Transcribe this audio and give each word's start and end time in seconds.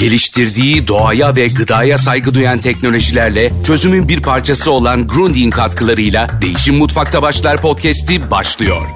Geliştirdiği 0.00 0.86
doğaya 0.86 1.36
ve 1.36 1.46
gıdaya 1.46 1.98
saygı 1.98 2.34
duyan 2.34 2.58
teknolojilerle 2.58 3.52
çözümün 3.64 4.08
bir 4.08 4.22
parçası 4.22 4.70
olan 4.70 5.06
Grundig'in 5.06 5.50
katkılarıyla 5.50 6.28
Değişim 6.42 6.76
Mutfakta 6.76 7.22
Başlar 7.22 7.60
podcast'i 7.60 8.30
başlıyor. 8.30 8.86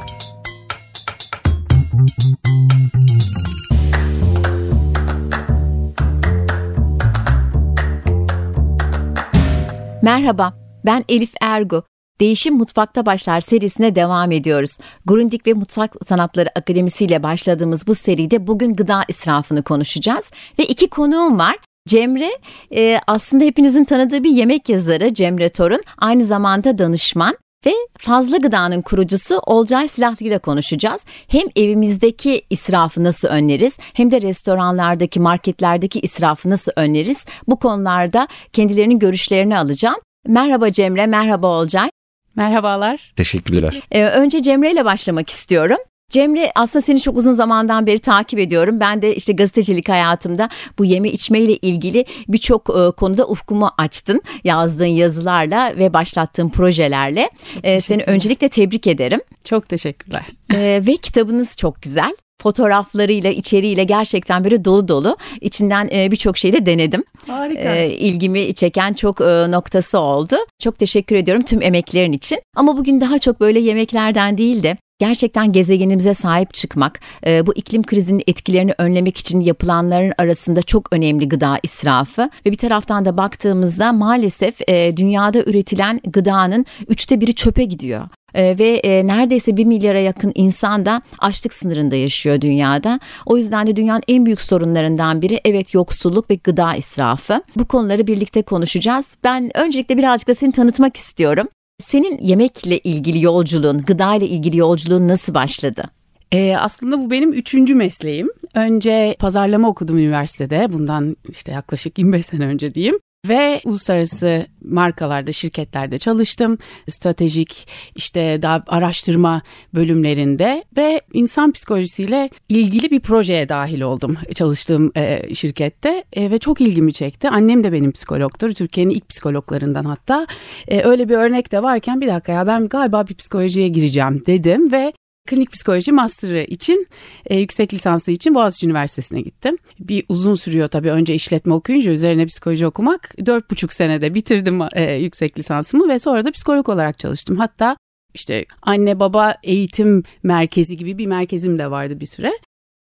Merhaba, 10.02 10.54
ben 10.86 11.04
Elif 11.08 11.30
Ergu. 11.40 11.82
Değişim 12.20 12.54
Mutfakta 12.54 13.06
Başlar 13.06 13.40
serisine 13.40 13.94
devam 13.94 14.32
ediyoruz. 14.32 14.78
Grundig 15.06 15.46
ve 15.46 15.52
Mutfak 15.52 15.94
Sanatları 16.08 16.48
Akademisi 16.54 17.04
ile 17.04 17.22
başladığımız 17.22 17.86
bu 17.86 17.94
seride 17.94 18.46
bugün 18.46 18.76
gıda 18.76 19.04
israfını 19.08 19.62
konuşacağız. 19.62 20.30
Ve 20.58 20.64
iki 20.64 20.88
konuğum 20.88 21.38
var. 21.38 21.56
Cemre 21.88 22.30
e, 22.74 23.00
aslında 23.06 23.44
hepinizin 23.44 23.84
tanıdığı 23.84 24.24
bir 24.24 24.30
yemek 24.30 24.68
yazarı 24.68 25.14
Cemre 25.14 25.48
Torun. 25.48 25.82
Aynı 25.98 26.24
zamanda 26.24 26.78
danışman 26.78 27.36
ve 27.66 27.72
Fazla 27.98 28.36
Gıda'nın 28.36 28.82
kurucusu 28.82 29.38
Olcay 29.38 29.88
Silahlı 29.88 30.26
ile 30.26 30.38
konuşacağız. 30.38 31.04
Hem 31.28 31.42
evimizdeki 31.56 32.42
israfı 32.50 33.04
nasıl 33.04 33.28
önleriz 33.28 33.78
hem 33.94 34.10
de 34.10 34.22
restoranlardaki, 34.22 35.20
marketlerdeki 35.20 36.00
israfı 36.00 36.50
nasıl 36.50 36.72
önleriz? 36.76 37.26
Bu 37.48 37.58
konularda 37.58 38.28
kendilerinin 38.52 38.98
görüşlerini 38.98 39.58
alacağım. 39.58 39.98
Merhaba 40.26 40.72
Cemre, 40.72 41.06
merhaba 41.06 41.46
Olcay. 41.46 41.90
Merhabalar. 42.36 43.12
Teşekkürler. 43.16 43.80
Ee, 43.90 44.04
önce 44.04 44.42
Cemre 44.42 44.72
ile 44.72 44.84
başlamak 44.84 45.30
istiyorum. 45.30 45.78
Cemre 46.14 46.52
aslında 46.54 46.82
seni 46.82 47.00
çok 47.00 47.16
uzun 47.16 47.32
zamandan 47.32 47.86
beri 47.86 47.98
takip 47.98 48.38
ediyorum. 48.38 48.80
Ben 48.80 49.02
de 49.02 49.16
işte 49.16 49.32
gazetecilik 49.32 49.88
hayatımda 49.88 50.48
bu 50.78 50.84
yeme 50.84 51.08
içme 51.08 51.40
ile 51.40 51.56
ilgili 51.56 52.04
birçok 52.28 52.70
e, 52.70 52.90
konuda 52.90 53.26
ufkumu 53.26 53.70
açtın. 53.78 54.22
Yazdığın 54.44 54.84
yazılarla 54.84 55.72
ve 55.76 55.92
başlattığın 55.92 56.48
projelerle. 56.48 57.30
E, 57.62 57.80
seni 57.80 58.02
öncelikle 58.02 58.48
tebrik 58.48 58.86
ederim. 58.86 59.20
Çok 59.44 59.68
teşekkürler. 59.68 60.26
E, 60.54 60.82
ve 60.86 60.96
kitabınız 60.96 61.56
çok 61.56 61.82
güzel 61.82 62.16
fotoğraflarıyla, 62.42 63.30
içeriğiyle 63.30 63.84
gerçekten 63.84 64.44
böyle 64.44 64.64
dolu 64.64 64.88
dolu. 64.88 65.16
İçinden 65.40 65.88
e, 65.92 66.10
birçok 66.10 66.38
şeyi 66.38 66.52
de 66.52 66.66
denedim. 66.66 67.04
Harika. 67.26 67.74
E, 67.74 67.90
ilgimi 67.90 68.54
çeken 68.54 68.92
çok 68.92 69.20
e, 69.20 69.50
noktası 69.50 69.98
oldu. 69.98 70.36
Çok 70.62 70.78
teşekkür 70.78 71.16
ediyorum 71.16 71.42
tüm 71.42 71.62
emeklerin 71.62 72.12
için. 72.12 72.38
Ama 72.56 72.76
bugün 72.76 73.00
daha 73.00 73.18
çok 73.18 73.40
böyle 73.40 73.60
yemeklerden 73.60 74.38
değil 74.38 74.62
de 74.62 74.76
gerçekten 75.04 75.52
gezegenimize 75.52 76.14
sahip 76.14 76.54
çıkmak, 76.54 77.00
e, 77.26 77.46
bu 77.46 77.54
iklim 77.54 77.82
krizinin 77.82 78.22
etkilerini 78.26 78.74
önlemek 78.78 79.18
için 79.18 79.40
yapılanların 79.40 80.12
arasında 80.18 80.62
çok 80.62 80.92
önemli 80.92 81.28
gıda 81.28 81.58
israfı 81.62 82.30
ve 82.46 82.50
bir 82.50 82.56
taraftan 82.56 83.04
da 83.04 83.16
baktığımızda 83.16 83.92
maalesef 83.92 84.68
e, 84.68 84.96
dünyada 84.96 85.38
üretilen 85.38 86.00
gıdanın 86.06 86.66
üçte 86.88 87.20
biri 87.20 87.34
çöpe 87.34 87.64
gidiyor. 87.64 88.08
Ee, 88.34 88.56
ve 88.58 88.68
e, 88.68 89.06
neredeyse 89.06 89.56
bir 89.56 89.64
milyara 89.64 89.98
yakın 90.00 90.32
insan 90.34 90.86
da 90.86 91.02
açlık 91.18 91.54
sınırında 91.54 91.96
yaşıyor 91.96 92.40
dünyada. 92.40 93.00
O 93.26 93.36
yüzden 93.36 93.66
de 93.66 93.76
dünyanın 93.76 94.02
en 94.08 94.26
büyük 94.26 94.40
sorunlarından 94.40 95.22
biri 95.22 95.40
evet 95.44 95.74
yoksulluk 95.74 96.30
ve 96.30 96.34
gıda 96.34 96.74
israfı. 96.74 97.42
Bu 97.56 97.64
konuları 97.64 98.06
birlikte 98.06 98.42
konuşacağız. 98.42 99.16
Ben 99.24 99.50
öncelikle 99.56 99.96
birazcık 99.98 100.28
da 100.28 100.34
seni 100.34 100.52
tanıtmak 100.52 100.96
istiyorum. 100.96 101.48
Senin 101.78 102.18
yemekle 102.18 102.78
ilgili 102.78 103.24
yolculuğun, 103.24 103.78
gıda 103.78 104.14
ile 104.14 104.28
ilgili 104.28 104.56
yolculuğun 104.56 105.08
nasıl 105.08 105.34
başladı? 105.34 105.84
Ee, 106.32 106.56
aslında 106.58 106.98
bu 106.98 107.10
benim 107.10 107.32
üçüncü 107.32 107.74
mesleğim. 107.74 108.30
Önce 108.54 109.16
pazarlama 109.18 109.68
okudum 109.68 109.98
üniversitede. 109.98 110.72
Bundan 110.72 111.16
işte 111.28 111.52
yaklaşık 111.52 111.98
25 111.98 112.26
sene 112.26 112.46
önce 112.46 112.74
diyeyim. 112.74 112.98
Ve 113.28 113.60
uluslararası 113.64 114.46
markalarda, 114.64 115.32
şirketlerde 115.32 115.98
çalıştım. 115.98 116.58
Stratejik 116.88 117.68
işte 117.96 118.38
daha 118.42 118.62
araştırma 118.66 119.42
bölümlerinde 119.74 120.64
ve 120.76 121.00
insan 121.12 121.52
psikolojisiyle 121.52 122.30
ilgili 122.48 122.90
bir 122.90 123.00
projeye 123.00 123.48
dahil 123.48 123.80
oldum 123.80 124.16
çalıştığım 124.34 124.92
e, 124.96 125.34
şirkette 125.34 126.04
e, 126.12 126.30
ve 126.30 126.38
çok 126.38 126.60
ilgimi 126.60 126.92
çekti. 126.92 127.28
Annem 127.28 127.64
de 127.64 127.72
benim 127.72 127.92
psikologtur. 127.92 128.54
Türkiye'nin 128.54 128.94
ilk 128.94 129.08
psikologlarından 129.08 129.84
hatta. 129.84 130.26
E, 130.68 130.82
öyle 130.82 131.08
bir 131.08 131.14
örnek 131.14 131.52
de 131.52 131.62
varken 131.62 132.00
bir 132.00 132.08
dakika 132.08 132.32
ya 132.32 132.46
ben 132.46 132.68
galiba 132.68 133.06
bir 133.06 133.14
psikolojiye 133.14 133.68
gireceğim 133.68 134.22
dedim 134.26 134.72
ve 134.72 134.92
Klinik 135.28 135.52
psikoloji 135.52 135.92
master'ı 135.92 136.42
için 136.42 136.88
e, 137.26 137.36
yüksek 137.36 137.74
lisansı 137.74 138.10
için 138.10 138.34
Boğaziçi 138.34 138.66
Üniversitesi'ne 138.66 139.20
gittim. 139.20 139.56
Bir 139.80 140.04
uzun 140.08 140.34
sürüyor 140.34 140.68
tabii 140.68 140.90
önce 140.90 141.14
işletme 141.14 141.54
okuyunca 141.54 141.90
üzerine 141.90 142.26
psikoloji 142.26 142.66
okumak. 142.66 143.26
Dört 143.26 143.50
buçuk 143.50 143.72
senede 143.72 144.14
bitirdim 144.14 144.60
e, 144.74 144.92
yüksek 144.92 145.38
lisansımı 145.38 145.88
ve 145.88 145.98
sonra 145.98 146.24
da 146.24 146.30
psikolog 146.30 146.68
olarak 146.68 146.98
çalıştım. 146.98 147.36
Hatta 147.36 147.76
işte 148.14 148.44
anne 148.62 149.00
baba 149.00 149.34
eğitim 149.42 150.02
merkezi 150.22 150.76
gibi 150.76 150.98
bir 150.98 151.06
merkezim 151.06 151.58
de 151.58 151.70
vardı 151.70 152.00
bir 152.00 152.06
süre. 152.06 152.32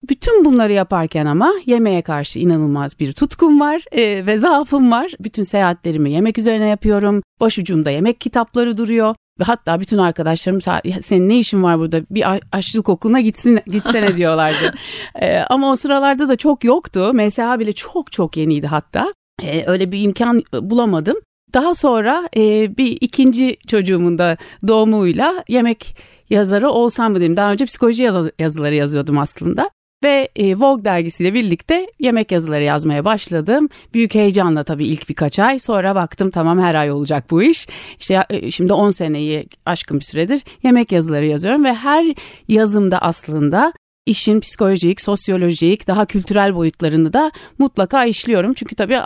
Bütün 0.10 0.46
bunları 0.46 0.74
yaparken 0.74 1.26
ama 1.26 1.54
yemeğe 1.66 2.02
karşı 2.02 2.40
inanılmaz 2.40 3.00
bir 3.00 3.14
tutkum 3.14 3.60
var 3.60 3.82
e, 3.92 4.26
ve 4.26 4.38
zaafım 4.38 4.92
var. 4.92 5.12
Bütün 5.20 5.44
seyahatlerimi 5.44 6.12
yemek 6.12 6.38
üzerine 6.38 6.68
yapıyorum. 6.68 7.24
Başucumda 7.40 7.92
yemek 7.92 8.22
kitapları 8.22 8.78
duruyor. 8.78 9.16
Ve 9.40 9.44
hatta 9.44 9.80
bütün 9.80 9.98
arkadaşlarım 9.98 10.62
senin 11.02 11.30
ne 11.30 11.40
işin 11.40 11.64
var 11.64 11.80
burada 11.80 12.02
bir 12.12 12.26
aşçılık 12.52 12.90
okuluna 12.90 13.20
gitsin, 13.20 13.60
gitsene 13.68 14.16
diyorlardı. 14.18 14.74
ee, 15.16 15.38
ama 15.40 15.72
o 15.72 15.76
sıralarda 15.76 16.30
da 16.30 16.36
çok 16.36 16.64
yoktu. 16.64 17.12
MSA 17.14 17.60
bile 17.60 17.74
çok 17.74 18.12
çok 18.12 18.38
yeniydi 18.38 18.68
hatta. 18.68 19.14
Ee, 19.44 19.64
öyle 19.68 19.92
bir 19.92 20.02
imkan 20.02 20.44
bulamadım. 20.62 21.18
Daha 21.54 21.76
sonra 21.76 22.30
e, 22.38 22.78
bir 22.78 22.98
ikinci 23.02 23.58
çocuğumun 23.68 24.18
da 24.18 24.38
doğumuyla 24.68 25.44
yemek 25.48 25.98
yazarı 26.30 26.70
olsam 26.70 27.12
mı 27.12 27.20
dedim. 27.20 27.38
Daha 27.38 27.52
önce 27.52 27.66
psikoloji 27.66 28.04
yazı, 28.04 28.32
yazıları 28.40 28.76
yazıyordum 28.76 29.18
aslında. 29.18 29.70
Ve 30.06 30.30
e, 30.36 30.56
Vogue 30.56 30.86
dergisiyle 30.86 31.34
birlikte 31.34 31.88
yemek 32.00 32.32
yazıları 32.32 32.64
yazmaya 32.64 33.06
başladım. 33.06 33.70
Büyük 33.94 34.16
heyecanla 34.16 34.64
tabii 34.64 34.88
ilk 34.88 35.10
birkaç 35.10 35.40
ay. 35.40 35.60
Sonra 35.60 35.96
baktım 35.96 36.32
tamam 36.32 36.60
her 36.60 36.76
ay 36.76 36.92
olacak 36.92 37.26
bu 37.32 37.44
iş. 37.44 37.68
İşte 38.00 38.26
e, 38.30 38.52
şimdi 38.52 38.74
10 38.74 38.90
seneyi 38.90 39.48
aşkın 39.66 40.00
bir 40.00 40.06
süredir 40.06 40.44
yemek 40.64 40.92
yazıları 40.92 41.26
yazıyorum. 41.26 41.64
Ve 41.64 41.74
her 41.74 42.16
yazımda 42.48 43.00
aslında 43.00 43.74
işin 44.06 44.40
psikolojik, 44.40 45.02
sosyolojik, 45.02 45.88
daha 45.88 46.06
kültürel 46.06 46.56
boyutlarını 46.56 47.14
da 47.14 47.32
mutlaka 47.58 48.06
işliyorum. 48.06 48.54
Çünkü 48.54 48.76
tabii 48.76 49.00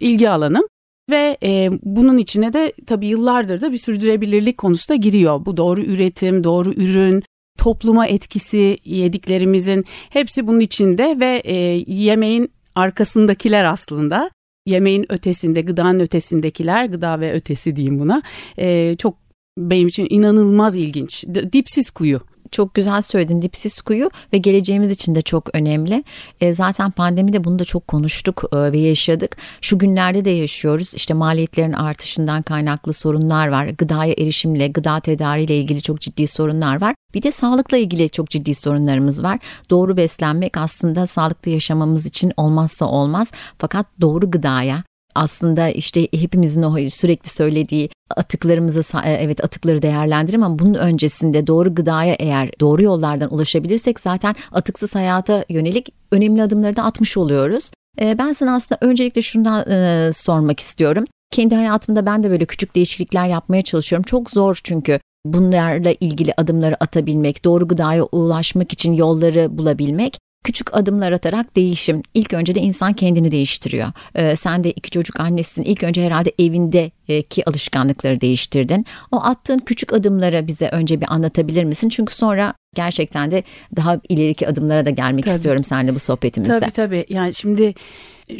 ilgi 0.00 0.30
alanım. 0.30 0.62
Ve 1.10 1.36
e, 1.42 1.70
bunun 1.82 2.18
içine 2.18 2.52
de 2.52 2.72
tabii 2.86 3.06
yıllardır 3.06 3.60
da 3.60 3.72
bir 3.72 3.78
sürdürülebilirlik 3.78 4.58
konusu 4.58 4.88
da 4.88 4.94
giriyor. 4.94 5.46
Bu 5.46 5.56
doğru 5.56 5.80
üretim, 5.82 6.44
doğru 6.44 6.72
ürün, 6.72 7.22
topluma 7.58 8.06
etkisi 8.06 8.78
yediklerimizin 8.84 9.84
hepsi 10.10 10.46
bunun 10.46 10.60
içinde 10.60 11.16
ve 11.20 11.42
e, 11.44 11.54
yemeğin 11.86 12.52
arkasındakiler 12.74 13.64
aslında. 13.64 14.30
Yemeğin 14.66 15.12
ötesinde 15.12 15.60
gıdanın 15.60 16.00
ötesindekiler 16.00 16.86
gıda 16.86 17.20
ve 17.20 17.32
ötesi 17.32 17.76
diyeyim 17.76 18.00
buna. 18.00 18.22
E, 18.58 18.96
çok 18.98 19.14
benim 19.58 19.88
için 19.88 20.06
inanılmaz 20.10 20.76
ilginç. 20.76 21.24
Dipsiz 21.52 21.90
kuyu 21.90 22.20
çok 22.50 22.74
güzel 22.74 23.02
söyledin 23.02 23.42
dipsiz 23.42 23.80
kuyu 23.80 24.10
ve 24.32 24.38
geleceğimiz 24.38 24.90
için 24.90 25.14
de 25.14 25.22
çok 25.22 25.54
önemli. 25.54 26.04
E, 26.40 26.52
zaten 26.52 26.90
pandemide 26.90 27.44
bunu 27.44 27.58
da 27.58 27.64
çok 27.64 27.88
konuştuk 27.88 28.44
e, 28.52 28.56
ve 28.56 28.78
yaşadık. 28.78 29.36
Şu 29.60 29.78
günlerde 29.78 30.24
de 30.24 30.30
yaşıyoruz. 30.30 30.94
İşte 30.94 31.14
maliyetlerin 31.14 31.72
artışından 31.72 32.42
kaynaklı 32.42 32.92
sorunlar 32.92 33.48
var. 33.48 33.66
Gıdaya 33.66 34.12
erişimle, 34.12 34.68
gıda 34.68 35.00
tedariğiyle 35.00 35.56
ilgili 35.58 35.82
çok 35.82 36.00
ciddi 36.00 36.26
sorunlar 36.26 36.80
var. 36.80 36.94
Bir 37.14 37.22
de 37.22 37.32
sağlıkla 37.32 37.76
ilgili 37.76 38.10
çok 38.10 38.30
ciddi 38.30 38.54
sorunlarımız 38.54 39.22
var. 39.22 39.38
Doğru 39.70 39.96
beslenmek 39.96 40.56
aslında 40.56 41.06
sağlıklı 41.06 41.50
yaşamamız 41.50 42.06
için 42.06 42.32
olmazsa 42.36 42.86
olmaz. 42.86 43.32
Fakat 43.58 43.86
doğru 44.00 44.30
gıdaya, 44.30 44.84
aslında 45.16 45.68
işte 45.68 46.08
hepimizin 46.12 46.62
o 46.62 46.90
sürekli 46.90 47.28
söylediği 47.30 47.90
atıklarımızı 48.16 48.80
e, 49.04 49.12
evet 49.12 49.44
atıkları 49.44 49.82
değerlendirelim 49.82 50.42
ama 50.42 50.58
bunun 50.58 50.74
öncesinde 50.74 51.46
doğru 51.46 51.74
gıdaya 51.74 52.14
eğer 52.14 52.50
doğru 52.60 52.82
yollardan 52.82 53.34
ulaşabilirsek 53.34 54.00
zaten 54.00 54.34
atıksız 54.52 54.94
hayata 54.94 55.44
yönelik 55.48 55.88
önemli 56.12 56.42
adımları 56.42 56.76
da 56.76 56.82
atmış 56.84 57.16
oluyoruz. 57.16 57.70
E, 58.00 58.18
ben 58.18 58.32
sana 58.32 58.54
aslında 58.54 58.78
öncelikle 58.80 59.22
şundan 59.22 59.70
e, 59.70 60.10
sormak 60.12 60.60
istiyorum. 60.60 61.04
Kendi 61.30 61.54
hayatımda 61.54 62.06
ben 62.06 62.22
de 62.22 62.30
böyle 62.30 62.44
küçük 62.44 62.74
değişiklikler 62.74 63.28
yapmaya 63.28 63.62
çalışıyorum. 63.62 64.04
Çok 64.04 64.30
zor 64.30 64.60
çünkü 64.64 65.00
bunlarla 65.26 65.94
ilgili 66.00 66.34
adımları 66.36 66.76
atabilmek, 66.80 67.44
doğru 67.44 67.68
gıdaya 67.68 68.04
ulaşmak 68.04 68.72
için 68.72 68.92
yolları 68.92 69.58
bulabilmek. 69.58 70.18
Küçük 70.46 70.76
adımlar 70.76 71.12
atarak 71.12 71.56
değişim. 71.56 72.02
İlk 72.14 72.32
önce 72.32 72.54
de 72.54 72.60
insan 72.60 72.92
kendini 72.92 73.30
değiştiriyor. 73.30 73.88
Ee, 74.14 74.36
sen 74.36 74.64
de 74.64 74.70
iki 74.70 74.90
çocuk 74.90 75.20
annesin. 75.20 75.62
İlk 75.62 75.82
önce 75.82 76.04
herhalde 76.04 76.32
evindeki 76.38 77.48
alışkanlıkları 77.48 78.20
değiştirdin. 78.20 78.86
O 79.12 79.20
attığın 79.24 79.58
küçük 79.58 79.92
adımları 79.92 80.46
bize 80.46 80.68
önce 80.68 81.00
bir 81.00 81.12
anlatabilir 81.12 81.64
misin? 81.64 81.88
Çünkü 81.88 82.14
sonra 82.14 82.54
gerçekten 82.74 83.30
de 83.30 83.42
daha 83.76 84.00
ileriki 84.08 84.48
adımlara 84.48 84.86
da 84.86 84.90
gelmek 84.90 85.24
tabii. 85.24 85.34
istiyorum 85.34 85.64
seninle 85.64 85.94
bu 85.94 85.98
sohbetimizde. 85.98 86.60
Tabii 86.60 86.70
tabii. 86.70 87.06
Yani 87.08 87.34
şimdi 87.34 87.74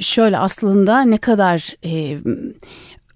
şöyle 0.01 0.39
aslında 0.39 1.01
ne 1.01 1.19
kadar 1.19 1.75
e, 1.85 2.19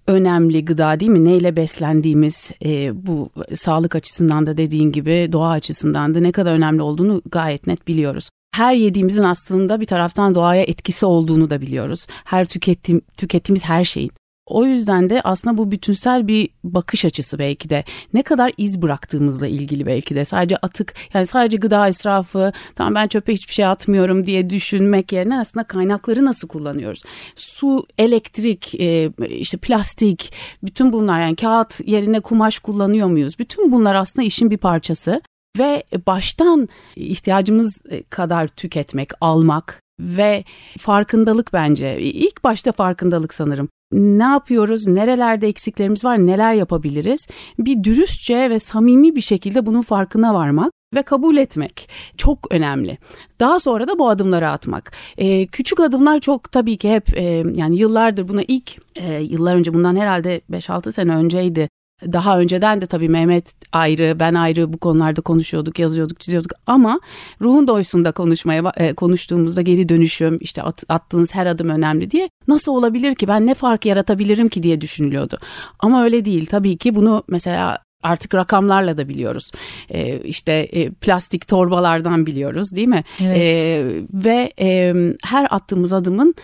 önemli 0.07 0.65
gıda 0.65 0.99
değil 0.99 1.11
mi? 1.11 1.25
Neyle 1.25 1.55
beslendiğimiz 1.55 2.51
e, 2.65 3.05
bu 3.07 3.29
sağlık 3.55 3.95
açısından 3.95 4.45
da 4.45 4.57
dediğin 4.57 4.91
gibi 4.91 5.29
doğa 5.31 5.49
açısından 5.49 6.15
da 6.15 6.19
ne 6.19 6.31
kadar 6.31 6.53
önemli 6.53 6.81
olduğunu 6.81 7.21
gayet 7.31 7.67
net 7.67 7.87
biliyoruz 7.87 8.29
her 8.51 8.73
yediğimizin 8.73 9.23
aslında 9.23 9.81
bir 9.81 9.85
taraftan 9.85 10.35
doğaya 10.35 10.63
etkisi 10.63 11.05
olduğunu 11.05 11.49
da 11.49 11.61
biliyoruz. 11.61 12.05
Her 12.25 12.45
tüketim, 12.45 13.01
tükettiğimiz 13.17 13.65
her 13.65 13.83
şeyin. 13.83 14.11
O 14.45 14.65
yüzden 14.65 15.09
de 15.09 15.21
aslında 15.21 15.57
bu 15.57 15.71
bütünsel 15.71 16.27
bir 16.27 16.49
bakış 16.63 17.05
açısı 17.05 17.39
belki 17.39 17.69
de 17.69 17.83
ne 18.13 18.23
kadar 18.23 18.51
iz 18.57 18.81
bıraktığımızla 18.81 19.47
ilgili 19.47 19.85
belki 19.85 20.15
de 20.15 20.25
sadece 20.25 20.57
atık 20.57 20.93
yani 21.13 21.25
sadece 21.25 21.57
gıda 21.57 21.87
israfı 21.87 22.51
tamam 22.75 22.95
ben 22.95 23.07
çöpe 23.07 23.33
hiçbir 23.33 23.53
şey 23.53 23.65
atmıyorum 23.65 24.25
diye 24.25 24.49
düşünmek 24.49 25.11
yerine 25.11 25.39
aslında 25.39 25.63
kaynakları 25.63 26.25
nasıl 26.25 26.47
kullanıyoruz? 26.47 27.03
Su, 27.35 27.85
elektrik, 27.97 28.75
e, 28.79 29.11
işte 29.29 29.57
plastik 29.57 30.33
bütün 30.63 30.93
bunlar 30.93 31.21
yani 31.21 31.35
kağıt 31.35 31.87
yerine 31.87 32.19
kumaş 32.19 32.59
kullanıyor 32.59 33.07
muyuz? 33.07 33.39
Bütün 33.39 33.71
bunlar 33.71 33.95
aslında 33.95 34.27
işin 34.27 34.51
bir 34.51 34.57
parçası 34.57 35.21
ve 35.59 35.83
baştan 36.07 36.69
ihtiyacımız 36.95 37.81
kadar 38.09 38.47
tüketmek, 38.47 39.09
almak 39.21 39.81
ve 39.99 40.43
farkındalık 40.77 41.53
bence. 41.53 42.01
İlk 42.01 42.43
başta 42.43 42.71
farkındalık 42.71 43.33
sanırım. 43.33 43.69
Ne 43.91 44.23
yapıyoruz, 44.23 44.87
nerelerde 44.87 45.47
eksiklerimiz 45.47 46.05
var, 46.05 46.25
neler 46.27 46.53
yapabiliriz? 46.53 47.27
Bir 47.59 47.83
dürüstçe 47.83 48.49
ve 48.49 48.59
samimi 48.59 49.15
bir 49.15 49.21
şekilde 49.21 49.65
bunun 49.65 49.81
farkına 49.81 50.33
varmak 50.33 50.71
ve 50.95 51.01
kabul 51.01 51.37
etmek 51.37 51.89
çok 52.17 52.53
önemli. 52.53 52.97
Daha 53.39 53.59
sonra 53.59 53.87
da 53.87 53.99
bu 53.99 54.09
adımları 54.09 54.49
atmak. 54.49 54.91
Ee, 55.17 55.45
küçük 55.45 55.79
adımlar 55.79 56.19
çok 56.19 56.51
tabii 56.51 56.77
ki 56.77 56.91
hep 56.91 57.17
e, 57.17 57.23
yani 57.55 57.79
yıllardır 57.79 58.27
buna 58.27 58.41
ilk 58.47 58.77
e, 58.95 59.13
yıllar 59.13 59.55
önce 59.55 59.73
bundan 59.73 59.95
herhalde 59.95 60.41
5-6 60.51 60.91
sene 60.91 61.15
önceydi 61.15 61.69
daha 62.05 62.39
önceden 62.39 62.81
de 62.81 62.85
tabii 62.85 63.09
Mehmet 63.09 63.53
ayrı, 63.71 64.19
ben 64.19 64.33
ayrı 64.33 64.73
bu 64.73 64.77
konularda 64.77 65.21
konuşuyorduk, 65.21 65.79
yazıyorduk, 65.79 66.19
çiziyorduk 66.19 66.51
ama 66.67 66.99
ruhun 67.41 67.67
doysunda 67.67 68.11
konuşmaya 68.11 68.71
e, 68.77 68.93
konuştuğumuzda 68.93 69.61
geri 69.61 69.89
dönüşüm, 69.89 70.37
işte 70.41 70.61
at, 70.63 70.83
attığınız 70.89 71.35
her 71.35 71.45
adım 71.45 71.69
önemli 71.69 72.11
diye 72.11 72.29
nasıl 72.47 72.71
olabilir 72.71 73.15
ki 73.15 73.27
ben 73.27 73.47
ne 73.47 73.53
fark 73.53 73.85
yaratabilirim 73.85 74.49
ki 74.49 74.63
diye 74.63 74.81
düşünülüyordu. 74.81 75.37
Ama 75.79 76.03
öyle 76.03 76.25
değil. 76.25 76.45
Tabii 76.45 76.77
ki 76.77 76.95
bunu 76.95 77.23
mesela 77.27 77.77
artık 78.03 78.35
rakamlarla 78.35 78.97
da 78.97 79.09
biliyoruz. 79.09 79.51
Ee, 79.89 80.19
işte 80.19 80.53
e, 80.53 80.89
plastik 80.89 81.47
torbalardan 81.47 82.25
biliyoruz 82.25 82.75
değil 82.75 82.87
mi? 82.87 83.03
Evet. 83.21 83.37
Ee, 83.37 83.85
ve 84.13 84.53
e, 84.59 84.93
her 85.23 85.47
attığımız 85.49 85.93
adımın 85.93 86.35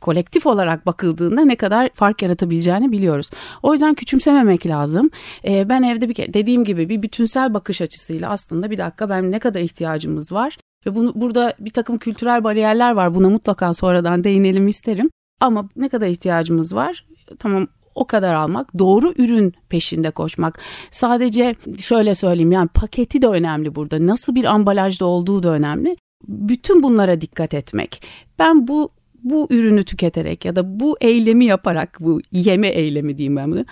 kolektif 0.00 0.46
olarak 0.46 0.86
bakıldığında 0.86 1.44
ne 1.44 1.56
kadar 1.56 1.90
fark 1.94 2.22
yaratabileceğini 2.22 2.92
biliyoruz. 2.92 3.30
O 3.62 3.72
yüzden 3.72 3.94
küçümsememek 3.94 4.66
lazım. 4.66 5.10
Ee, 5.44 5.68
ben 5.68 5.82
evde 5.82 6.08
bir 6.08 6.16
dediğim 6.16 6.64
gibi 6.64 6.88
bir 6.88 7.02
bütünsel 7.02 7.54
bakış 7.54 7.80
açısıyla 7.80 8.30
aslında 8.30 8.70
bir 8.70 8.78
dakika 8.78 9.08
ben 9.08 9.30
ne 9.30 9.38
kadar 9.38 9.60
ihtiyacımız 9.60 10.32
var 10.32 10.58
ve 10.86 10.94
bunu 10.94 11.12
burada 11.14 11.54
bir 11.60 11.70
takım 11.70 11.98
kültürel 11.98 12.44
bariyerler 12.44 12.92
var. 12.92 13.14
Buna 13.14 13.30
mutlaka 13.30 13.74
sonradan 13.74 14.24
değinelim 14.24 14.68
isterim. 14.68 15.10
Ama 15.40 15.68
ne 15.76 15.88
kadar 15.88 16.06
ihtiyacımız 16.06 16.74
var? 16.74 17.06
Tamam 17.38 17.66
o 17.94 18.06
kadar 18.06 18.34
almak, 18.34 18.78
doğru 18.78 19.12
ürün 19.18 19.54
peşinde 19.68 20.10
koşmak. 20.10 20.60
Sadece 20.90 21.54
şöyle 21.78 22.14
söyleyeyim 22.14 22.52
yani 22.52 22.68
paketi 22.68 23.22
de 23.22 23.26
önemli 23.26 23.74
burada. 23.74 24.06
Nasıl 24.06 24.34
bir 24.34 24.44
ambalajda 24.44 25.06
olduğu 25.06 25.42
da 25.42 25.48
önemli. 25.48 25.96
Bütün 26.28 26.82
bunlara 26.82 27.20
dikkat 27.20 27.54
etmek. 27.54 28.02
Ben 28.38 28.68
bu 28.68 28.90
bu 29.30 29.46
ürünü 29.50 29.84
tüketerek 29.84 30.44
ya 30.44 30.56
da 30.56 30.80
bu 30.80 30.96
eylemi 31.00 31.44
yaparak 31.44 31.98
bu 32.00 32.20
yeme 32.32 32.68
eylemi 32.68 33.18
diyeyim 33.18 33.36
ben 33.36 33.52
bunu 33.52 33.64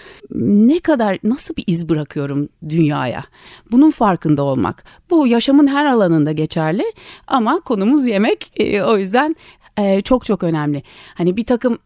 ne 0.68 0.80
kadar 0.80 1.18
nasıl 1.22 1.56
bir 1.56 1.64
iz 1.66 1.88
bırakıyorum 1.88 2.48
dünyaya? 2.68 3.24
Bunun 3.72 3.90
farkında 3.90 4.42
olmak. 4.42 4.84
Bu 5.10 5.26
yaşamın 5.26 5.66
her 5.66 5.86
alanında 5.86 6.32
geçerli 6.32 6.84
ama 7.26 7.60
konumuz 7.60 8.06
yemek. 8.06 8.52
E, 8.56 8.82
o 8.82 8.98
yüzden 8.98 9.36
e, 9.78 10.02
çok 10.02 10.24
çok 10.24 10.42
önemli. 10.42 10.82
Hani 11.14 11.36
bir 11.36 11.44
takım 11.44 11.78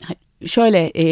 şöyle 0.46 0.92
e, 0.96 1.06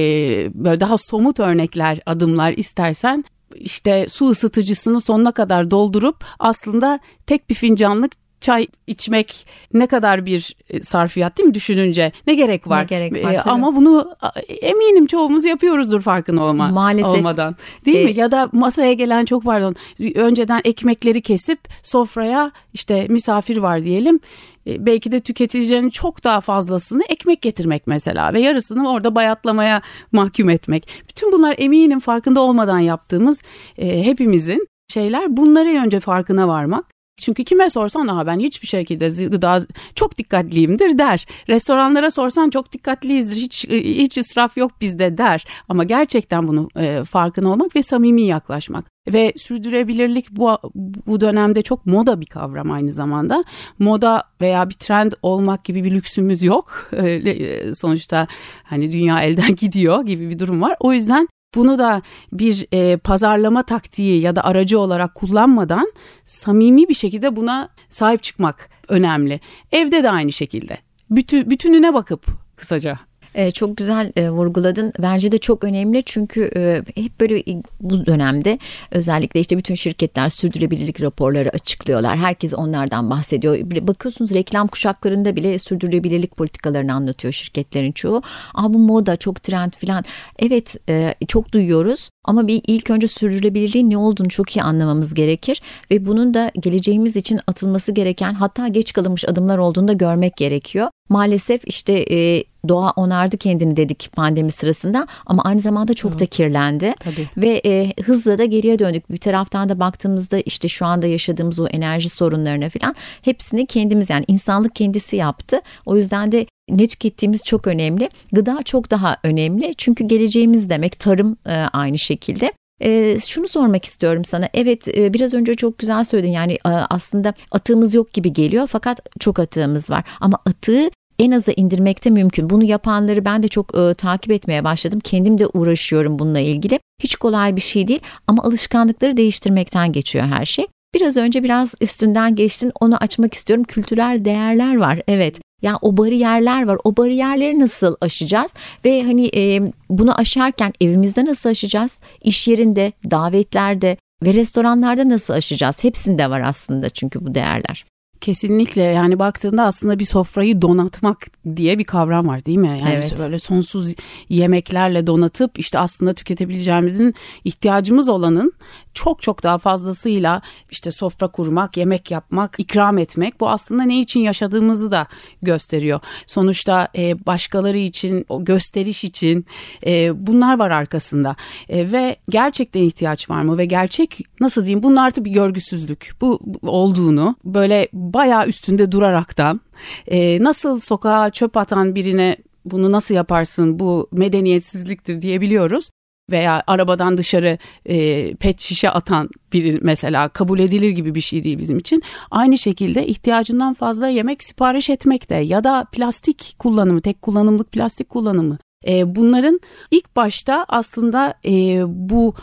böyle 0.54 0.80
daha 0.80 0.98
somut 0.98 1.40
örnekler 1.40 2.00
adımlar 2.06 2.52
istersen 2.52 3.24
işte 3.54 4.06
su 4.08 4.28
ısıtıcısını 4.28 5.00
sonuna 5.00 5.32
kadar 5.32 5.70
doldurup 5.70 6.24
aslında 6.38 7.00
tek 7.26 7.50
bir 7.50 7.54
fincanlık 7.54 8.12
çay 8.46 8.66
içmek 8.86 9.46
ne 9.74 9.86
kadar 9.86 10.26
bir 10.26 10.56
e, 10.70 10.82
sarfiyat 10.82 11.38
değil 11.38 11.46
mi 11.48 11.54
düşününce 11.54 12.12
ne 12.26 12.34
gerek 12.34 12.68
var? 12.68 12.82
Ne 12.82 12.84
gerek 12.84 13.24
var 13.24 13.32
e, 13.32 13.40
ama 13.40 13.76
bunu 13.76 14.16
eminim 14.62 15.06
çoğumuz 15.06 15.44
yapıyoruzdur 15.44 16.00
farkın 16.00 16.36
olma, 16.36 16.68
Maalesef. 16.68 17.06
olmadan 17.06 17.56
değil 17.84 17.96
e, 17.96 18.04
mi? 18.04 18.12
Ya 18.12 18.30
da 18.30 18.48
masaya 18.52 18.92
gelen 18.92 19.24
çok 19.24 19.44
pardon 19.44 19.76
önceden 20.14 20.60
ekmekleri 20.64 21.22
kesip 21.22 21.58
sofraya 21.82 22.52
işte 22.72 23.06
misafir 23.08 23.56
var 23.56 23.84
diyelim 23.84 24.20
e, 24.66 24.86
belki 24.86 25.12
de 25.12 25.20
tüketicinin 25.20 25.90
çok 25.90 26.24
daha 26.24 26.40
fazlasını 26.40 27.02
ekmek 27.08 27.42
getirmek 27.42 27.86
mesela 27.86 28.32
ve 28.32 28.40
yarısını 28.40 28.90
orada 28.90 29.14
bayatlamaya 29.14 29.82
mahkum 30.12 30.50
etmek. 30.50 30.88
Bütün 31.08 31.32
bunlar 31.32 31.54
eminim 31.58 32.00
farkında 32.00 32.40
olmadan 32.40 32.78
yaptığımız 32.78 33.42
e, 33.78 34.04
hepimizin 34.04 34.68
şeyler 34.92 35.36
bunları 35.36 35.68
önce 35.68 36.00
farkına 36.00 36.48
varmak 36.48 36.95
çünkü 37.16 37.44
kime 37.44 37.70
sorsan 37.70 38.06
Aa, 38.06 38.26
ben 38.26 38.38
hiçbir 38.38 38.68
şekilde 38.68 39.24
gıda 39.24 39.58
çok 39.94 40.18
dikkatliyimdir 40.18 40.98
der. 40.98 41.26
Restoranlara 41.48 42.10
sorsan 42.10 42.50
çok 42.50 42.72
dikkatliyizdir 42.72 43.36
hiç 43.36 43.64
e, 43.64 43.84
hiç 43.84 44.18
israf 44.18 44.56
yok 44.56 44.72
bizde 44.80 45.18
der. 45.18 45.44
Ama 45.68 45.84
gerçekten 45.84 46.48
bunu 46.48 46.68
e, 46.76 47.04
farkına 47.04 47.48
olmak 47.52 47.76
ve 47.76 47.82
samimi 47.82 48.22
yaklaşmak. 48.22 48.84
Ve 49.12 49.32
sürdürülebilirlik 49.36 50.30
bu, 50.30 50.58
bu 51.06 51.20
dönemde 51.20 51.62
çok 51.62 51.86
moda 51.86 52.20
bir 52.20 52.26
kavram 52.26 52.70
aynı 52.70 52.92
zamanda. 52.92 53.44
Moda 53.78 54.24
veya 54.40 54.68
bir 54.68 54.74
trend 54.74 55.12
olmak 55.22 55.64
gibi 55.64 55.84
bir 55.84 55.90
lüksümüz 55.90 56.42
yok. 56.42 56.90
E, 56.92 57.74
sonuçta 57.74 58.26
hani 58.64 58.92
dünya 58.92 59.22
elden 59.22 59.54
gidiyor 59.56 60.06
gibi 60.06 60.30
bir 60.30 60.38
durum 60.38 60.62
var. 60.62 60.76
O 60.80 60.92
yüzden 60.92 61.28
bunu 61.56 61.78
da 61.78 62.02
bir 62.32 62.66
e, 62.72 62.96
pazarlama 62.96 63.62
taktiği 63.62 64.20
ya 64.20 64.36
da 64.36 64.44
aracı 64.44 64.78
olarak 64.78 65.14
kullanmadan 65.14 65.92
samimi 66.24 66.88
bir 66.88 66.94
şekilde 66.94 67.36
buna 67.36 67.68
sahip 67.90 68.22
çıkmak 68.22 68.68
önemli. 68.88 69.40
Evde 69.72 70.02
de 70.02 70.10
aynı 70.10 70.32
şekilde. 70.32 70.78
Bütün, 71.10 71.50
bütününe 71.50 71.94
bakıp 71.94 72.26
kısaca 72.56 72.98
e, 73.36 73.50
çok 73.50 73.76
güzel 73.76 74.12
e, 74.16 74.30
vurguladın. 74.30 74.92
Bence 74.98 75.32
de 75.32 75.38
çok 75.38 75.64
önemli 75.64 76.02
çünkü 76.06 76.50
e, 76.56 76.82
hep 77.02 77.20
böyle 77.20 77.62
bu 77.80 78.06
dönemde 78.06 78.58
özellikle 78.90 79.40
işte 79.40 79.58
bütün 79.58 79.74
şirketler 79.74 80.28
sürdürülebilirlik 80.28 81.02
raporları 81.02 81.50
açıklıyorlar. 81.50 82.16
Herkes 82.16 82.54
onlardan 82.54 83.10
bahsediyor. 83.10 83.58
Bakıyorsunuz 83.60 84.34
reklam 84.34 84.68
kuşaklarında 84.68 85.36
bile 85.36 85.58
sürdürülebilirlik 85.58 86.36
politikalarını 86.36 86.94
anlatıyor 86.94 87.32
şirketlerin 87.32 87.92
çoğu. 87.92 88.22
Aa 88.54 88.74
bu 88.74 88.78
moda 88.78 89.16
çok 89.16 89.42
trend 89.42 89.72
falan. 89.72 90.04
Evet 90.38 90.76
e, 90.88 91.14
çok 91.28 91.52
duyuyoruz 91.52 92.10
ama 92.26 92.46
bir 92.46 92.62
ilk 92.66 92.90
önce 92.90 93.08
sürdürülebilirliğin 93.08 93.90
ne 93.90 93.98
olduğunu 93.98 94.28
çok 94.28 94.56
iyi 94.56 94.62
anlamamız 94.62 95.14
gerekir 95.14 95.60
ve 95.90 96.06
bunun 96.06 96.34
da 96.34 96.50
geleceğimiz 96.60 97.16
için 97.16 97.40
atılması 97.46 97.92
gereken 97.92 98.34
hatta 98.34 98.68
geç 98.68 98.92
kalınmış 98.92 99.24
adımlar 99.24 99.58
olduğunu 99.58 99.88
da 99.88 99.92
görmek 99.92 100.36
gerekiyor. 100.36 100.88
Maalesef 101.08 101.62
işte 101.66 101.92
e, 102.10 102.44
doğa 102.68 102.90
onardı 102.96 103.36
kendini 103.36 103.76
dedik 103.76 104.10
pandemi 104.12 104.52
sırasında 104.52 105.06
ama 105.26 105.42
aynı 105.42 105.60
zamanda 105.60 105.94
çok 105.94 106.10
evet. 106.10 106.20
da 106.20 106.26
kirlendi 106.26 106.94
Tabii. 107.00 107.28
ve 107.36 107.62
e, 107.64 107.92
hızla 108.02 108.38
da 108.38 108.44
geriye 108.44 108.78
döndük. 108.78 109.12
Bir 109.12 109.18
taraftan 109.18 109.68
da 109.68 109.80
baktığımızda 109.80 110.38
işte 110.38 110.68
şu 110.68 110.86
anda 110.86 111.06
yaşadığımız 111.06 111.58
o 111.58 111.66
enerji 111.66 112.08
sorunlarına 112.08 112.68
falan 112.68 112.94
hepsini 113.22 113.66
kendimiz 113.66 114.10
yani 114.10 114.24
insanlık 114.28 114.74
kendisi 114.74 115.16
yaptı. 115.16 115.60
O 115.86 115.96
yüzden 115.96 116.32
de 116.32 116.46
ne 116.68 116.86
tükettiğimiz 116.86 117.42
çok 117.44 117.66
önemli. 117.66 118.08
Gıda 118.32 118.62
çok 118.64 118.90
daha 118.90 119.16
önemli 119.24 119.74
çünkü 119.78 120.04
geleceğimiz 120.04 120.70
demek 120.70 120.98
tarım 120.98 121.36
e, 121.46 121.52
aynı 121.52 121.98
şekilde. 121.98 122.52
E, 122.80 123.18
şunu 123.20 123.48
sormak 123.48 123.84
istiyorum 123.84 124.24
sana. 124.24 124.48
Evet 124.54 124.88
e, 124.88 125.14
biraz 125.14 125.34
önce 125.34 125.54
çok 125.54 125.78
güzel 125.78 126.04
söyledin. 126.04 126.32
Yani 126.32 126.52
e, 126.52 126.68
aslında 126.68 127.34
atığımız 127.50 127.94
yok 127.94 128.12
gibi 128.12 128.32
geliyor 128.32 128.66
fakat 128.66 129.00
çok 129.20 129.38
atığımız 129.38 129.90
var. 129.90 130.04
Ama 130.20 130.38
atığı 130.46 130.90
en 131.18 131.30
aza 131.30 131.52
indirmekte 131.52 132.10
mümkün. 132.10 132.50
Bunu 132.50 132.64
yapanları 132.64 133.24
ben 133.24 133.42
de 133.42 133.48
çok 133.48 133.78
e, 133.78 133.94
takip 133.94 134.32
etmeye 134.32 134.64
başladım. 134.64 135.00
Kendim 135.00 135.38
de 135.38 135.46
uğraşıyorum 135.46 136.18
bununla 136.18 136.40
ilgili. 136.40 136.80
Hiç 137.02 137.16
kolay 137.16 137.56
bir 137.56 137.60
şey 137.60 137.88
değil 137.88 138.00
ama 138.26 138.42
alışkanlıkları 138.42 139.16
değiştirmekten 139.16 139.92
geçiyor 139.92 140.24
her 140.24 140.44
şey. 140.44 140.66
Biraz 140.94 141.16
önce 141.16 141.42
biraz 141.42 141.74
üstünden 141.80 142.34
geçtin 142.34 142.72
onu 142.80 142.96
açmak 142.96 143.34
istiyorum. 143.34 143.64
Kültürel 143.64 144.24
değerler 144.24 144.76
var 144.76 145.02
evet. 145.08 145.40
Yani 145.62 145.78
o 145.82 145.96
bariyerler 145.96 146.66
var. 146.66 146.78
O 146.84 146.96
bariyerleri 146.96 147.60
nasıl 147.60 147.96
aşacağız? 148.00 148.54
Ve 148.84 149.02
hani 149.02 149.30
e, 149.36 149.72
bunu 149.90 150.18
aşarken 150.18 150.72
evimizde 150.80 151.24
nasıl 151.24 151.50
aşacağız? 151.50 152.00
İş 152.22 152.48
yerinde, 152.48 152.92
davetlerde 153.10 153.96
ve 154.22 154.34
restoranlarda 154.34 155.08
nasıl 155.08 155.34
aşacağız? 155.34 155.84
Hepsinde 155.84 156.30
var 156.30 156.40
aslında 156.40 156.88
çünkü 156.88 157.26
bu 157.26 157.34
değerler. 157.34 157.84
Kesinlikle 158.20 158.82
yani 158.82 159.18
baktığında 159.18 159.62
aslında 159.62 159.98
bir 159.98 160.04
sofrayı 160.04 160.62
donatmak 160.62 161.26
diye 161.56 161.78
bir 161.78 161.84
kavram 161.84 162.28
var 162.28 162.44
değil 162.44 162.58
mi? 162.58 162.68
Yani 162.68 162.94
evet. 162.94 163.14
böyle 163.18 163.38
sonsuz 163.38 163.94
yemeklerle 164.28 165.06
donatıp 165.06 165.58
işte 165.58 165.78
aslında 165.78 166.12
tüketebileceğimizin 166.12 167.14
ihtiyacımız 167.44 168.08
olanın 168.08 168.52
çok 168.94 169.22
çok 169.22 169.42
daha 169.42 169.58
fazlasıyla 169.58 170.42
işte 170.70 170.90
sofra 170.90 171.28
kurmak, 171.28 171.76
yemek 171.76 172.10
yapmak, 172.10 172.54
ikram 172.58 172.98
etmek 172.98 173.40
bu 173.40 173.48
aslında 173.48 173.82
ne 173.82 174.00
için 174.00 174.20
yaşadığımızı 174.20 174.90
da 174.90 175.06
gösteriyor. 175.42 176.00
Sonuçta 176.26 176.88
e, 176.96 177.26
başkaları 177.26 177.78
için, 177.78 178.26
o 178.28 178.44
gösteriş 178.44 179.04
için 179.04 179.46
e, 179.86 180.26
bunlar 180.26 180.58
var 180.58 180.70
arkasında 180.70 181.36
e, 181.68 181.92
ve 181.92 182.16
gerçekten 182.28 182.80
ihtiyaç 182.80 183.30
var 183.30 183.42
mı 183.42 183.58
ve 183.58 183.64
gerçek 183.66 184.18
nasıl 184.40 184.64
diyeyim 184.64 184.82
bunun 184.82 184.96
artık 184.96 185.24
bir 185.24 185.30
görgüsüzlük 185.30 186.12
bu, 186.20 186.40
bu 186.44 186.70
olduğunu 186.70 187.36
böyle 187.44 187.88
bayağı 188.12 188.46
üstünde 188.46 188.92
duraraktan 188.92 189.60
e, 190.06 190.42
nasıl 190.42 190.78
sokağa 190.78 191.30
çöp 191.30 191.56
atan 191.56 191.94
birine 191.94 192.36
bunu 192.64 192.92
nasıl 192.92 193.14
yaparsın 193.14 193.78
bu 193.78 194.08
medeniyetsizliktir 194.12 195.20
diyebiliyoruz 195.20 195.88
veya 196.30 196.62
arabadan 196.66 197.18
dışarı 197.18 197.58
e, 197.86 198.34
pet 198.34 198.60
şişe 198.60 198.90
atan 198.90 199.28
biri 199.52 199.78
mesela 199.82 200.28
kabul 200.28 200.58
edilir 200.58 200.90
gibi 200.90 201.14
bir 201.14 201.20
şey 201.20 201.44
değil 201.44 201.58
bizim 201.58 201.78
için. 201.78 202.02
Aynı 202.30 202.58
şekilde 202.58 203.06
ihtiyacından 203.06 203.74
fazla 203.74 204.08
yemek 204.08 204.44
sipariş 204.44 204.90
etmek 204.90 205.30
de 205.30 205.34
ya 205.34 205.64
da 205.64 205.86
plastik 205.92 206.54
kullanımı, 206.58 207.00
tek 207.00 207.22
kullanımlık 207.22 207.72
plastik 207.72 208.08
kullanımı. 208.08 208.58
E, 208.86 209.16
bunların 209.16 209.60
ilk 209.90 210.16
başta 210.16 210.64
aslında 210.68 211.34
e, 211.44 211.82
bu 211.86 212.34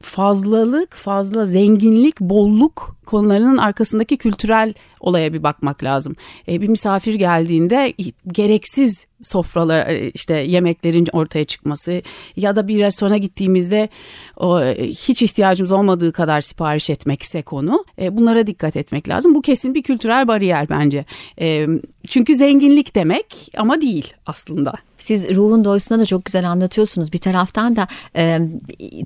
fazlalık, 0.00 0.94
fazla 0.94 1.44
zenginlik, 1.44 2.20
bolluk 2.20 2.96
konularının 3.06 3.56
arkasındaki 3.56 4.16
kültürel 4.16 4.74
olaya 5.00 5.32
bir 5.32 5.42
bakmak 5.42 5.84
lazım. 5.84 6.16
E, 6.48 6.60
bir 6.60 6.68
misafir 6.68 7.14
geldiğinde 7.14 7.94
gereksiz 8.26 9.06
sofralar 9.22 9.86
e, 9.86 10.10
işte 10.10 10.34
yemeklerin 10.34 11.06
ortaya 11.12 11.44
çıkması 11.44 12.02
ya 12.36 12.56
da 12.56 12.68
bir 12.68 12.78
restorana 12.78 13.16
gittiğimizde 13.16 13.88
o, 14.36 14.60
e, 14.60 14.88
hiç 14.88 15.22
ihtiyacımız 15.22 15.72
olmadığı 15.72 16.12
kadar 16.12 16.40
sipariş 16.40 16.90
etmekse 16.90 17.42
konu 17.42 17.84
e, 18.00 18.16
bunlara 18.16 18.46
dikkat 18.46 18.76
etmek 18.76 19.08
lazım. 19.08 19.34
Bu 19.34 19.42
kesin 19.42 19.74
bir 19.74 19.82
kültürel 19.82 20.28
bariyer 20.28 20.68
bence. 20.68 21.04
E, 21.40 21.66
çünkü 22.06 22.34
zenginlik 22.34 22.94
demek 22.94 23.52
ama 23.56 23.80
değil 23.80 24.14
aslında. 24.26 24.72
Siz 24.98 25.30
ruhun 25.34 25.64
doyusuna 25.64 25.98
da 25.98 26.06
çok 26.06 26.24
güzel 26.24 26.50
anlatıyorsunuz. 26.50 27.12
Bir 27.12 27.18
taraftan 27.18 27.76
da 27.76 27.88
e, 28.16 28.40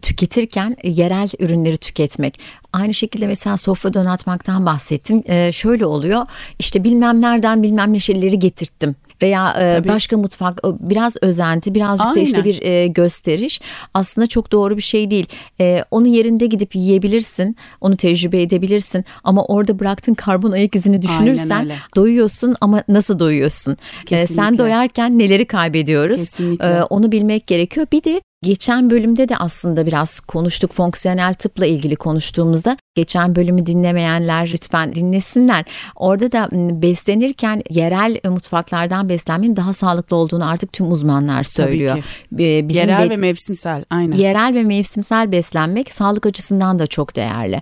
tüketirken 0.03 0.77
yerel 0.85 1.29
ürünleri 1.39 1.77
tüketmek. 1.77 2.41
Aynı 2.73 2.95
şekilde 2.95 3.27
mesela 3.27 3.57
sofra 3.57 3.95
donatmaktan 3.95 4.67
bahsettin. 4.67 5.25
E, 5.27 5.53
şöyle 5.53 5.87
oluyor. 5.87 6.27
İşte 6.59 6.85
bilmem 6.85 7.21
nereden 7.21 7.63
bilmem 7.63 7.93
ne 7.93 8.01
şeyleri 8.01 8.39
getirttim 8.39 8.97
veya 9.23 9.57
e, 9.61 9.89
başka 9.89 10.17
mutfak 10.17 10.61
biraz 10.65 11.17
özenti 11.23 11.75
birazcık 11.75 12.07
Aynen. 12.07 12.17
da 12.17 12.21
işte 12.21 12.45
bir 12.45 12.63
e, 12.63 12.87
gösteriş 12.87 13.61
aslında 13.95 14.27
çok 14.27 14.53
doğru 14.53 14.77
bir 14.77 14.83
şey 14.83 15.11
değil. 15.11 15.27
E, 15.61 15.85
onu 15.91 16.07
yerinde 16.07 16.47
gidip 16.47 16.77
yiyebilirsin 16.77 17.57
onu 17.81 17.97
tecrübe 17.97 18.43
edebilirsin 18.43 19.05
ama 19.25 19.45
orada 19.45 19.79
bıraktığın 19.79 20.15
karbon 20.15 20.53
ayak 20.53 20.75
izini 20.75 21.03
düşünürsen 21.03 21.73
doyuyorsun 21.97 22.57
ama 22.61 22.83
nasıl 22.89 23.19
doyuyorsun? 23.19 23.77
E, 24.11 24.27
sen 24.27 24.59
doyarken 24.59 25.19
neleri 25.19 25.47
kaybediyoruz? 25.47 26.21
Kesinlikle. 26.21 26.67
E, 26.67 26.83
onu 26.83 27.13
bilmek 27.13 27.47
gerekiyor. 27.47 27.87
Bir 27.93 28.05
de 28.05 28.21
Geçen 28.45 28.91
bölümde 28.91 29.29
de 29.29 29.37
aslında 29.37 29.87
biraz 29.87 30.21
konuştuk 30.21 30.73
fonksiyonel 30.73 31.35
tıpla 31.35 31.67
ilgili 31.67 31.97
konuştuğumuzda. 31.97 32.77
Geçen 32.95 33.37
bölümü 33.37 33.67
dinlemeyenler 33.67 34.51
lütfen 34.53 34.95
dinlesinler. 34.95 35.65
Orada 35.97 36.33
da 36.33 36.49
beslenirken 36.83 37.63
yerel 37.71 38.21
mutfaklardan 38.25 39.09
beslenmenin 39.09 39.57
daha 39.57 39.73
sağlıklı 39.73 40.17
olduğunu 40.17 40.49
artık 40.49 40.73
tüm 40.73 40.93
uzmanlar 40.93 41.43
söylüyor. 41.43 42.05
Bizim 42.33 42.69
yerel 42.69 43.11
ve 43.11 43.17
mevsimsel 43.17 43.85
aynen. 43.91 44.17
Yerel 44.17 44.55
ve 44.55 44.63
mevsimsel 44.63 45.33
beslenmek 45.33 45.93
sağlık 45.93 46.27
açısından 46.27 46.79
da 46.79 46.87
çok 46.87 47.17
değerli. 47.17 47.61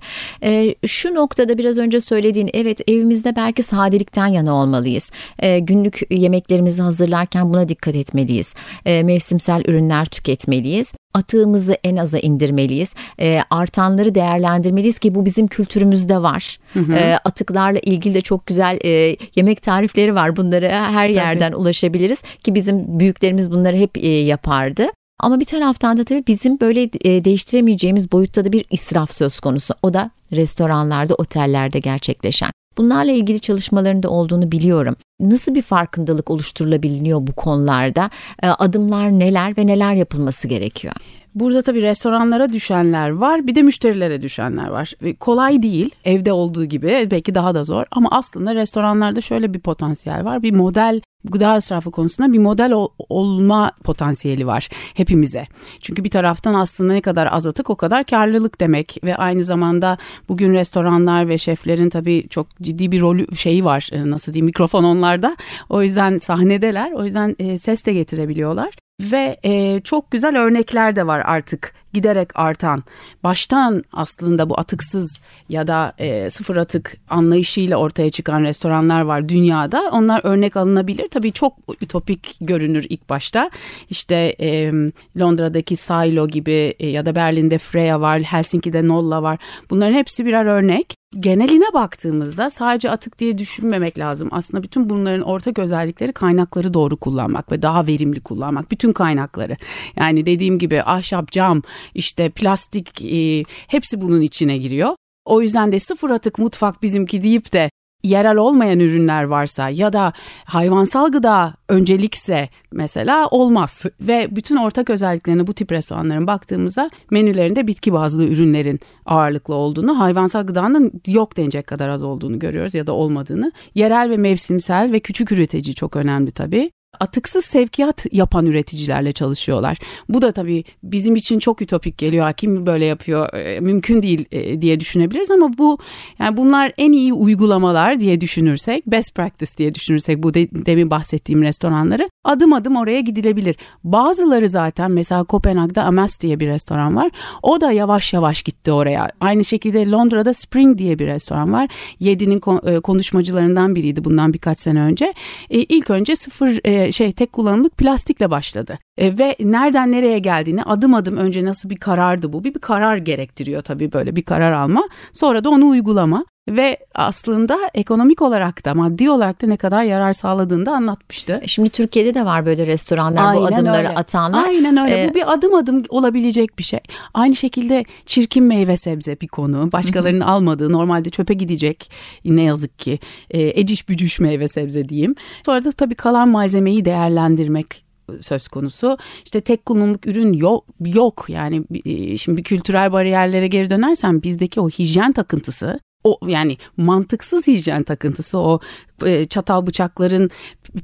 Şu 0.87 1.15
noktada 1.15 1.59
biraz 1.59 1.79
önce 1.79 2.01
söylediğin 2.01 2.51
evet 2.55 2.91
evimizde 2.91 3.37
belki 3.37 3.63
sadelikten 3.63 4.27
yana 4.27 4.55
olmalıyız. 4.55 5.11
Günlük 5.59 6.01
yemeklerimizi 6.11 6.83
hazırlarken 6.83 7.53
buna 7.53 7.69
dikkat 7.69 7.97
etmeliyiz. 7.97 8.55
Mevsimsel 8.85 9.63
ürünler 9.67 10.05
tüketmeliyiz 10.05 10.33
etmeliyiz. 10.43 10.93
Atığımızı 11.15 11.73
en 11.85 11.97
aza 11.97 12.19
indirmeliyiz. 12.19 12.95
E, 13.21 13.41
artanları 13.51 14.15
değerlendirmeliyiz 14.15 14.99
ki 14.99 15.15
bu 15.15 15.25
bizim 15.25 15.47
kültürümüzde 15.47 16.23
var. 16.23 16.59
Hı 16.73 16.81
hı. 16.81 16.93
E, 16.93 17.17
atıklarla 17.17 17.79
ilgili 17.79 18.15
de 18.15 18.21
çok 18.21 18.47
güzel 18.47 18.79
e, 18.85 19.17
yemek 19.37 19.63
tarifleri 19.63 20.15
var. 20.15 20.37
Bunları 20.37 20.69
her 20.69 21.09
yerden 21.09 21.51
tabii. 21.51 21.61
ulaşabiliriz 21.61 22.23
ki 22.23 22.55
bizim 22.55 23.01
büyüklerimiz 23.01 23.51
bunları 23.51 23.77
hep 23.77 23.99
e, 23.99 24.09
yapardı. 24.09 24.87
Ama 25.21 25.41
bir 25.41 25.45
taraftan 25.45 25.97
da 25.97 26.05
tabii 26.05 26.25
bizim 26.27 26.61
böyle 26.61 26.83
e, 26.83 27.25
değiştiremeyeceğimiz 27.25 28.13
boyutta 28.13 28.45
da 28.45 28.53
bir 28.53 28.65
israf 28.71 29.13
söz 29.13 29.41
konusu. 29.41 29.75
O 29.83 29.95
da 29.95 30.11
restoranlarda, 30.33 31.15
otellerde 31.15 31.79
gerçekleşen. 31.79 32.51
Bunlarla 32.79 33.13
ilgili 33.13 33.41
çalışmalarında 33.41 34.09
olduğunu 34.09 34.53
biliyorum. 34.53 34.97
Nasıl 35.21 35.55
bir 35.55 35.63
farkındalık 35.63 36.31
oluşturulabiliyor 36.31 37.27
bu 37.27 37.33
konularda? 37.33 38.11
Adımlar 38.43 39.11
neler 39.11 39.57
ve 39.59 39.67
neler 39.67 39.95
yapılması 39.95 40.49
gerekiyor? 40.49 40.95
Burada 41.35 41.63
tabii 41.63 41.83
restoranlara 41.83 42.53
düşenler 42.53 43.11
var 43.11 43.47
bir 43.47 43.55
de 43.55 43.63
müşterilere 43.63 44.23
düşenler 44.23 44.69
var. 44.69 44.93
Kolay 45.21 45.63
değil 45.63 45.91
evde 46.05 46.33
olduğu 46.33 46.65
gibi 46.65 47.09
belki 47.11 47.35
daha 47.35 47.55
da 47.55 47.65
zor 47.65 47.85
ama 47.91 48.09
aslında 48.11 48.55
restoranlarda 48.55 49.21
şöyle 49.21 49.55
bir 49.55 49.61
potansiyel 49.61 50.25
var. 50.25 50.43
Bir 50.43 50.53
model 50.53 51.01
gıda 51.25 51.57
israfı 51.57 51.91
konusunda 51.91 52.33
bir 52.33 52.39
model 52.39 52.73
ol, 52.73 52.89
olma 53.09 53.73
potansiyeli 53.85 54.47
var 54.47 54.69
hepimize. 54.95 55.47
Çünkü 55.81 56.05
bir 56.05 56.11
taraftan 56.11 56.55
aslında 56.55 56.93
ne 56.93 57.01
kadar 57.01 57.29
az 57.33 57.47
atık 57.47 57.71
o 57.71 57.77
kadar 57.77 58.05
karlılık 58.05 58.61
demek 58.61 58.99
ve 59.05 59.17
aynı 59.17 59.45
zamanda 59.45 59.99
bugün 60.29 60.53
restoranlar 60.53 61.29
ve 61.29 61.39
şeflerin 61.39 61.89
tabii 61.89 62.29
çok 62.31 62.47
ciddi 62.63 62.93
bir 62.93 63.01
rolü 63.01 63.37
şeyi 63.37 63.65
var 63.65 63.89
e, 63.93 64.11
nasıl 64.11 64.33
diyeyim 64.33 64.47
mikrofon 64.47 64.85
onlarda. 64.85 65.37
O 65.69 65.83
yüzden 65.83 66.19
sahnedeler 66.19 66.93
o 66.93 67.05
yüzden 67.05 67.37
e, 67.39 67.59
ses 67.59 67.87
de 67.87 67.93
getirebiliyorlar 67.93 68.75
ve 69.03 69.37
e, 69.45 69.81
çok 69.81 70.11
güzel 70.11 70.39
örnekler 70.39 70.97
de 70.97 71.07
var 71.07 71.23
artık 71.25 71.75
giderek 71.93 72.29
artan. 72.35 72.83
Baştan 73.25 73.85
aslında 73.93 74.51
bu 74.51 74.61
atıksız 74.61 75.21
ya 75.49 75.67
da 75.67 75.93
e, 75.99 76.31
sıfır 76.31 76.57
atık 76.57 76.97
anlayışıyla 77.11 77.77
ortaya 77.77 78.11
çıkan 78.11 78.43
restoranlar 78.43 79.01
var 79.01 79.29
dünyada. 79.29 79.91
Onlar 79.93 80.21
örnek 80.25 80.57
alınabilir. 80.57 81.09
Tabii 81.09 81.33
çok 81.33 81.53
ütopik 81.81 82.37
görünür 82.41 82.87
ilk 82.89 83.09
başta. 83.09 83.51
İşte 83.91 84.37
e, 84.41 84.73
Londra'daki 85.21 85.77
Silo 85.77 86.29
gibi 86.29 86.75
e, 86.79 86.89
ya 86.89 87.07
da 87.07 87.15
Berlin'de 87.15 87.59
Freya 87.59 88.01
var, 88.01 88.23
Helsinki'de 88.23 88.89
Nolla 88.89 89.23
var. 89.23 89.39
Bunların 89.71 89.95
hepsi 89.95 90.27
birer 90.27 90.45
örnek 90.45 91.02
geneline 91.21 91.65
baktığımızda 91.75 92.51
sadece 92.51 92.91
atık 92.91 93.19
diye 93.19 93.39
düşünmemek 93.39 93.99
lazım. 93.99 94.29
Aslında 94.33 94.63
bütün 94.63 94.91
bunların 94.91 95.23
ortak 95.23 95.59
özellikleri 95.59 96.13
kaynakları 96.13 96.75
doğru 96.75 96.97
kullanmak 96.97 97.53
ve 97.53 97.63
daha 97.63 97.87
verimli 97.87 98.21
kullanmak. 98.21 98.71
Bütün 98.71 98.93
kaynakları. 98.93 99.57
Yani 99.97 100.27
dediğim 100.27 100.59
gibi 100.59 100.83
ahşap, 100.83 101.33
cam, 101.33 101.63
işte 101.95 102.31
plastik 102.31 103.03
e, 103.03 103.45
hepsi 103.67 104.01
bunun 104.01 104.21
içine 104.21 104.59
giriyor. 104.59 104.97
O 105.25 105.43
yüzden 105.43 105.73
de 105.73 105.79
sıfır 105.79 106.11
atık 106.11 106.39
mutfak 106.39 106.83
bizimki 106.83 107.23
deyip 107.23 107.53
de 107.53 107.71
yerel 108.05 108.37
olmayan 108.37 108.81
ürünler 108.81 109.23
varsa 109.23 109.69
ya 109.69 109.93
da 109.93 110.13
hayvansal 110.45 111.13
gıda 111.13 111.55
öncelikse 111.69 112.49
mesela 112.73 113.29
olmaz. 113.29 113.85
Ve 114.01 114.29
bütün 114.31 114.57
ortak 114.57 114.91
özelliklerine 114.91 115.47
bu 115.47 115.55
tip 115.55 115.73
restoranların 115.73 116.27
baktığımızda 116.27 116.91
menülerinde 117.11 117.67
bitki 117.67 117.93
bazlı 117.93 118.25
ürünlerin 118.25 118.81
ağırlıklı 119.07 119.55
olduğunu, 119.55 119.99
hayvansal 119.99 120.47
gıdanın 120.47 120.93
yok 121.07 121.37
denecek 121.37 121.67
kadar 121.67 121.89
az 121.89 122.03
olduğunu 122.03 122.39
görüyoruz 122.39 122.75
ya 122.75 122.87
da 122.87 122.93
olmadığını. 122.93 123.53
Yerel 123.75 124.11
ve 124.11 124.17
mevsimsel 124.17 124.93
ve 124.93 125.01
küçük 125.01 125.33
üretici 125.33 125.75
çok 125.75 125.97
önemli 125.97 126.31
tabii. 126.31 126.71
Atıksız 127.01 127.45
sevkiyat 127.45 128.07
yapan 128.13 128.47
üreticilerle 128.47 129.13
çalışıyorlar. 129.13 129.79
Bu 130.09 130.23
da 130.23 130.33
tabii 130.33 130.65
bizim 130.83 131.17
için 131.17 131.39
çok 131.39 131.63
ütopik 131.63 131.99
geliyor. 131.99 132.33
Kim 132.33 132.67
böyle 132.67 132.85
yapıyor? 132.85 133.35
E, 133.35 133.61
mümkün 133.61 134.03
değil 134.03 134.25
e, 134.33 134.61
diye 134.61 134.81
düşünebiliriz 134.81 135.31
ama 135.31 135.59
bu 135.59 135.79
yani 136.19 136.37
bunlar 136.37 136.73
en 136.79 136.93
iyi 136.93 137.13
uygulamalar 137.13 138.01
diye 138.01 138.21
düşünürsek, 138.21 138.87
best 138.87 139.15
practice 139.15 139.53
diye 139.57 139.75
düşünürsek 139.75 140.23
bu 140.23 140.35
de, 140.35 140.49
demin 140.51 140.91
bahsettiğim 140.91 141.43
restoranları 141.43 142.11
adım 142.25 142.53
adım 142.53 142.77
oraya 142.77 143.01
gidilebilir. 143.01 143.57
Bazıları 143.85 144.49
zaten 144.49 144.91
mesela 144.91 145.25
Kopenhag'da 145.25 145.83
Amas 145.83 146.21
diye 146.21 146.41
bir 146.41 146.49
restoran 146.49 146.97
var. 146.97 147.11
O 147.43 147.61
da 147.61 147.73
yavaş 147.73 148.13
yavaş 148.13 148.43
gitti 148.43 148.73
oraya. 148.73 149.11
Aynı 149.21 149.45
şekilde 149.45 149.91
Londra'da 149.91 150.35
Spring 150.35 150.79
diye 150.79 150.99
bir 150.99 151.07
restoran 151.07 151.53
var. 151.53 151.69
Yedi'nin 152.01 152.41
e, 152.67 152.81
konuşmacılarından 152.81 153.75
biriydi 153.75 154.05
bundan 154.05 154.33
birkaç 154.33 154.59
sene 154.59 154.81
önce. 154.81 155.15
İlk 155.51 155.91
önce 155.91 156.17
sıfır 156.17 156.61
şey 156.91 157.13
tek 157.13 157.33
kullanımlık 157.33 157.77
plastikle 157.77 158.31
başladı. 158.31 158.79
E, 158.99 159.19
ve 159.19 159.37
nereden 159.41 159.93
nereye 159.93 160.19
geldiğini 160.19 160.63
adım 160.63 160.95
adım 160.95 161.17
önce 161.17 161.45
nasıl 161.45 161.71
bir 161.71 161.77
karardı 161.77 162.33
bu? 162.33 162.45
Bir, 162.45 162.55
bir 162.55 162.61
karar 162.61 162.97
gerektiriyor 162.97 163.63
tabii 163.63 163.93
böyle 163.93 164.17
bir 164.17 164.23
karar 164.23 164.53
alma. 164.53 164.89
Sonra 165.13 165.45
da 165.45 165.51
onu 165.51 165.69
uygulama 165.69 166.25
ve 166.49 166.79
aslında 166.95 167.59
ekonomik 167.75 168.23
olarak 168.23 168.65
da 168.65 168.75
maddi 168.75 169.11
olarak 169.11 169.43
da 169.43 169.47
ne 169.47 169.57
kadar 169.57 169.83
yarar 169.83 170.13
sağladığını 170.13 170.67
da 170.67 170.73
anlatmıştı. 170.73 171.41
E, 171.43 171.49
şimdi 171.49 171.71
Türkiye'de 171.71 172.15
de 172.15 172.25
var 172.25 172.47
böyle 172.47 172.67
restoranlar 172.67 173.25
Aynen 173.25 173.43
bu 173.43 173.47
adımları 173.47 173.77
öyle. 173.77 173.89
atanlar. 173.89 174.45
Aynen 174.45 174.77
öyle. 174.77 175.05
Ee, 175.05 175.11
bu 175.11 175.15
bir 175.15 175.33
adım 175.33 175.55
adım 175.55 175.83
olabilecek 175.89 176.59
bir 176.59 176.65
şey. 176.65 176.81
Aynı 177.15 177.37
şekilde 177.37 177.85
çirkin 178.07 178.45
meyve 178.45 178.77
sebze 178.77 179.21
bir 179.21 179.29
konu. 179.29 179.73
Başkalarının 179.73 180.21
almadığı 180.21 180.73
normalde 180.73 181.11
çöpe 181.11 181.35
gidecek 181.35 181.91
ne 182.25 182.43
yazık 182.43 182.79
ki 182.79 182.99
e, 183.31 183.61
eciş 183.61 183.89
bücüş 183.89 184.21
meyve 184.21 184.49
sebze 184.49 184.89
diyeyim. 184.89 185.15
Sonra 185.47 185.65
da 185.65 185.73
tabii 185.73 185.95
kalan 185.95 186.29
malzemeyi 186.29 186.85
değerlendirmek 186.85 187.85
söz 188.21 188.49
konusu. 188.49 188.99
İşte 189.25 189.41
tek 189.41 189.67
kullanımlık 189.67 190.07
ürün 190.07 190.33
yok 190.33 190.65
yok 190.81 191.25
yani 191.29 191.65
e, 191.85 192.17
şimdi 192.17 192.43
kültürel 192.43 192.93
bariyerlere 192.93 193.49
geri 193.49 193.71
dönersem 193.71 194.23
bizdeki 194.23 194.61
o 194.61 194.69
hijyen 194.69 195.13
takıntısı 195.13 195.81
o 196.05 196.19
yani 196.27 196.57
mantıksız 196.77 197.47
hijyen 197.47 197.83
takıntısı 197.83 198.39
o 198.39 198.61
e, 199.07 199.25
çatal 199.25 199.67
bıçakların 199.67 200.31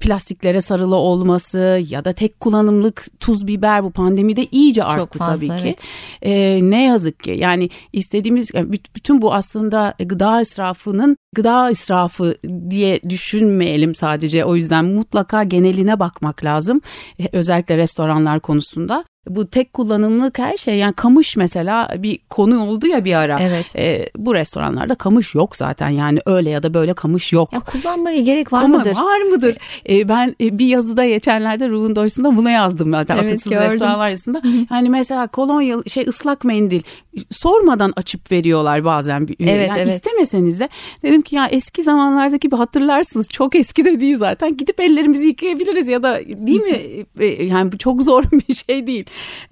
plastiklere 0.00 0.60
sarılı 0.60 0.96
olması 0.96 1.80
ya 1.88 2.04
da 2.04 2.12
tek 2.12 2.40
kullanımlık 2.40 3.06
tuz 3.20 3.46
biber 3.46 3.84
bu 3.84 3.90
pandemide 3.90 4.46
iyice 4.46 4.84
arttı 4.84 5.18
fazla, 5.18 5.48
tabii 5.48 5.62
ki. 5.62 5.68
Evet. 5.68 5.82
E, 6.22 6.60
ne 6.70 6.84
yazık 6.84 7.20
ki 7.20 7.30
yani 7.30 7.70
istediğimiz 7.92 8.50
bütün 8.96 9.22
bu 9.22 9.34
aslında 9.34 9.94
gıda 9.98 10.40
israfının 10.40 11.16
gıda 11.34 11.70
israfı 11.70 12.34
diye 12.70 13.00
düşünmeyelim 13.02 13.94
sadece 13.94 14.44
o 14.44 14.56
yüzden 14.56 14.84
mutlaka 14.84 15.42
geneline 15.42 16.00
bakmak 16.00 16.44
lazım. 16.44 16.80
E, 17.20 17.28
özellikle 17.32 17.76
restoranlar 17.76 18.40
konusunda 18.40 19.04
bu 19.28 19.46
tek 19.46 19.72
kullanımlık 19.72 20.38
her 20.38 20.56
şey 20.56 20.76
yani 20.76 20.92
kamış 20.92 21.36
mesela 21.36 21.88
bir 21.98 22.18
konu 22.28 22.62
oldu 22.62 22.86
ya 22.86 23.04
bir 23.04 23.14
ara. 23.14 23.38
Evet. 23.40 23.76
E, 23.76 24.10
bu 24.16 24.34
restoranlarda 24.34 24.94
kamış 24.94 25.34
yok 25.34 25.56
zaten 25.56 25.88
yani 25.88 26.18
öyle 26.26 26.50
ya 26.50 26.62
da 26.62 26.74
böyle 26.74 26.94
kamış 26.94 27.32
yok. 27.32 27.52
Ya 27.52 27.60
kullanmaya 27.60 28.20
gerek 28.20 28.52
var 28.52 28.64
Ama 28.64 28.78
mıdır? 28.78 28.96
Var 28.96 29.20
mıdır? 29.20 29.56
E, 29.88 30.08
ben 30.08 30.36
e, 30.40 30.58
bir 30.58 30.66
yazıda 30.66 31.06
geçenlerde 31.06 31.68
Ruhun 31.68 31.96
Doysu'nda 31.96 32.36
bunu 32.36 32.50
yazdım 32.50 32.90
zaten 32.90 33.16
evet, 33.16 33.24
atıksız 33.24 33.52
gördüm. 33.52 33.66
restoranlar 33.66 34.08
yazısında. 34.08 34.42
yani 34.70 34.90
mesela 34.90 35.26
kolonya 35.26 35.76
şey 35.86 36.04
ıslak 36.08 36.44
mendil 36.44 36.82
sormadan 37.30 37.92
açıp 37.96 38.32
veriyorlar 38.32 38.84
bazen. 38.84 39.28
Evet, 39.40 39.68
yani 39.68 39.80
evet. 39.80 39.92
istemeseniz 39.92 40.60
de 40.60 40.68
dedim 41.02 41.22
ki 41.22 41.36
ya 41.36 41.46
eski 41.46 41.82
zamanlardaki 41.82 42.50
bir 42.50 42.56
hatırlarsınız 42.56 43.28
çok 43.28 43.54
eski 43.54 43.84
de 43.84 44.00
değil 44.00 44.16
zaten 44.16 44.56
gidip 44.56 44.80
ellerimizi 44.80 45.26
yıkayabiliriz 45.26 45.88
ya 45.88 46.02
da 46.02 46.20
değil 46.26 46.60
mi? 46.60 47.06
E, 47.20 47.44
yani 47.44 47.72
bu 47.72 47.78
çok 47.78 48.02
zor 48.02 48.24
bir 48.48 48.54
şey 48.54 48.86
değil. 48.86 49.04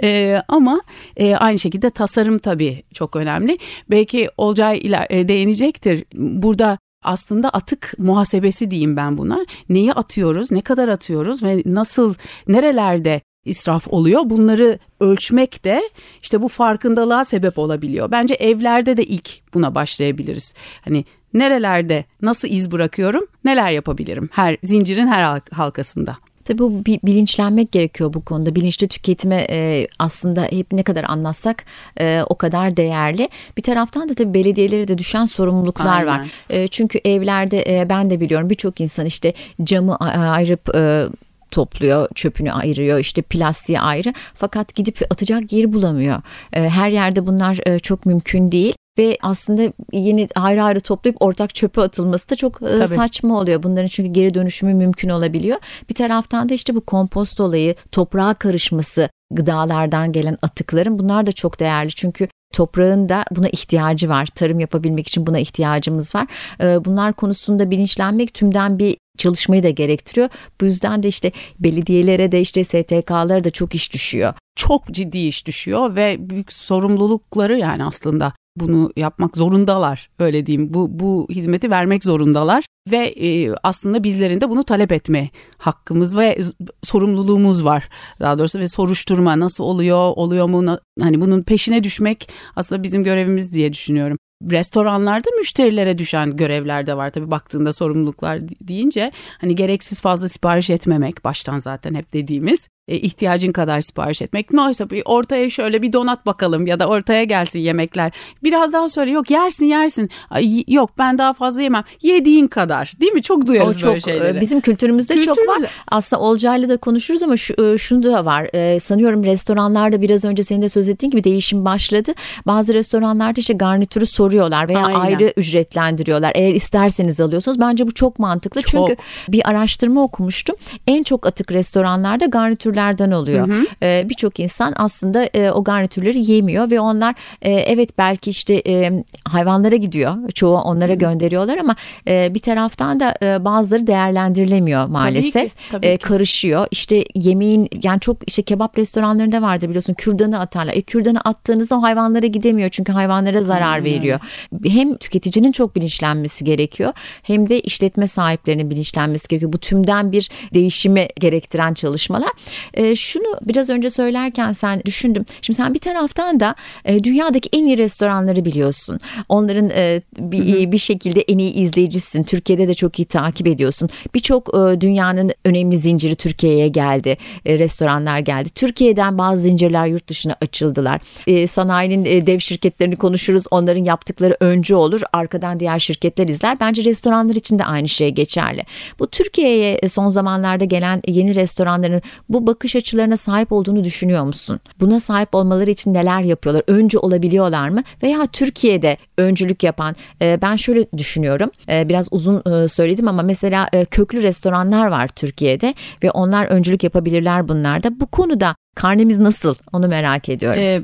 E, 0.03 0.43
ama 0.49 0.81
e, 1.17 1.35
aynı 1.37 1.59
şekilde 1.59 1.91
tasarım 1.91 2.39
tabii 2.39 2.83
çok 2.95 3.17
önemli. 3.17 3.59
Belki 3.91 4.29
Olcay 4.37 4.79
ile 4.79 5.07
e, 5.11 5.29
değinecektir. 5.29 6.05
Burada 6.15 6.79
aslında 7.03 7.49
atık 7.49 7.95
muhasebesi 7.99 8.71
diyeyim 8.71 8.97
ben 8.97 9.19
buna. 9.19 9.47
Neyi 9.69 9.93
atıyoruz, 9.93 10.53
ne 10.53 10.61
kadar 10.61 10.89
atıyoruz 10.89 11.43
ve 11.43 11.63
nasıl, 11.67 12.15
nerelerde 12.49 13.21
israf 13.45 13.89
oluyor. 13.89 14.23
Bunları 14.25 14.79
ölçmek 15.01 15.65
de 15.65 15.91
işte 16.23 16.43
bu 16.43 16.49
farkındalığa 16.49 17.25
sebep 17.25 17.59
olabiliyor. 17.59 18.11
Bence 18.11 18.35
evlerde 18.35 18.97
de 18.97 19.05
ilk 19.05 19.55
buna 19.55 19.75
başlayabiliriz. 19.75 20.55
Hani 20.85 21.05
nerelerde 21.35 22.05
nasıl 22.23 22.49
iz 22.49 22.73
bırakıyorum, 22.73 23.27
neler 23.45 23.71
yapabilirim 23.71 24.29
her 24.33 24.57
zincirin 24.63 25.07
her 25.07 25.41
halkasında. 25.53 26.17
Tabii 26.47 26.59
bu 26.59 26.85
bilinçlenmek 26.85 27.73
gerekiyor 27.73 28.13
bu 28.15 28.25
konuda. 28.25 28.55
Bilinçli 28.55 28.89
tüketime 28.89 29.47
e, 29.51 29.89
aslında 29.99 30.43
hep 30.43 30.73
ne 30.73 30.83
kadar 30.83 31.05
anlatsak 31.05 31.65
e, 32.01 32.23
o 32.29 32.35
kadar 32.35 32.77
değerli. 32.77 33.29
Bir 33.57 33.63
taraftan 33.63 34.09
da 34.09 34.15
tabii 34.15 34.35
belediyelere 34.35 34.89
de 34.89 34.99
düşen 34.99 35.25
sorumluluklar 35.25 35.99
Aynen. 35.99 36.07
var. 36.07 36.29
E, 36.51 36.67
çünkü 36.67 37.01
evlerde 37.05 37.65
e, 37.67 37.89
ben 37.89 38.11
de 38.11 38.21
biliyorum 38.21 38.51
birçok 38.51 38.81
insan 38.81 39.07
işte 39.07 39.33
camı 39.65 39.97
ayırıp 39.97 40.75
e, 40.75 41.07
topluyor, 41.51 42.09
çöpünü 42.15 42.53
ayırıyor, 42.53 42.99
işte 42.99 43.23
plastiği 43.23 43.81
ayrı. 43.81 44.15
Fakat 44.35 44.75
gidip 44.75 45.03
atacak 45.11 45.53
yer 45.53 45.73
bulamıyor. 45.73 46.23
E, 46.53 46.69
her 46.69 46.91
yerde 46.91 47.27
bunlar 47.27 47.59
e, 47.67 47.79
çok 47.79 48.07
mümkün 48.07 48.53
değil 48.53 48.75
ve 48.99 49.19
aslında 49.23 49.73
yeni 49.93 50.27
ayrı 50.35 50.63
ayrı 50.63 50.81
toplayıp 50.81 51.23
ortak 51.23 51.55
çöpe 51.55 51.81
atılması 51.81 52.31
da 52.31 52.37
çok 52.37 52.63
e, 52.63 52.77
Tabii. 52.77 52.89
saçma 52.89 53.39
oluyor. 53.39 53.63
Bunların 53.63 53.89
çünkü 53.89 54.13
geri 54.13 54.35
dönüşümü 54.35 54.75
mümkün 54.75 55.09
olabiliyor. 55.09 55.59
Bir 55.89 55.95
taraftan 55.95 56.49
da 56.49 56.55
işte 56.55 56.75
bu 56.75 56.81
kompost 56.81 57.41
olayı, 57.41 57.75
toprağa 57.93 58.35
karışması, 58.35 59.09
gıdalardan 59.31 60.13
gelen 60.13 60.39
atıkların 60.43 60.99
bunlar 60.99 61.27
da 61.27 61.33
çok 61.33 61.61
değerli. 61.61 61.91
Çünkü 61.91 62.29
toprağın 62.53 63.09
da 63.09 63.25
buna 63.31 63.49
ihtiyacı 63.49 64.09
var. 64.09 64.27
Tarım 64.27 64.61
yapabilmek 64.61 65.09
için 65.09 65.27
buna 65.27 65.39
ihtiyacımız 65.39 66.15
var. 66.15 66.27
E, 66.61 66.85
bunlar 66.85 67.13
konusunda 67.13 67.71
bilinçlenmek 67.71 68.35
tümden 68.35 68.79
bir 68.79 68.97
çalışmayı 69.19 69.63
da 69.63 69.71
gerektiriyor. 69.71 70.29
Bu 70.61 70.65
yüzden 70.65 71.03
de 71.03 71.09
işte 71.09 71.33
belediyelere 71.59 72.33
de 72.33 72.41
işte 72.41 72.65
STK'lara 72.65 73.45
da 73.45 73.51
çok 73.51 73.75
iş 73.75 73.93
düşüyor. 73.93 74.35
Çok 74.57 74.87
ciddi 74.91 75.19
iş 75.19 75.47
düşüyor 75.47 75.97
ve 75.97 76.17
büyük 76.31 76.53
sorumlulukları 76.53 77.59
yani 77.59 77.85
aslında 77.85 78.33
bunu 78.57 78.93
yapmak 78.97 79.37
zorundalar 79.37 80.11
öyle 80.19 80.47
diyeyim. 80.47 80.75
Bu 80.75 80.99
bu 80.99 81.27
hizmeti 81.31 81.71
vermek 81.71 82.05
zorundalar 82.05 82.65
ve 82.91 83.07
e, 83.07 83.55
aslında 83.63 84.05
bizlerin 84.05 84.41
de 84.41 84.51
bunu 84.51 84.65
talep 84.65 84.93
etme 84.93 85.31
hakkımız 85.59 86.17
ve 86.17 86.39
sorumluluğumuz 86.83 87.65
var. 87.65 87.89
Daha 88.21 88.39
doğrusu 88.39 88.59
ve 88.59 88.69
soruşturma 88.69 89.41
nasıl 89.41 89.65
oluyor 89.65 90.13
oluyor 90.17 90.47
mu 90.47 90.79
hani 91.01 91.21
bunun 91.21 91.43
peşine 91.43 91.85
düşmek 91.85 92.29
aslında 92.57 92.83
bizim 92.83 93.05
görevimiz 93.05 93.55
diye 93.55 93.73
düşünüyorum. 93.73 94.19
Restoranlarda 94.51 95.29
müşterilere 95.39 95.99
düşen 95.99 96.37
görevler 96.37 96.87
de 96.87 96.97
var. 96.97 97.11
Tabii 97.11 97.31
baktığında 97.31 97.73
sorumluluklar 97.73 98.41
deyince 98.41 99.13
hani 99.41 99.55
gereksiz 99.55 100.01
fazla 100.01 100.29
sipariş 100.29 100.71
etmemek 100.71 101.25
baştan 101.25 101.59
zaten 101.59 101.95
hep 101.95 102.13
dediğimiz 102.13 102.69
ihtiyacın 102.89 103.53
kadar 103.53 103.81
sipariş 103.81 104.23
etmek. 104.23 104.53
Ne 104.53 104.61
oysa 104.61 104.91
bir 104.91 105.03
ortaya 105.05 105.51
şöyle 105.51 105.83
bir 105.83 105.93
donat 105.93 106.27
bakalım 106.27 106.67
ya 106.67 106.81
da 106.81 106.87
ortaya 106.87 107.25
gelsin 107.25 107.61
yemekler. 107.61 108.13
Biraz 108.43 108.73
daha 108.73 108.89
söyle 108.89 109.11
yok 109.11 109.31
yersin 109.31 109.65
yersin. 109.65 110.11
Ay, 110.31 110.65
yok 110.69 110.91
ben 110.99 111.19
daha 111.19 111.33
fazla 111.33 111.63
yemem. 111.63 111.85
Yediğin 112.03 112.47
kadar 112.47 112.93
değil 113.01 113.13
mi? 113.13 113.23
Çok 113.23 113.47
duyarız 113.47 113.77
o 113.77 113.81
çok, 113.81 113.89
böyle 113.89 114.01
şeyleri. 114.01 114.41
Bizim 114.41 114.61
kültürümüzde 114.61 115.15
Kültürümüz... 115.15 115.37
çok 115.37 115.63
var. 115.63 115.71
Aslında 115.89 116.23
Olcay'la 116.23 116.69
da 116.69 116.77
konuşuruz 116.77 117.23
ama 117.23 117.37
şu, 117.37 117.55
e, 117.65 117.79
şunu 117.79 118.03
da 118.03 118.25
var. 118.25 118.49
Ee, 118.55 118.81
sanıyorum 118.81 119.25
restoranlarda 119.25 120.03
biraz 120.03 120.25
önce 120.25 120.43
senin 120.43 120.63
de 120.63 120.69
söz 120.69 120.89
ettiğin 120.89 121.11
gibi 121.11 121.25
değişim 121.25 121.65
başladı. 121.65 122.13
Bazı 122.47 122.75
restoranlarda 122.75 123.41
işte 123.41 123.55
garnitürü 123.55 124.07
soruyorlar 124.07 124.69
veya 124.69 124.87
Aynen. 124.87 125.01
ayrı 125.01 125.33
ücretlendiriyorlar. 125.37 126.33
Eğer 126.35 126.55
isterseniz 126.55 127.21
alıyorsunuz. 127.21 127.61
Bence 127.61 127.87
bu 127.87 127.95
çok 127.95 128.19
mantıklı. 128.19 128.63
Çok. 128.63 128.89
Çünkü 128.89 129.03
bir 129.29 129.49
araştırma 129.49 130.03
okumuştum. 130.03 130.57
En 130.87 131.03
çok 131.03 131.27
atık 131.27 131.53
restoranlarda 131.53 132.27
garnitür 132.27 132.76
garnitürlerden 132.77 133.11
oluyor. 133.11 133.67
E, 133.83 134.09
Birçok 134.09 134.41
insan 134.41 134.75
aslında 134.77 135.29
e, 135.35 135.51
o 135.51 135.65
garnitürleri 135.65 136.33
yemiyor 136.33 136.71
ve 136.71 136.81
onlar 136.81 137.15
e, 137.43 137.53
evet 137.53 137.99
belki 137.99 138.31
işte 138.31 138.63
e, 138.67 139.05
hayvanlara 139.25 139.77
gidiyor. 139.77 140.15
Çoğu 140.35 140.57
onlara 140.57 140.93
hı. 140.93 140.99
gönderiyorlar 140.99 141.59
ama 141.59 141.77
e, 142.09 142.35
bir 142.35 142.39
taraftan 142.39 143.01
da 143.01 143.15
e, 143.23 143.45
bazıları 143.45 143.87
değerlendirilemiyor 143.87 144.87
maalesef. 144.87 145.33
Tabii 145.33 145.49
ki, 145.49 145.55
tabii 145.71 145.87
e, 145.87 145.97
karışıyor. 145.97 146.67
İşte 146.71 147.05
yemeğin 147.15 147.69
yani 147.83 148.01
çok 148.01 148.17
işte 148.27 148.43
kebap 148.43 148.79
restoranlarında 148.79 149.43
vardı 149.43 149.69
biliyorsun 149.69 149.95
kürdanı 149.95 150.41
atarlar. 150.41 150.75
E, 150.75 150.83
kürdanı 150.83 151.21
attığınızda 151.21 151.77
o 151.77 151.83
hayvanlara 151.83 152.27
gidemiyor 152.27 152.69
çünkü 152.69 152.93
hayvanlara 152.93 153.43
zarar 153.43 153.73
Aynen 153.73 153.85
veriyor. 153.85 154.21
Hem 154.67 154.97
tüketicinin 154.97 155.53
çok 155.53 155.77
bilinçlenmesi 155.77 156.45
gerekiyor 156.45 156.93
hem 157.23 157.49
de 157.49 157.61
işletme 157.61 158.07
sahiplerinin 158.07 158.71
bilinçlenmesi 158.71 159.29
gerekiyor. 159.29 159.53
Bu 159.53 159.59
tümden 159.59 160.13
bir 160.13 160.31
değişimi 160.55 161.09
gerektiren 161.21 161.75
çalışmalar. 161.75 162.31
E, 162.75 162.97
şunu 162.97 163.39
biraz 163.43 163.71
önce 163.71 163.91
söylerken 163.91 164.53
sen 164.53 164.83
düşündüm. 164.85 165.25
Şimdi 165.43 165.57
sen 165.57 165.75
bir 165.75 165.79
taraftan 165.79 166.41
da 166.41 166.55
e, 166.85 167.05
dünyadaki 167.05 167.49
en 167.53 167.67
iyi 167.67 167.79
restoranları 167.79 168.45
biliyorsun. 168.45 169.01
Onların 169.29 169.71
e, 169.71 170.03
bir, 170.19 170.73
bir 170.73 170.79
şekilde 170.79 171.21
en 171.21 171.39
iyi 171.39 171.53
izleyicisin. 171.53 172.23
Türkiye'de 172.25 172.69
de 172.69 172.75
çok 172.75 172.99
iyi 172.99 173.05
takip 173.05 173.47
ediyorsun. 173.47 173.89
Birçok 174.15 174.49
e, 174.49 174.81
dünyanın 174.81 175.31
önemli 175.45 175.77
zinciri 175.77 176.15
Türkiye'ye 176.15 176.69
geldi. 176.69 177.17
E, 177.47 177.59
restoranlar 177.59 178.19
geldi. 178.19 178.49
Türkiye'den 178.51 179.19
bazı 179.19 179.43
zincirler 179.43 179.87
yurt 179.87 180.09
dışına 180.09 180.37
açıldılar. 180.41 181.01
E, 181.27 181.47
sanayinin 181.47 182.05
e, 182.05 182.27
dev 182.27 182.39
şirketlerini 182.39 182.97
konuşuruz. 182.97 183.45
Onların 183.51 183.85
yaptıkları 183.85 184.37
öncü 184.41 184.75
olur. 184.75 185.01
Arkadan 185.13 185.61
diğer 185.61 185.79
şirketler 185.79 186.29
izler. 186.29 186.61
Bence 186.61 186.85
restoranlar 186.85 187.35
için 187.35 187.59
de 187.59 187.65
aynı 187.65 187.89
şey 187.89 188.11
geçerli. 188.11 188.63
Bu 188.99 189.07
Türkiye'ye 189.07 189.75
e, 189.75 189.89
son 189.89 190.09
zamanlarda 190.09 190.65
gelen 190.65 191.03
yeni 191.07 191.35
restoranların 191.35 192.03
bu 192.29 192.47
bakış 192.57 192.77
açılarına 192.77 193.17
sahip 193.17 193.53
olduğunu 193.53 193.85
düşünüyor 193.85 194.25
musun? 194.25 194.61
Buna 194.81 195.01
sahip 195.01 195.35
olmaları 195.35 195.71
için 195.71 195.95
neler 195.95 196.21
yapıyorlar? 196.21 196.63
Öncü 196.67 196.99
olabiliyorlar 196.99 197.69
mı? 197.69 197.83
Veya 198.03 198.27
Türkiye'de 198.27 198.97
öncülük 199.19 199.63
yapan 199.63 199.97
e, 200.23 200.39
ben 200.43 200.57
şöyle 200.57 200.87
düşünüyorum. 200.97 201.51
E, 201.71 201.89
biraz 201.89 202.09
uzun 202.11 202.43
e, 202.53 202.69
söyledim 202.69 203.09
ama 203.09 203.23
mesela 203.23 203.69
e, 203.73 203.85
köklü 203.85 204.23
restoranlar 204.23 204.87
var 204.87 205.09
Türkiye'de 205.09 205.75
ve 206.03 206.11
onlar 206.11 206.47
öncülük 206.47 206.85
yapabilirler 206.85 207.49
bunlarda. 207.49 208.01
Bu 208.01 208.07
konuda 208.07 208.55
Karnemiz 208.77 209.19
nasıl? 209.19 209.55
Onu 209.73 209.89
merak 209.89 210.29
ediyorum. 210.29 210.61
Ee, 210.63 210.83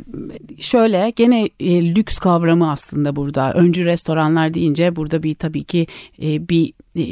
şöyle 0.61 1.13
gene 1.17 1.49
e, 1.61 1.95
lüks 1.95 2.19
kavramı 2.19 2.71
aslında 2.71 3.17
burada. 3.17 3.53
Öncü 3.53 3.85
restoranlar 3.85 4.55
deyince 4.55 4.97
burada 4.97 5.23
bir 5.23 5.35
tabii 5.35 5.65
ki 5.65 5.87
e, 6.23 6.49
bir 6.49 6.73
e, 6.97 7.05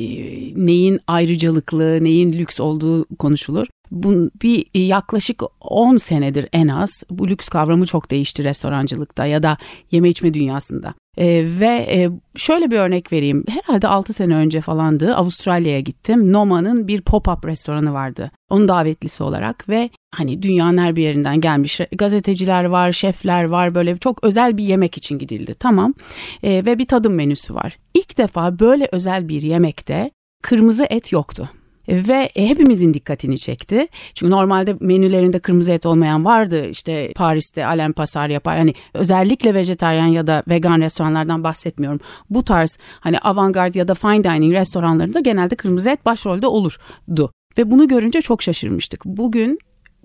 neyin 0.67 1.01
ayrıcalıklı, 1.07 2.05
neyin 2.05 2.33
lüks 2.33 2.61
olduğu 2.61 3.07
konuşulur. 3.17 3.67
Bu 3.91 4.31
bir 4.43 4.67
yaklaşık 4.75 5.43
10 5.61 5.97
senedir 5.97 6.49
en 6.53 6.69
az 6.69 7.03
bu 7.11 7.29
lüks 7.29 7.49
kavramı 7.49 7.87
çok 7.87 8.11
değişti 8.11 8.45
restorancılıkta 8.45 9.27
ya 9.27 9.43
da 9.43 9.57
yeme 9.91 10.09
içme 10.09 10.35
dünyasında. 10.35 10.95
E, 11.19 11.45
ve 11.61 11.87
e, 11.91 12.11
şöyle 12.37 12.71
bir 12.71 12.79
örnek 12.79 13.13
vereyim. 13.13 13.45
Herhalde 13.49 13.89
6 13.89 14.13
sene 14.13 14.35
önce 14.35 14.61
falandı. 14.61 15.15
Avustralya'ya 15.15 15.81
gittim. 15.81 16.33
Noma'nın 16.33 16.89
bir 16.89 17.01
pop-up 17.01 17.47
restoranı 17.49 17.93
vardı. 17.93 18.31
Onun 18.51 18.69
davetlisi 18.69 19.23
olarak 19.23 19.69
ve 19.69 19.91
hani 20.15 20.43
dünyanın 20.43 20.79
her 20.79 20.97
bir 20.97 21.03
yerinden 21.03 21.41
gelmiş 21.41 21.81
gazeteciler 21.93 22.65
var, 22.65 22.93
şefler 22.93 23.45
var. 23.45 23.75
Böyle 23.75 23.97
çok 23.97 24.25
özel 24.25 24.57
bir 24.57 24.65
yemek 24.65 24.97
için 24.97 25.19
gidildi. 25.19 25.55
Tamam. 25.55 25.95
E, 26.43 26.65
ve 26.67 26.79
bir 26.79 26.87
tadım 26.87 27.15
menüsü 27.15 27.55
var. 27.55 27.79
İlk 27.95 28.19
defa 28.19 28.59
böyle 28.59 28.89
özel 28.93 29.29
bir 29.29 29.43
yemekte 29.43 30.11
kırmızı 30.43 30.87
et 30.91 31.13
yoktu 31.13 31.49
ve 31.91 32.31
hepimizin 32.35 32.95
dikkatini 32.95 33.39
çekti. 33.39 33.89
Çünkü 34.15 34.31
normalde 34.31 34.77
menülerinde 34.81 35.39
kırmızı 35.39 35.73
et 35.73 35.87
olmayan 35.87 36.25
vardı. 36.25 36.69
İşte 36.69 37.13
Paris'te 37.17 37.67
Alain 37.67 37.93
Pasar 37.93 38.29
yapar. 38.29 38.57
Yani 38.57 38.73
özellikle 38.95 39.55
vejetaryen 39.55 40.07
ya 40.07 40.27
da 40.27 40.43
vegan 40.49 40.81
restoranlardan 40.81 41.45
bahsetmiyorum. 41.45 42.01
Bu 42.31 42.45
tarz 42.45 42.79
hani 43.01 43.19
avantgard 43.19 43.75
ya 43.75 43.89
da 43.89 43.95
fine 43.95 44.25
dining 44.25 44.55
restoranlarında 44.55 45.21
genelde 45.21 45.57
kırmızı 45.57 45.91
et 45.91 46.07
başrolde 46.07 46.47
olurdu. 46.47 47.33
Ve 47.59 47.71
bunu 47.71 47.89
görünce 47.89 48.21
çok 48.21 48.43
şaşırmıştık. 48.43 49.05
Bugün 49.05 49.59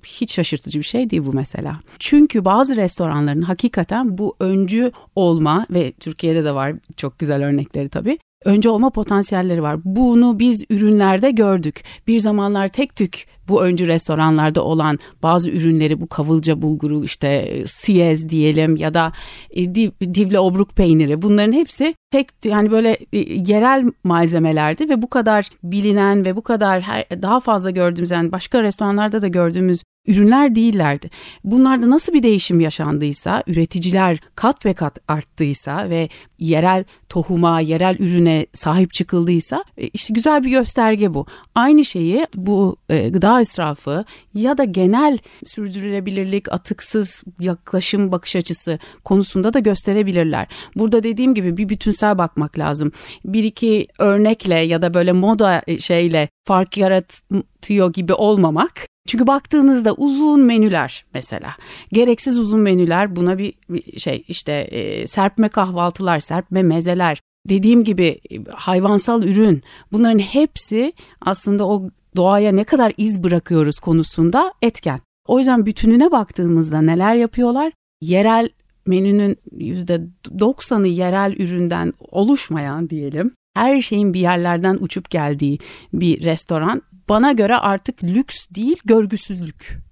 hiç 0.05 0.33
şaşırtıcı 0.33 0.79
bir 0.79 0.85
şey 0.85 1.09
değil 1.09 1.25
bu 1.25 1.33
mesela. 1.33 1.79
Çünkü 1.99 2.45
bazı 2.45 2.75
restoranların 2.75 3.41
hakikaten 3.41 4.17
bu 4.17 4.35
öncü 4.39 4.91
olma 5.15 5.65
ve 5.69 5.91
Türkiye'de 5.91 6.43
de 6.43 6.55
var 6.55 6.73
çok 6.97 7.19
güzel 7.19 7.45
örnekleri 7.45 7.89
tabii 7.89 8.17
önce 8.45 8.69
olma 8.69 8.89
potansiyelleri 8.89 9.61
var. 9.61 9.79
Bunu 9.83 10.39
biz 10.39 10.63
ürünlerde 10.69 11.31
gördük. 11.31 11.83
Bir 12.07 12.19
zamanlar 12.19 12.67
tek 12.67 12.95
tük 12.95 13.25
bu 13.47 13.63
öncü 13.63 13.87
restoranlarda 13.87 14.63
olan 14.63 14.99
bazı 15.23 15.49
ürünleri 15.49 16.01
bu 16.01 16.07
kavılca 16.07 16.61
bulguru 16.61 17.03
işte 17.03 17.27
e, 17.27 17.67
siyez 17.67 18.29
diyelim 18.29 18.75
ya 18.75 18.93
da 18.93 19.11
e, 19.49 19.75
divle 19.75 20.39
obruk 20.39 20.75
peyniri 20.75 21.21
bunların 21.21 21.53
hepsi 21.53 21.95
tek 22.11 22.27
yani 22.45 22.71
böyle 22.71 22.97
e, 23.13 23.19
yerel 23.51 23.91
malzemelerdi 24.03 24.89
ve 24.89 25.01
bu 25.01 25.09
kadar 25.09 25.49
bilinen 25.63 26.25
ve 26.25 26.35
bu 26.35 26.41
kadar 26.41 26.81
her, 26.81 27.05
daha 27.21 27.39
fazla 27.39 27.71
gördüğümüz 27.71 28.11
yani 28.11 28.31
başka 28.31 28.63
restoranlarda 28.63 29.21
da 29.21 29.27
gördüğümüz 29.27 29.83
ürünler 30.07 30.55
değillerdi. 30.55 31.09
Bunlarda 31.43 31.89
nasıl 31.89 32.13
bir 32.13 32.23
değişim 32.23 32.59
yaşandıysa, 32.59 33.43
üreticiler 33.47 34.17
kat 34.35 34.65
ve 34.65 34.73
kat 34.73 34.99
arttıysa 35.07 35.89
ve 35.89 36.09
yerel 36.39 36.83
tohuma, 37.09 37.59
yerel 37.59 37.95
ürüne 37.99 38.45
sahip 38.53 38.93
çıkıldıysa 38.93 39.63
işte 39.93 40.13
güzel 40.13 40.43
bir 40.43 40.49
gösterge 40.49 41.13
bu. 41.13 41.25
Aynı 41.55 41.85
şeyi 41.85 42.27
bu 42.35 42.77
gıda 42.89 43.34
gıda 43.35 43.41
israfı 43.41 44.05
ya 44.33 44.57
da 44.57 44.63
genel 44.63 45.17
sürdürülebilirlik, 45.45 46.51
atıksız 46.51 47.23
yaklaşım 47.39 48.11
bakış 48.11 48.35
açısı 48.35 48.79
konusunda 49.03 49.53
da 49.53 49.59
gösterebilirler. 49.59 50.47
Burada 50.75 51.03
dediğim 51.03 51.33
gibi 51.33 51.57
bir 51.57 51.69
bütünsel 51.69 52.17
bakmak 52.17 52.59
lazım. 52.59 52.91
Bir 53.25 53.43
iki 53.43 53.87
örnekle 53.99 54.55
ya 54.55 54.81
da 54.81 54.93
böyle 54.93 55.11
moda 55.11 55.61
şeyle 55.79 56.29
fark 56.47 56.77
yaratıyor 56.77 57.93
gibi 57.93 58.13
olmamak 58.13 58.87
çünkü 59.07 59.27
baktığınızda 59.27 59.93
uzun 59.93 60.41
menüler 60.41 61.05
mesela 61.13 61.55
gereksiz 61.93 62.39
uzun 62.39 62.59
menüler 62.59 63.15
buna 63.15 63.37
bir, 63.37 63.53
bir 63.69 63.99
şey 63.99 64.23
işte 64.27 64.51
e, 64.51 65.07
serpme 65.07 65.49
kahvaltılar, 65.49 66.19
serpme 66.19 66.63
mezeler 66.63 67.21
dediğim 67.49 67.83
gibi 67.83 68.19
hayvansal 68.51 69.23
ürün 69.23 69.63
bunların 69.91 70.19
hepsi 70.19 70.93
aslında 71.21 71.67
o 71.67 71.89
doğaya 72.15 72.51
ne 72.51 72.63
kadar 72.63 72.93
iz 72.97 73.23
bırakıyoruz 73.23 73.79
konusunda 73.79 74.53
etken. 74.61 74.99
O 75.27 75.39
yüzden 75.39 75.65
bütününe 75.65 76.11
baktığımızda 76.11 76.81
neler 76.81 77.15
yapıyorlar? 77.15 77.73
Yerel 78.01 78.49
menünün 78.85 79.37
%90'ı 79.51 80.87
yerel 80.87 81.35
üründen 81.37 81.93
oluşmayan 81.99 82.89
diyelim. 82.89 83.31
Her 83.55 83.81
şeyin 83.81 84.13
bir 84.13 84.19
yerlerden 84.19 84.77
uçup 84.79 85.09
geldiği 85.09 85.59
bir 85.93 86.23
restoran 86.23 86.81
bana 87.09 87.31
göre 87.31 87.55
artık 87.55 88.03
lüks 88.03 88.47
değil 88.55 88.77
görgüsüzlük 88.85 89.84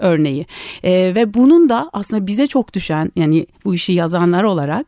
örneği. 0.00 0.46
E, 0.82 1.12
ve 1.14 1.34
bunun 1.34 1.68
da 1.68 1.90
aslında 1.92 2.26
bize 2.26 2.46
çok 2.46 2.74
düşen 2.74 3.12
yani 3.16 3.46
bu 3.64 3.74
işi 3.74 3.92
yazanlar 3.92 4.44
olarak 4.44 4.86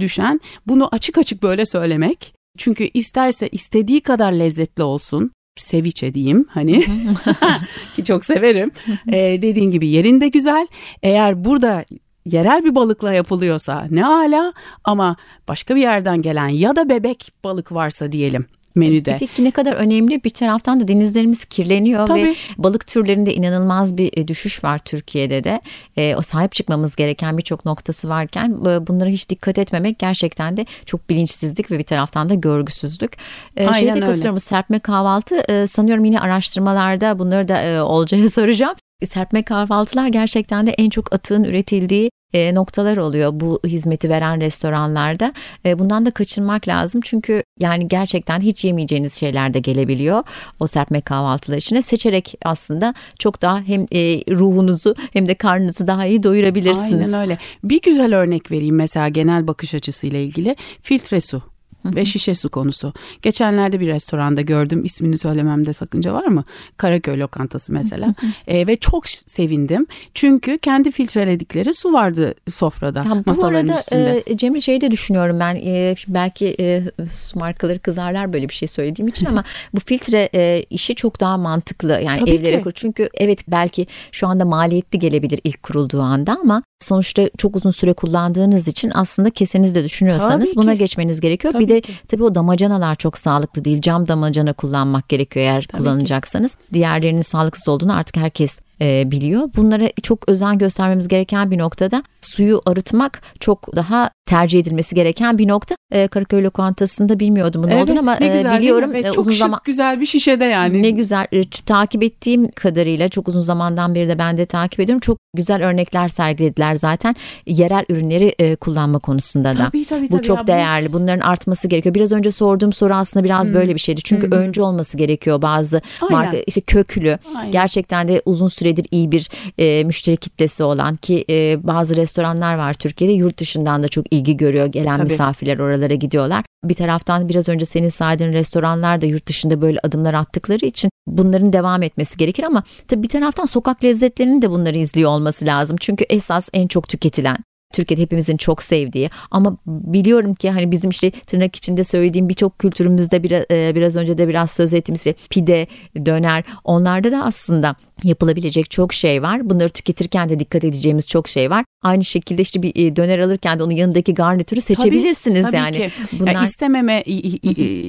düşen 0.00 0.40
bunu 0.66 0.88
açık 0.92 1.18
açık 1.18 1.42
böyle 1.42 1.66
söylemek. 1.66 2.34
Çünkü 2.58 2.90
isterse 2.94 3.48
istediği 3.48 4.00
kadar 4.00 4.32
lezzetli 4.32 4.82
olsun 4.82 5.30
seviçe 5.56 6.14
diyeyim 6.14 6.46
hani 6.48 6.84
ki 7.94 8.04
çok 8.04 8.24
severim. 8.24 8.70
ee, 9.08 9.38
dediğin 9.42 9.70
gibi 9.70 9.88
yerinde 9.88 10.28
güzel. 10.28 10.66
Eğer 11.02 11.44
burada 11.44 11.84
yerel 12.26 12.64
bir 12.64 12.74
balıkla 12.74 13.12
yapılıyorsa 13.12 13.86
ne 13.90 14.06
ala 14.06 14.52
ama 14.84 15.16
başka 15.48 15.76
bir 15.76 15.80
yerden 15.80 16.22
gelen 16.22 16.48
ya 16.48 16.76
da 16.76 16.88
bebek 16.88 17.32
balık 17.44 17.72
varsa 17.72 18.12
diyelim 18.12 18.46
menüde. 18.74 19.18
Bir 19.38 19.44
ne 19.44 19.50
kadar 19.50 19.72
önemli 19.72 20.24
bir 20.24 20.30
taraftan 20.30 20.80
da 20.80 20.88
denizlerimiz 20.88 21.44
kirleniyor 21.44 22.06
Tabii. 22.06 22.24
ve 22.24 22.34
balık 22.58 22.86
türlerinde 22.86 23.34
inanılmaz 23.34 23.96
bir 23.96 24.18
e, 24.18 24.28
düşüş 24.28 24.64
var 24.64 24.78
Türkiye'de 24.78 25.44
de. 25.44 25.60
E, 25.96 26.16
o 26.16 26.22
sahip 26.22 26.52
çıkmamız 26.52 26.96
gereken 26.96 27.38
birçok 27.38 27.64
noktası 27.64 28.08
varken 28.08 28.48
e, 28.50 28.86
bunlara 28.86 29.10
hiç 29.10 29.28
dikkat 29.28 29.58
etmemek 29.58 29.98
gerçekten 29.98 30.56
de 30.56 30.66
çok 30.86 31.10
bilinçsizlik 31.10 31.70
ve 31.70 31.78
bir 31.78 31.84
taraftan 31.84 32.28
da 32.28 32.34
görgüsüzlük. 32.34 33.16
E, 33.56 33.66
Aynen 33.66 33.92
şeyde 33.94 34.06
katılıyorum 34.06 34.40
serpme 34.40 34.78
kahvaltı 34.78 35.52
e, 35.52 35.66
sanıyorum 35.66 36.04
yine 36.04 36.20
araştırmalarda 36.20 37.18
bunları 37.18 37.48
da 37.48 37.62
e, 37.62 37.80
Olcay'a 37.80 38.28
soracağım 38.30 38.74
serpme 39.06 39.42
kahvaltılar 39.42 40.08
gerçekten 40.08 40.66
de 40.66 40.70
en 40.70 40.90
çok 40.90 41.14
atığın 41.14 41.44
üretildiği 41.44 42.10
e, 42.34 42.54
noktalar 42.54 42.96
oluyor 42.96 43.30
bu 43.34 43.60
hizmeti 43.66 44.08
veren 44.08 44.40
restoranlarda. 44.40 45.32
E, 45.66 45.78
bundan 45.78 46.06
da 46.06 46.10
kaçınmak 46.10 46.68
lazım 46.68 47.00
çünkü 47.04 47.42
yani 47.60 47.88
gerçekten 47.88 48.40
hiç 48.40 48.64
yemeyeceğiniz 48.64 49.14
şeyler 49.14 49.54
de 49.54 49.58
gelebiliyor 49.58 50.22
o 50.60 50.66
serpme 50.66 51.00
kahvaltılar 51.00 51.56
içine 51.56 51.82
seçerek 51.82 52.34
aslında 52.44 52.94
çok 53.18 53.42
daha 53.42 53.60
hem 53.60 53.80
e, 53.80 53.98
ruhunuzu 54.30 54.94
hem 55.12 55.28
de 55.28 55.34
karnınızı 55.34 55.86
daha 55.86 56.06
iyi 56.06 56.22
doyurabilirsiniz. 56.22 57.14
Aynen 57.14 57.22
öyle. 57.22 57.38
Bir 57.64 57.80
güzel 57.80 58.16
örnek 58.18 58.50
vereyim 58.50 58.76
mesela 58.76 59.08
genel 59.08 59.46
bakış 59.46 59.74
açısıyla 59.74 60.18
ilgili 60.18 60.56
filtre 60.80 61.20
su 61.20 61.53
ve 61.84 62.04
şişe 62.04 62.34
su 62.34 62.48
konusu. 62.48 62.92
Geçenlerde 63.22 63.80
bir 63.80 63.88
restoranda 63.88 64.40
gördüm 64.40 64.84
ismini 64.84 65.18
söylememde 65.18 65.72
sakınca 65.72 66.14
var 66.14 66.26
mı? 66.26 66.44
Karaköy 66.76 67.18
lokantası 67.18 67.72
mesela 67.72 68.14
e, 68.46 68.66
ve 68.66 68.76
çok 68.76 69.08
sevindim 69.08 69.86
çünkü 70.14 70.58
kendi 70.58 70.90
filtreledikleri 70.90 71.74
su 71.74 71.92
vardı 71.92 72.34
sofrada 72.48 72.98
ya 72.98 73.22
masaların 73.26 73.68
arada, 73.68 73.80
üstünde. 73.80 74.22
E, 74.26 74.36
Cemil 74.36 74.60
şeyi 74.60 74.80
de 74.80 74.90
düşünüyorum 74.90 75.40
ben 75.40 75.56
e, 75.56 75.94
belki 76.08 76.56
e, 76.60 76.82
su 77.12 77.38
markaları 77.38 77.78
kızarlar 77.78 78.32
böyle 78.32 78.48
bir 78.48 78.54
şey 78.54 78.68
söylediğim 78.68 79.08
için 79.08 79.26
ama 79.26 79.44
bu 79.74 79.80
filtre 79.80 80.28
e, 80.34 80.64
işi 80.70 80.94
çok 80.94 81.20
daha 81.20 81.36
mantıklı 81.36 82.00
yani 82.04 82.20
Tabii 82.20 82.30
evlere 82.30 82.62
kur. 82.62 82.72
Çünkü 82.74 83.08
evet 83.14 83.40
belki 83.48 83.86
şu 84.12 84.26
anda 84.26 84.44
maliyetli 84.44 84.98
gelebilir 84.98 85.40
ilk 85.44 85.62
kurulduğu 85.62 86.02
anda 86.02 86.38
ama 86.42 86.62
sonuçta 86.84 87.30
çok 87.38 87.56
uzun 87.56 87.70
süre 87.70 87.92
kullandığınız 87.92 88.68
için 88.68 88.92
aslında 88.94 89.30
keseniz 89.30 89.74
de 89.74 89.84
düşünüyorsanız 89.84 90.54
Tabii 90.54 90.62
buna 90.62 90.72
ki. 90.72 90.78
geçmeniz 90.78 91.20
gerekiyor. 91.20 91.52
Tabii 91.52 91.64
bir 91.64 91.68
de 91.68 91.80
ki. 91.80 91.92
tabii 92.08 92.24
o 92.24 92.34
damacanalar 92.34 92.94
çok 92.94 93.18
sağlıklı 93.18 93.64
değil. 93.64 93.80
Cam 93.80 94.08
damacana 94.08 94.52
kullanmak 94.52 95.08
gerekiyor 95.08 95.46
eğer 95.46 95.64
Tabii 95.64 95.82
kullanacaksanız. 95.82 96.56
Diğerlerinin 96.72 97.22
sağlıksız 97.22 97.68
olduğunu 97.68 97.96
artık 97.96 98.16
herkes 98.16 98.60
e, 98.80 99.10
biliyor. 99.10 99.48
Bunlara 99.56 99.88
çok 100.02 100.28
özen 100.28 100.58
göstermemiz 100.58 101.08
gereken 101.08 101.50
bir 101.50 101.58
noktada 101.58 102.02
suyu 102.34 102.62
arıtmak 102.66 103.22
çok 103.40 103.76
daha 103.76 104.10
tercih 104.26 104.58
edilmesi 104.60 104.94
gereken 104.94 105.38
bir 105.38 105.48
nokta. 105.48 105.74
E, 105.92 106.08
Karaköy 106.08 106.42
lokantasında 106.44 107.20
bilmiyordum 107.20 107.62
bunu 107.62 107.82
olduğunu 107.82 107.98
ama 107.98 108.16
ne 108.20 108.26
e, 108.26 108.36
güzel 108.36 108.58
biliyorum 108.58 108.94
e, 108.94 109.02
çok 109.02 109.18
uzun 109.18 109.30
şık, 109.30 109.38
zaman 109.38 109.60
güzel 109.64 110.00
bir 110.00 110.06
şişede 110.06 110.44
yani. 110.44 110.82
ne 110.82 110.90
güzel 110.90 111.26
e, 111.32 111.42
takip 111.66 112.02
ettiğim 112.02 112.50
kadarıyla 112.50 113.08
çok 113.08 113.28
uzun 113.28 113.40
zamandan 113.40 113.94
beri 113.94 114.08
de 114.08 114.18
ben 114.18 114.36
de 114.36 114.46
takip 114.46 114.80
ediyorum. 114.80 115.00
Çok 115.00 115.18
güzel 115.34 115.66
örnekler 115.66 116.08
sergilediler 116.08 116.76
zaten 116.76 117.14
yerel 117.46 117.84
ürünleri 117.88 118.34
e, 118.38 118.56
kullanma 118.56 118.98
konusunda 118.98 119.54
da. 119.54 119.58
Tabii, 119.58 119.84
tabii, 119.84 120.10
Bu 120.10 120.16
tabii. 120.16 120.22
çok 120.22 120.38
Ya 120.38 120.46
değerli. 120.46 120.92
Bunların 120.92 121.20
artması 121.20 121.68
gerekiyor. 121.68 121.94
Biraz 121.94 122.12
önce 122.12 122.32
sorduğum 122.32 122.72
soru 122.72 122.94
aslında 122.94 123.24
biraz 123.24 123.48
Hı. 123.48 123.54
böyle 123.54 123.74
bir 123.74 123.80
şeydi. 123.80 124.00
Çünkü 124.04 124.30
hı. 124.30 124.34
öncü 124.34 124.62
olması 124.62 124.96
gerekiyor 124.96 125.42
bazı 125.42 125.80
Aynen. 126.00 126.12
marka 126.12 126.36
işte 126.46 126.60
köklü. 126.60 127.18
Aynen. 127.36 127.50
Gerçekten 127.50 128.08
de 128.08 128.22
uzun 128.24 128.48
süredir 128.48 128.86
iyi 128.90 129.12
bir 129.12 129.30
e, 129.58 129.84
müşteri 129.84 130.16
kitlesi 130.16 130.64
olan 130.64 130.96
ki 130.96 131.24
e, 131.30 131.66
bazı 131.66 131.96
restoranlar 132.24 132.54
var 132.54 132.74
Türkiye'de 132.74 133.14
yurt 133.14 133.38
dışından 133.38 133.82
da 133.82 133.88
çok 133.88 134.12
ilgi 134.12 134.36
görüyor. 134.36 134.66
Gelen 134.66 134.96
Tabii. 134.96 135.10
misafirler 135.10 135.58
oralara 135.58 135.94
gidiyorlar. 135.94 136.44
Bir 136.64 136.74
taraftan 136.74 137.28
biraz 137.28 137.48
önce 137.48 137.64
senin 137.64 137.88
saydığın 137.88 138.32
restoranlar 138.32 139.00
da 139.00 139.06
yurt 139.06 139.28
dışında 139.28 139.60
böyle 139.60 139.78
adımlar 139.82 140.14
attıkları 140.14 140.66
için 140.66 140.90
bunların 141.06 141.52
devam 141.52 141.82
etmesi 141.82 142.16
gerekir 142.16 142.42
ama 142.42 142.62
tabii 142.88 143.02
bir 143.02 143.08
taraftan 143.08 143.44
sokak 143.44 143.84
lezzetlerinin 143.84 144.42
de 144.42 144.50
bunları 144.50 144.78
izliyor 144.78 145.10
olması 145.10 145.46
lazım. 145.46 145.76
Çünkü 145.80 146.04
esas 146.10 146.48
en 146.52 146.68
çok 146.68 146.88
tüketilen 146.88 147.36
Türkiye'de 147.72 148.02
hepimizin 148.02 148.36
çok 148.36 148.62
sevdiği 148.62 149.10
ama 149.30 149.56
biliyorum 149.66 150.34
ki 150.34 150.50
hani 150.50 150.70
bizim 150.70 150.90
işte 150.90 151.10
tırnak 151.10 151.56
içinde 151.56 151.84
söylediğim 151.84 152.28
birçok 152.28 152.58
kültürümüzde 152.58 153.22
biraz, 153.22 153.42
biraz 153.50 153.96
önce 153.96 154.18
de 154.18 154.28
biraz 154.28 154.50
söz 154.50 154.74
ettiğimiz 154.74 155.04
şey 155.04 155.14
pide, 155.30 155.66
döner 156.06 156.44
onlarda 156.64 157.12
da 157.12 157.24
aslında 157.24 157.76
yapılabilecek 158.02 158.70
çok 158.70 158.92
şey 158.92 159.22
var. 159.22 159.50
Bunları 159.50 159.68
tüketirken 159.68 160.28
de 160.28 160.38
dikkat 160.38 160.64
edeceğimiz 160.64 161.08
çok 161.08 161.28
şey 161.28 161.50
var. 161.50 161.64
Aynı 161.82 162.04
şekilde 162.04 162.42
işte 162.42 162.62
bir 162.62 162.72
e, 162.76 162.96
döner 162.96 163.18
alırken 163.18 163.58
de 163.58 163.62
onun 163.62 163.72
yanındaki 163.72 164.14
garnitürü 164.14 164.60
seçebilirsiniz 164.60 165.42
tabii 165.46 165.56
yani. 165.56 165.76
Ki. 165.76 165.90
Bunlar 166.12 166.32
Ya 166.32 166.42
istememe 166.42 167.02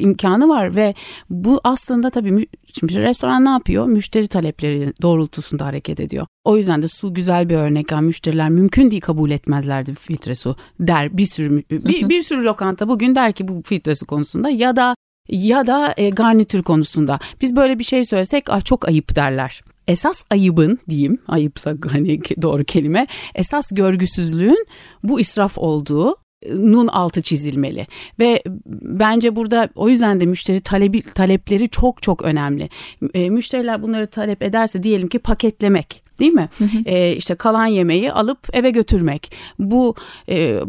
imkanı 0.01 0.49
var 0.49 0.75
ve 0.75 0.93
bu 1.29 1.61
aslında 1.63 2.09
tabii 2.09 2.47
şimdi 2.79 3.01
restoran 3.01 3.45
ne 3.45 3.49
yapıyor? 3.49 3.85
Müşteri 3.85 4.27
talepleri 4.27 4.93
doğrultusunda 5.01 5.65
hareket 5.65 5.99
ediyor. 5.99 6.27
O 6.43 6.57
yüzden 6.57 6.83
de 6.83 6.87
su 6.87 7.13
güzel 7.13 7.49
bir 7.49 7.55
örnek. 7.55 7.91
Yani 7.91 8.05
müşteriler 8.05 8.49
mümkün 8.49 8.91
değil 8.91 9.01
kabul 9.01 9.31
etmezlerdi 9.31 9.95
filtre 9.95 10.35
su 10.35 10.55
der 10.79 11.17
bir 11.17 11.25
sürü 11.25 11.63
bir, 11.71 12.09
bir 12.09 12.21
sürü 12.21 12.43
lokanta 12.43 12.87
bugün 12.87 13.15
der 13.15 13.33
ki 13.33 13.47
bu 13.47 13.61
filtre 13.65 13.95
su 13.95 14.05
konusunda 14.05 14.49
ya 14.49 14.75
da 14.75 14.95
ya 15.29 15.67
da 15.67 15.93
e, 15.97 16.09
garnitür 16.09 16.63
konusunda. 16.63 17.19
Biz 17.41 17.55
böyle 17.55 17.79
bir 17.79 17.83
şey 17.83 18.05
söylesek 18.05 18.49
ah, 18.49 18.65
çok 18.65 18.87
ayıp 18.87 19.15
derler. 19.15 19.61
Esas 19.87 20.23
ayıbın 20.29 20.79
diyeyim 20.89 21.17
ayıpsa 21.27 21.73
hani 21.91 22.19
doğru 22.41 22.63
kelime 22.63 23.07
esas 23.35 23.71
görgüsüzlüğün 23.71 24.67
bu 25.03 25.19
israf 25.19 25.57
olduğu 25.57 26.15
nun 26.49 26.87
altı 26.87 27.21
çizilmeli 27.21 27.87
ve 28.19 28.41
bence 28.81 29.35
burada 29.35 29.69
o 29.75 29.89
yüzden 29.89 30.21
de 30.21 30.25
müşteri 30.25 30.61
talebi, 30.61 31.01
talepleri 31.01 31.69
çok 31.69 32.01
çok 32.01 32.21
önemli. 32.21 32.69
E, 33.13 33.29
müşteriler 33.29 33.81
bunları 33.81 34.07
talep 34.07 34.41
ederse 34.41 34.83
diyelim 34.83 35.07
ki 35.07 35.19
paketlemek 35.19 36.05
değil 36.19 36.33
mi? 36.33 36.49
E, 36.85 37.15
işte 37.15 37.35
kalan 37.35 37.65
yemeği 37.65 38.11
alıp 38.11 38.39
eve 38.53 38.69
götürmek. 38.69 39.31
Bu 39.59 39.95
e, 40.29 40.59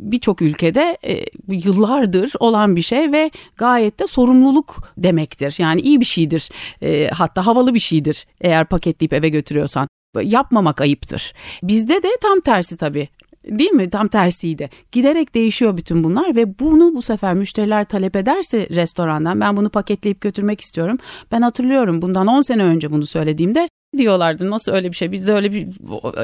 birçok 0.00 0.42
ülkede 0.42 0.98
e, 1.06 1.24
yıllardır 1.48 2.32
olan 2.40 2.76
bir 2.76 2.82
şey 2.82 3.12
ve 3.12 3.30
gayet 3.56 4.00
de 4.00 4.06
sorumluluk 4.06 4.92
demektir. 4.98 5.54
Yani 5.58 5.80
iyi 5.80 6.00
bir 6.00 6.04
şeydir. 6.04 6.50
E, 6.82 7.08
hatta 7.08 7.46
havalı 7.46 7.74
bir 7.74 7.80
şeydir 7.80 8.26
eğer 8.40 8.66
paketleyip 8.66 9.12
eve 9.12 9.28
götürüyorsan. 9.28 9.88
Yapmamak 10.22 10.80
ayıptır. 10.80 11.32
Bizde 11.62 12.02
de 12.02 12.08
tam 12.22 12.40
tersi 12.40 12.76
tabii. 12.76 13.08
Değil 13.48 13.70
mi? 13.70 13.90
Tam 13.90 14.08
tersiydi. 14.08 14.70
Giderek 14.92 15.34
değişiyor 15.34 15.76
bütün 15.76 16.04
bunlar 16.04 16.36
ve 16.36 16.58
bunu 16.58 16.94
bu 16.94 17.02
sefer 17.02 17.34
müşteriler 17.34 17.84
talep 17.84 18.16
ederse 18.16 18.68
restorandan 18.70 19.40
ben 19.40 19.56
bunu 19.56 19.68
paketleyip 19.68 20.20
götürmek 20.20 20.60
istiyorum. 20.60 20.98
Ben 21.32 21.42
hatırlıyorum 21.42 22.02
bundan 22.02 22.26
10 22.26 22.40
sene 22.40 22.64
önce 22.64 22.90
bunu 22.90 23.06
söylediğimde 23.06 23.68
diyorlardı 23.96 24.50
nasıl 24.50 24.72
öyle 24.72 24.90
bir 24.90 24.96
şey 24.96 25.12
bizde 25.12 25.32
öyle 25.32 25.52
bir 25.52 25.68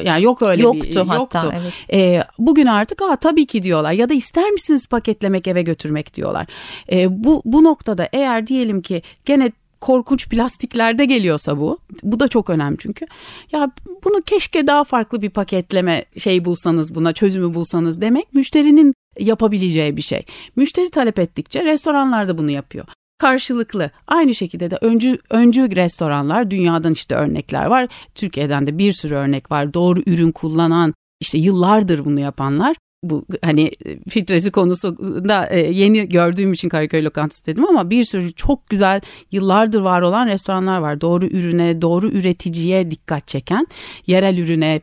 yani 0.04 0.22
yok 0.22 0.42
öyle 0.42 0.62
yoktu 0.62 0.88
bir 0.90 0.96
hatta 0.96 1.52
evet. 1.52 1.72
ee, 1.92 2.24
bugün 2.38 2.66
artık 2.66 3.02
Aa, 3.02 3.16
tabii 3.16 3.46
ki 3.46 3.62
diyorlar 3.62 3.92
ya 3.92 4.08
da 4.08 4.14
ister 4.14 4.50
misiniz 4.50 4.86
paketlemek 4.86 5.48
eve 5.48 5.62
götürmek 5.62 6.14
diyorlar. 6.14 6.46
Ee, 6.92 7.24
bu 7.24 7.42
bu 7.44 7.64
noktada 7.64 8.08
eğer 8.12 8.46
diyelim 8.46 8.82
ki 8.82 9.02
gene 9.24 9.52
korkunç 9.80 10.28
plastiklerde 10.28 11.04
geliyorsa 11.04 11.58
bu. 11.58 11.78
Bu 12.02 12.20
da 12.20 12.28
çok 12.28 12.50
önemli 12.50 12.76
çünkü. 12.78 13.06
Ya 13.52 13.70
bunu 14.04 14.22
keşke 14.22 14.66
daha 14.66 14.84
farklı 14.84 15.22
bir 15.22 15.30
paketleme 15.30 16.04
şey 16.18 16.44
bulsanız 16.44 16.94
buna 16.94 17.12
çözümü 17.12 17.54
bulsanız 17.54 18.00
demek 18.00 18.34
müşterinin 18.34 18.94
yapabileceği 19.18 19.96
bir 19.96 20.02
şey. 20.02 20.24
Müşteri 20.56 20.90
talep 20.90 21.18
ettikçe 21.18 21.64
restoranlar 21.64 22.28
da 22.28 22.38
bunu 22.38 22.50
yapıyor 22.50 22.86
karşılıklı. 23.20 23.90
Aynı 24.06 24.34
şekilde 24.34 24.70
de 24.70 24.78
öncü 24.80 25.18
öncü 25.30 25.76
restoranlar 25.76 26.50
dünyadan 26.50 26.92
işte 26.92 27.14
örnekler 27.14 27.66
var. 27.66 27.88
Türkiye'den 28.14 28.66
de 28.66 28.78
bir 28.78 28.92
sürü 28.92 29.14
örnek 29.14 29.50
var. 29.50 29.74
Doğru 29.74 30.02
ürün 30.06 30.32
kullanan 30.32 30.94
işte 31.20 31.38
yıllardır 31.38 32.04
bunu 32.04 32.20
yapanlar. 32.20 32.76
Bu 33.02 33.26
hani 33.44 33.70
filtresi 34.08 34.50
konusunda 34.50 35.54
yeni 35.54 36.08
gördüğüm 36.08 36.52
için 36.52 36.68
Karaköy 36.68 37.04
Lokantası 37.04 37.46
dedim 37.46 37.68
ama 37.68 37.90
bir 37.90 38.04
sürü 38.04 38.32
çok 38.32 38.68
güzel 38.68 39.00
yıllardır 39.30 39.80
var 39.80 40.02
olan 40.02 40.26
restoranlar 40.26 40.78
var. 40.78 41.00
Doğru 41.00 41.26
ürüne, 41.26 41.82
doğru 41.82 42.08
üreticiye 42.08 42.90
dikkat 42.90 43.28
çeken, 43.28 43.66
yerel 44.06 44.38
ürüne, 44.38 44.80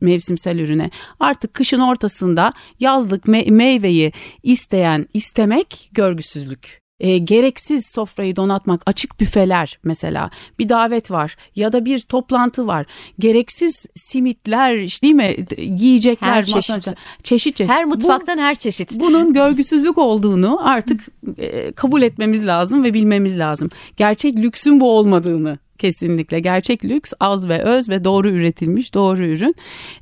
mevsimsel 0.00 0.58
ürüne 0.58 0.90
artık 1.20 1.54
kışın 1.54 1.80
ortasında 1.80 2.52
yazlık 2.80 3.24
me- 3.24 3.50
meyveyi 3.50 4.12
isteyen, 4.42 5.06
istemek 5.14 5.90
görgüsüzlük 5.92 6.79
e, 7.00 7.18
gereksiz 7.18 7.86
sofrayı 7.86 8.36
donatmak, 8.36 8.82
açık 8.86 9.20
büfeler 9.20 9.78
mesela 9.84 10.30
bir 10.58 10.68
davet 10.68 11.10
var 11.10 11.36
ya 11.56 11.72
da 11.72 11.84
bir 11.84 11.98
toplantı 12.00 12.66
var. 12.66 12.86
Gereksiz 13.18 13.86
simitler 13.94 14.76
işte 14.76 15.02
değil 15.02 15.14
mi? 15.14 15.36
Yiyecekler, 15.58 16.28
Her 16.28 16.46
çeşit. 16.46 16.82
çeşit 17.22 17.56
çeşit. 17.56 17.60
Her 17.70 17.84
mutfaktan 17.84 18.38
her 18.38 18.54
çeşit. 18.54 19.00
Bunun 19.00 19.32
görgüsüzlük 19.32 19.98
olduğunu 19.98 20.68
artık 20.68 21.00
e, 21.38 21.72
kabul 21.72 22.02
etmemiz 22.02 22.46
lazım 22.46 22.84
ve 22.84 22.94
bilmemiz 22.94 23.38
lazım. 23.38 23.68
Gerçek 23.96 24.36
lüksün 24.36 24.80
bu 24.80 24.96
olmadığını 24.98 25.58
kesinlikle. 25.80 26.40
Gerçek 26.40 26.84
lüks 26.84 27.12
az 27.20 27.48
ve 27.48 27.62
öz 27.62 27.88
ve 27.88 28.04
doğru 28.04 28.30
üretilmiş 28.30 28.94
doğru 28.94 29.24
ürün. 29.24 29.54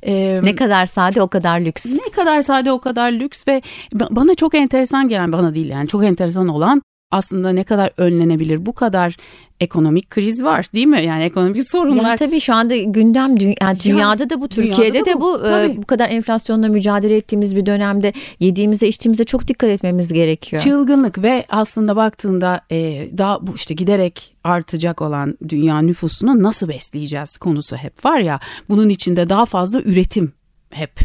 Ee, 0.03 0.39
ne 0.43 0.55
kadar 0.55 0.85
sade 0.85 1.21
o 1.21 1.27
kadar 1.27 1.61
lüks. 1.61 1.85
ne 1.85 2.11
kadar 2.11 2.41
sade 2.41 2.71
o 2.71 2.79
kadar 2.79 3.11
lüks 3.11 3.47
ve 3.47 3.61
bana 3.93 4.35
çok 4.35 4.55
enteresan 4.55 5.09
gelen 5.09 5.31
bana 5.31 5.55
değil 5.55 5.69
yani 5.69 5.87
çok 5.87 6.03
enteresan 6.03 6.47
olan 6.47 6.81
aslında 7.11 7.49
ne 7.49 7.63
kadar 7.63 7.91
önlenebilir 7.97 8.65
bu 8.65 8.73
kadar 8.73 9.17
ekonomik 9.59 10.09
kriz 10.09 10.43
var 10.43 10.65
değil 10.73 10.87
mi? 10.87 11.03
Yani 11.03 11.23
ekonomik 11.23 11.63
sorunlar. 11.71 12.03
Yani 12.03 12.17
tabii 12.17 12.39
şu 12.39 12.53
anda 12.53 12.75
gündem 12.75 13.35
dü- 13.35 13.55
yani 13.61 13.77
dünyada 13.83 14.29
da 14.29 14.41
bu 14.41 14.47
Türkiye'de 14.47 15.05
de 15.05 15.15
bu 15.15 15.21
bu, 15.21 15.37
e, 15.37 15.49
tabii. 15.49 15.77
bu 15.77 15.85
kadar 15.85 16.09
enflasyonla 16.09 16.67
mücadele 16.67 17.15
ettiğimiz 17.15 17.55
bir 17.55 17.65
dönemde 17.65 18.13
yediğimize 18.39 18.87
içtiğimize 18.87 19.23
çok 19.23 19.47
dikkat 19.47 19.69
etmemiz 19.69 20.13
gerekiyor. 20.13 20.61
Çılgınlık 20.61 21.23
ve 21.23 21.45
aslında 21.49 21.95
baktığında 21.95 22.61
e, 22.71 23.09
daha 23.17 23.47
bu 23.47 23.55
işte 23.55 23.73
giderek 23.73 24.35
artacak 24.43 25.01
olan 25.01 25.37
dünya 25.49 25.81
nüfusunu 25.81 26.43
nasıl 26.43 26.69
besleyeceğiz 26.69 27.37
konusu 27.37 27.75
hep 27.75 28.05
var 28.05 28.19
ya. 28.19 28.39
Bunun 28.69 28.89
içinde 28.89 29.29
daha 29.29 29.45
fazla 29.45 29.81
üretim 29.81 30.33
hep 30.71 30.99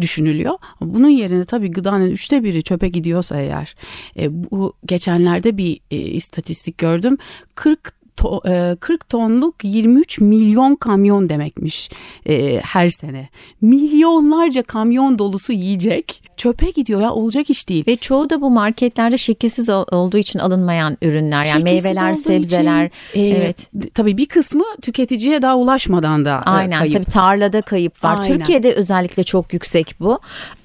düşünülüyor. 0.00 0.54
Bunun 0.80 1.08
yerine 1.08 1.44
tabii 1.44 1.70
gıdanın 1.70 2.10
üçte 2.10 2.44
biri 2.44 2.62
çöpe 2.62 2.88
gidiyorsa 2.88 3.40
eğer 3.40 3.74
e, 4.16 4.50
bu 4.50 4.72
geçenlerde 4.86 5.56
bir 5.56 5.80
e, 5.90 5.96
istatistik 5.96 6.78
gördüm 6.78 7.18
40 7.54 7.95
to, 8.16 8.40
e, 8.48 8.76
40 8.80 9.08
tonluk 9.08 9.54
23 9.64 10.20
milyon 10.20 10.74
kamyon 10.76 11.28
demekmiş 11.28 11.90
e, 12.28 12.60
her 12.64 12.88
sene. 12.88 13.28
Milyonlarca 13.60 14.62
kamyon 14.62 15.18
dolusu 15.18 15.52
yiyecek 15.52 16.22
çöpe 16.36 16.70
gidiyor 16.70 17.00
ya 17.00 17.12
olacak 17.12 17.50
iş 17.50 17.68
değil. 17.68 17.84
Ve 17.86 17.96
çoğu 17.96 18.30
da 18.30 18.40
bu 18.40 18.50
marketlerde 18.50 19.18
şekilsiz 19.18 19.70
ol- 19.70 19.84
olduğu 19.92 20.18
için 20.18 20.38
alınmayan 20.38 20.96
ürünler. 21.02 21.44
Yani 21.44 21.60
Şekilsiz 21.68 21.84
meyveler, 21.84 22.14
sebzeler. 22.14 22.86
için, 23.14 23.20
e, 23.20 23.28
evet. 23.28 23.70
Tabii 23.94 24.16
bir 24.16 24.26
kısmı 24.26 24.64
tüketiciye 24.82 25.42
daha 25.42 25.56
ulaşmadan 25.56 26.24
da 26.24 26.42
e, 26.46 26.50
Aynen 26.50 26.78
kayıp. 26.78 26.94
tabii 26.94 27.04
tarlada 27.04 27.60
kayıp 27.62 28.04
var. 28.04 28.18
Aynen. 28.22 28.36
Türkiye'de 28.38 28.72
özellikle 28.72 29.22
çok 29.22 29.52
yüksek 29.52 29.94
bu. 30.00 30.18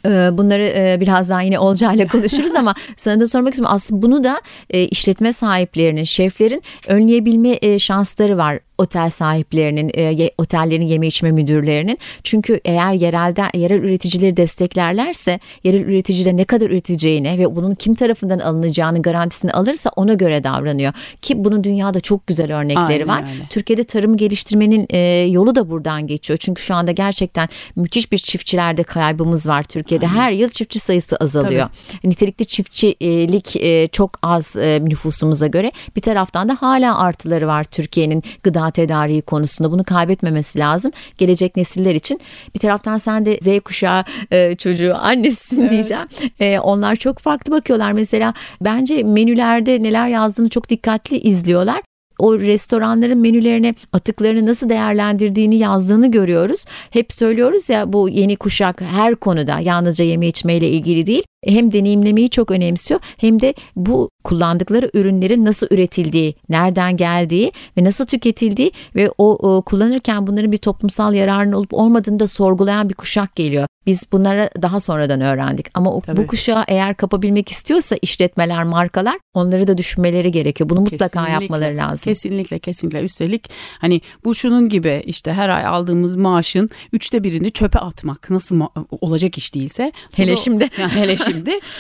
Ee, 0.06 0.30
Bunları 0.32 0.64
e, 0.76 0.98
birazdan 1.02 1.42
yine 1.42 1.60
Olcay'la 1.60 2.08
konuşuruz 2.08 2.56
ama 2.56 2.74
sana 2.98 3.20
da 3.20 3.28
sormak 3.28 3.54
istiyorum. 3.54 3.76
Aslında 3.76 4.02
bunu 4.02 4.24
da 4.24 4.42
e, 4.70 4.84
işletme 4.84 5.34
sahiplerinin, 5.34 6.04
şeflerin 6.04 6.64
önleyebilmesi 6.88 7.41
üretebilme 7.42 7.74
e, 7.74 7.80
şansları 7.80 8.38
var 8.38 8.60
otel 8.82 9.10
sahiplerinin, 9.10 9.92
e, 9.98 10.30
otellerin 10.38 10.88
yeme 10.88 11.08
içme 11.08 11.32
müdürlerinin. 11.32 11.98
Çünkü 12.24 12.60
eğer 12.66 12.94
yerelde 12.94 13.44
yerel 13.54 13.84
üreticileri 13.84 14.38
desteklerlerse 14.38 15.40
yerel 15.64 15.80
üretici 15.80 16.26
de 16.26 16.38
ne 16.38 16.44
kadar 16.44 16.70
üreteceğini 16.70 17.38
ve 17.40 17.56
bunun 17.56 17.76
kim 17.76 17.96
tarafından 17.96 18.40
alınacağını 18.40 19.02
garantisini 19.02 19.52
alırsa 19.52 19.92
ona 19.96 20.14
göre 20.14 20.44
davranıyor. 20.44 20.94
Ki 21.22 21.44
bunun 21.44 21.64
dünyada 21.64 22.00
çok 22.00 22.28
güzel 22.28 22.58
örnekleri 22.58 23.04
Aynen 23.04 23.08
var. 23.08 23.24
Öyle. 23.24 23.44
Türkiye'de 23.50 23.84
tarım 23.84 24.18
geliştirmenin 24.18 24.88
e, 24.90 24.98
yolu 25.30 25.56
da 25.56 25.70
buradan 25.70 26.08
geçiyor. 26.08 26.38
Çünkü 26.42 26.62
şu 26.62 26.76
anda 26.76 26.92
gerçekten 26.92 27.50
müthiş 27.76 28.12
bir 28.12 28.18
çiftçilerde 28.18 28.84
kaybımız 28.84 29.48
var 29.48 29.64
Türkiye'de. 29.64 30.08
Aynen. 30.08 30.18
Her 30.18 30.32
yıl 30.32 30.50
çiftçi 30.50 30.80
sayısı 30.80 31.16
azalıyor. 31.16 31.70
Tabii. 31.92 32.10
Nitelikli 32.10 32.46
çiftçilik 32.46 33.56
e, 33.56 33.88
çok 33.88 34.20
az 34.22 34.58
e, 34.58 34.80
nüfusumuza 34.84 35.48
göre. 35.48 35.72
Bir 35.96 36.02
taraftan 36.02 36.50
da 36.50 36.58
hala 36.60 36.98
artıları 37.32 37.48
var 37.48 37.64
Türkiye'nin 37.64 38.24
gıda 38.44 38.72
tedariği 38.72 39.22
konusunda. 39.22 39.72
Bunu 39.72 39.84
kaybetmemesi 39.84 40.60
lazım. 40.60 40.92
Gelecek 41.18 41.58
nesiller 41.58 41.96
için. 41.96 42.20
Bir 42.56 42.60
taraftan 42.60 42.98
sen 42.98 43.26
de 43.26 43.40
Z 43.42 43.60
kuşağı 43.64 44.04
e, 44.32 44.56
çocuğu 44.56 44.96
annesisin 44.96 45.62
evet. 45.62 45.72
diyeceğim. 45.72 46.08
E, 46.40 46.60
onlar 46.60 46.96
çok 46.96 47.20
farklı 47.20 47.52
bakıyorlar. 47.52 47.92
Mesela 47.92 48.34
bence 48.62 49.04
menülerde 49.04 49.84
neler 49.84 50.08
yazdığını 50.08 50.50
çok 50.50 50.70
dikkatli 50.70 51.18
izliyorlar 51.20 51.82
o 52.20 52.40
restoranların 52.40 53.18
menülerine 53.18 53.76
atıklarını 53.94 54.46
nasıl 54.46 54.70
değerlendirdiğini 54.70 55.56
yazdığını 55.56 56.12
görüyoruz. 56.12 56.66
Hep 56.90 57.14
söylüyoruz 57.14 57.70
ya 57.70 57.94
bu 57.94 58.10
yeni 58.10 58.36
kuşak 58.36 58.82
her 58.82 59.16
konuda 59.16 59.60
yalnızca 59.60 60.06
yeme 60.06 60.28
içmeyle 60.28 60.70
ilgili 60.70 61.06
değil 61.06 61.24
hem 61.48 61.74
deneyimlemeyi 61.74 62.30
çok 62.30 62.52
önemsiyor 62.52 63.00
hem 63.18 63.42
de 63.42 63.54
bu 63.76 64.10
kullandıkları 64.24 64.92
ürünlerin 64.94 65.46
nasıl 65.46 65.68
üretildiği, 65.72 66.36
nereden 66.50 66.98
geldiği 66.98 67.52
ve 67.78 67.84
nasıl 67.84 68.06
tüketildiği 68.06 68.72
ve 68.96 69.12
o, 69.18 69.32
o 69.50 69.62
kullanırken 69.62 70.28
bunların 70.28 70.52
bir 70.52 70.58
toplumsal 70.58 71.14
yararının 71.14 71.54
olup 71.54 71.74
olmadığını 71.74 72.20
da 72.20 72.28
sorgulayan 72.28 72.90
bir 72.90 72.94
kuşak 72.94 73.36
geliyor. 73.36 73.68
Biz 73.86 74.12
bunları 74.12 74.50
daha 74.62 74.80
sonradan 74.80 75.22
öğrendik 75.22 75.66
ama 75.74 75.94
o, 75.94 76.02
bu 76.18 76.28
kuşağı 76.28 76.64
eğer 76.68 76.98
kapabilmek 76.98 77.50
istiyorsa 77.50 77.96
işletmeler, 78.02 78.64
markalar 78.64 79.18
onları 79.34 79.68
da 79.68 79.78
düşünmeleri 79.78 80.32
gerekiyor. 80.32 80.70
Bunu 80.70 80.80
mutlaka 80.82 81.08
kesinlikle, 81.08 81.32
yapmaları 81.32 81.78
lazım. 81.78 82.04
Kesinlikle 82.04 82.60
kesinlikle 82.60 83.02
üstelik 83.02 83.50
hani 83.80 84.02
bu 84.26 84.36
şunun 84.36 84.70
gibi 84.70 85.04
işte 85.06 85.34
her 85.34 85.50
ay 85.50 85.66
aldığımız 85.66 86.16
maaşın 86.16 86.70
üçte 86.94 87.24
birini 87.24 87.52
çöpe 87.52 87.80
atmak 87.80 88.30
nasıl 88.30 88.62
olacak 89.02 89.38
iş 89.38 89.56
değilse. 89.56 89.92
Hele 90.14 90.36
şimdi. 90.36 90.70
Yani 90.80 90.92
hele 90.96 91.18
şimdi. 91.18 91.31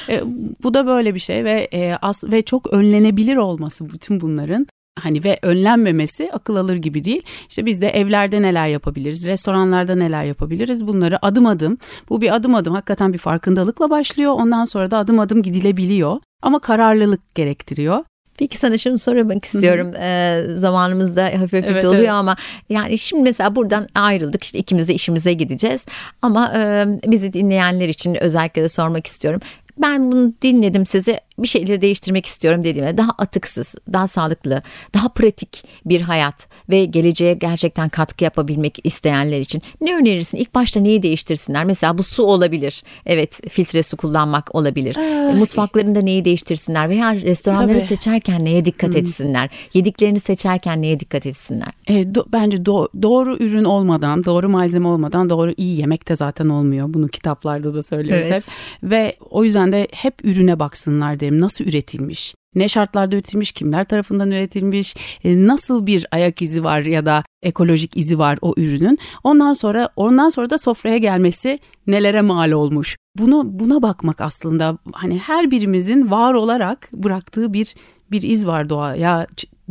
E, 0.09 0.21
bu 0.63 0.73
da 0.73 0.87
böyle 0.87 1.15
bir 1.15 1.19
şey 1.19 1.43
ve 1.43 1.67
e, 1.73 1.93
as 2.01 2.23
ve 2.23 2.41
çok 2.41 2.73
önlenebilir 2.73 3.35
olması 3.35 3.93
bütün 3.93 4.21
bunların 4.21 4.67
hani 4.99 5.23
ve 5.23 5.39
önlenmemesi 5.41 6.31
akıl 6.33 6.55
alır 6.55 6.75
gibi 6.75 7.03
değil. 7.03 7.21
İşte 7.49 7.65
biz 7.65 7.81
de 7.81 7.89
evlerde 7.89 8.41
neler 8.41 8.67
yapabiliriz, 8.67 9.27
restoranlarda 9.27 9.95
neler 9.95 10.23
yapabiliriz 10.23 10.87
bunları 10.87 11.25
adım 11.25 11.45
adım. 11.45 11.77
Bu 12.09 12.21
bir 12.21 12.35
adım 12.35 12.55
adım 12.55 12.73
hakikaten 12.73 13.13
bir 13.13 13.17
farkındalıkla 13.17 13.89
başlıyor. 13.89 14.31
Ondan 14.31 14.65
sonra 14.65 14.91
da 14.91 14.97
adım 14.97 15.19
adım 15.19 15.41
gidilebiliyor. 15.41 16.19
Ama 16.41 16.59
kararlılık 16.59 17.35
gerektiriyor. 17.35 18.03
Peki 18.41 18.57
sana 18.57 18.77
şunu 18.77 18.97
sormak 18.97 19.45
istiyorum. 19.45 19.93
Ee, 19.95 20.43
zamanımızda 20.53 21.25
hafif 21.25 21.39
hafif 21.39 21.65
evet, 21.67 21.83
doluyor 21.83 22.01
evet. 22.01 22.09
ama 22.09 22.35
yani 22.69 22.97
şimdi 22.97 23.23
mesela 23.23 23.55
buradan 23.55 23.87
ayrıldık 23.95 24.43
işte 24.43 24.59
ikimiz 24.59 24.87
de 24.87 24.93
işimize 24.93 25.33
gideceğiz. 25.33 25.85
Ama 26.21 26.53
e, 26.57 26.85
bizi 27.11 27.33
dinleyenler 27.33 27.89
için 27.89 28.23
özellikle 28.23 28.61
de 28.61 28.69
sormak 28.69 29.07
istiyorum. 29.07 29.41
Ben 29.77 30.11
bunu 30.11 30.33
dinledim 30.41 30.85
sizi 30.85 31.17
bir 31.43 31.47
şeyleri 31.47 31.81
değiştirmek 31.81 32.25
istiyorum 32.25 32.63
dediğimde 32.63 32.97
daha 32.97 33.11
atıksız, 33.17 33.75
daha 33.93 34.07
sağlıklı, 34.07 34.61
daha 34.93 35.09
pratik 35.09 35.63
bir 35.85 36.01
hayat 36.01 36.47
ve 36.69 36.85
geleceğe 36.85 37.33
gerçekten 37.33 37.89
katkı 37.89 38.23
yapabilmek 38.23 38.77
isteyenler 38.83 39.39
için 39.39 39.61
ne 39.81 39.95
önerirsin? 39.95 40.37
İlk 40.37 40.55
başta 40.55 40.79
neyi 40.79 41.03
değiştirsinler? 41.03 41.63
Mesela 41.63 41.97
bu 41.97 42.03
su 42.03 42.23
olabilir. 42.23 42.83
Evet, 43.05 43.49
filtre 43.49 43.83
su 43.83 43.97
kullanmak 43.97 44.55
olabilir. 44.55 44.95
Ay. 44.97 45.35
Mutfaklarında 45.35 46.01
neyi 46.01 46.25
değiştirsinler 46.25 46.89
veya 46.89 47.15
restoranları 47.15 47.79
Tabii. 47.79 47.87
seçerken 47.87 48.45
neye 48.45 48.65
dikkat 48.65 48.89
hmm. 48.89 48.97
etsinler? 48.97 49.49
Yediklerini 49.73 50.19
seçerken 50.19 50.81
neye 50.81 50.99
dikkat 50.99 51.25
etsinler? 51.25 51.73
E, 51.87 52.15
do, 52.15 52.25
bence 52.33 52.65
do, 52.65 52.87
doğru 53.01 53.37
ürün 53.37 53.63
olmadan, 53.63 54.25
doğru 54.25 54.49
malzeme 54.49 54.87
olmadan 54.87 55.29
doğru 55.29 55.53
iyi 55.57 55.79
yemek 55.79 56.09
de 56.09 56.15
zaten 56.15 56.49
olmuyor. 56.49 56.93
Bunu 56.93 57.07
kitaplarda 57.07 57.73
da 57.73 57.83
söylüyoruz 57.83 58.25
evet. 58.29 58.47
hep. 58.47 58.53
Ve 58.91 59.15
o 59.29 59.43
yüzden 59.43 59.60
de 59.71 59.87
hep 59.91 60.25
ürüne 60.25 60.59
baksınlar 60.59 61.19
derim 61.19 61.41
nasıl 61.41 61.65
üretilmiş? 61.65 62.35
Ne 62.55 62.69
şartlarda 62.69 63.15
üretilmiş, 63.15 63.51
kimler 63.51 63.85
tarafından 63.85 64.31
üretilmiş, 64.31 64.95
e, 65.23 65.47
nasıl 65.47 65.85
bir 65.85 66.05
ayak 66.11 66.41
izi 66.41 66.63
var 66.63 66.81
ya 66.81 67.05
da 67.05 67.23
ekolojik 67.43 67.97
izi 67.97 68.19
var 68.19 68.37
o 68.41 68.53
ürünün. 68.57 68.99
Ondan 69.23 69.53
sonra 69.53 69.89
ondan 69.95 70.29
sonra 70.29 70.49
da 70.49 70.57
sofraya 70.57 70.97
gelmesi 70.97 71.59
nelere 71.87 72.21
mal 72.21 72.51
olmuş. 72.51 72.97
Bunu 73.17 73.41
buna 73.45 73.81
bakmak 73.81 74.21
aslında 74.21 74.77
hani 74.93 75.19
her 75.19 75.51
birimizin 75.51 76.11
var 76.11 76.33
olarak 76.33 76.89
bıraktığı 76.93 77.53
bir 77.53 77.75
bir 78.11 78.21
iz 78.21 78.47
var 78.47 78.69
doğaya, 78.69 79.27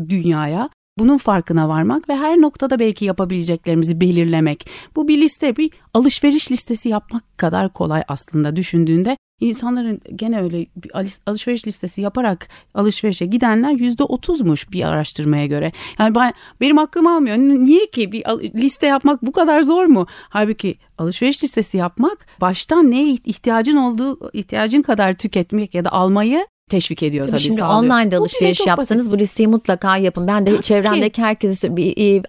dünyaya. 0.08 0.70
Bunun 1.00 1.16
farkına 1.16 1.68
varmak 1.68 2.08
ve 2.08 2.16
her 2.16 2.40
noktada 2.40 2.78
belki 2.78 3.04
yapabileceklerimizi 3.04 4.00
belirlemek. 4.00 4.66
Bu 4.96 5.08
bir 5.08 5.20
liste, 5.20 5.56
bir 5.56 5.70
alışveriş 5.94 6.52
listesi 6.52 6.88
yapmak 6.88 7.38
kadar 7.38 7.72
kolay 7.72 8.02
aslında 8.08 8.56
düşündüğünde 8.56 9.16
insanların 9.40 10.00
gene 10.16 10.42
öyle 10.42 10.66
bir 10.76 10.90
alışveriş 11.26 11.66
listesi 11.66 12.00
yaparak 12.00 12.48
alışverişe 12.74 13.26
gidenler 13.26 13.70
yüzde 13.70 14.04
otuzmuş 14.04 14.72
bir 14.72 14.82
araştırmaya 14.82 15.46
göre. 15.46 15.72
Yani 15.98 16.14
ben, 16.14 16.32
benim 16.60 16.78
aklım 16.78 17.06
almıyor. 17.06 17.36
Niye 17.36 17.86
ki 17.86 18.12
bir 18.12 18.24
liste 18.54 18.86
yapmak 18.86 19.22
bu 19.22 19.32
kadar 19.32 19.62
zor 19.62 19.84
mu? 19.84 20.06
Halbuki 20.28 20.78
alışveriş 20.98 21.44
listesi 21.44 21.76
yapmak 21.76 22.26
baştan 22.40 22.90
neye 22.90 23.12
ihtiyacın 23.12 23.76
olduğu 23.76 24.30
ihtiyacın 24.32 24.82
kadar 24.82 25.14
tüketmek 25.14 25.74
ya 25.74 25.84
da 25.84 25.92
almayı 25.92 26.46
teşvik 26.70 27.02
ediyor 27.02 27.24
tabii, 27.24 27.30
tabii 27.30 27.42
Şimdi 27.42 27.56
sağlıyor. 27.56 27.94
online 27.94 28.10
de 28.10 28.16
alışveriş 28.16 28.66
yapsanız 28.66 29.10
bu 29.10 29.18
listeyi 29.18 29.48
mutlaka 29.48 29.96
yapın. 29.96 30.26
Ben 30.26 30.46
de 30.46 30.62
çevremdeki 30.62 31.22
herkese 31.22 31.68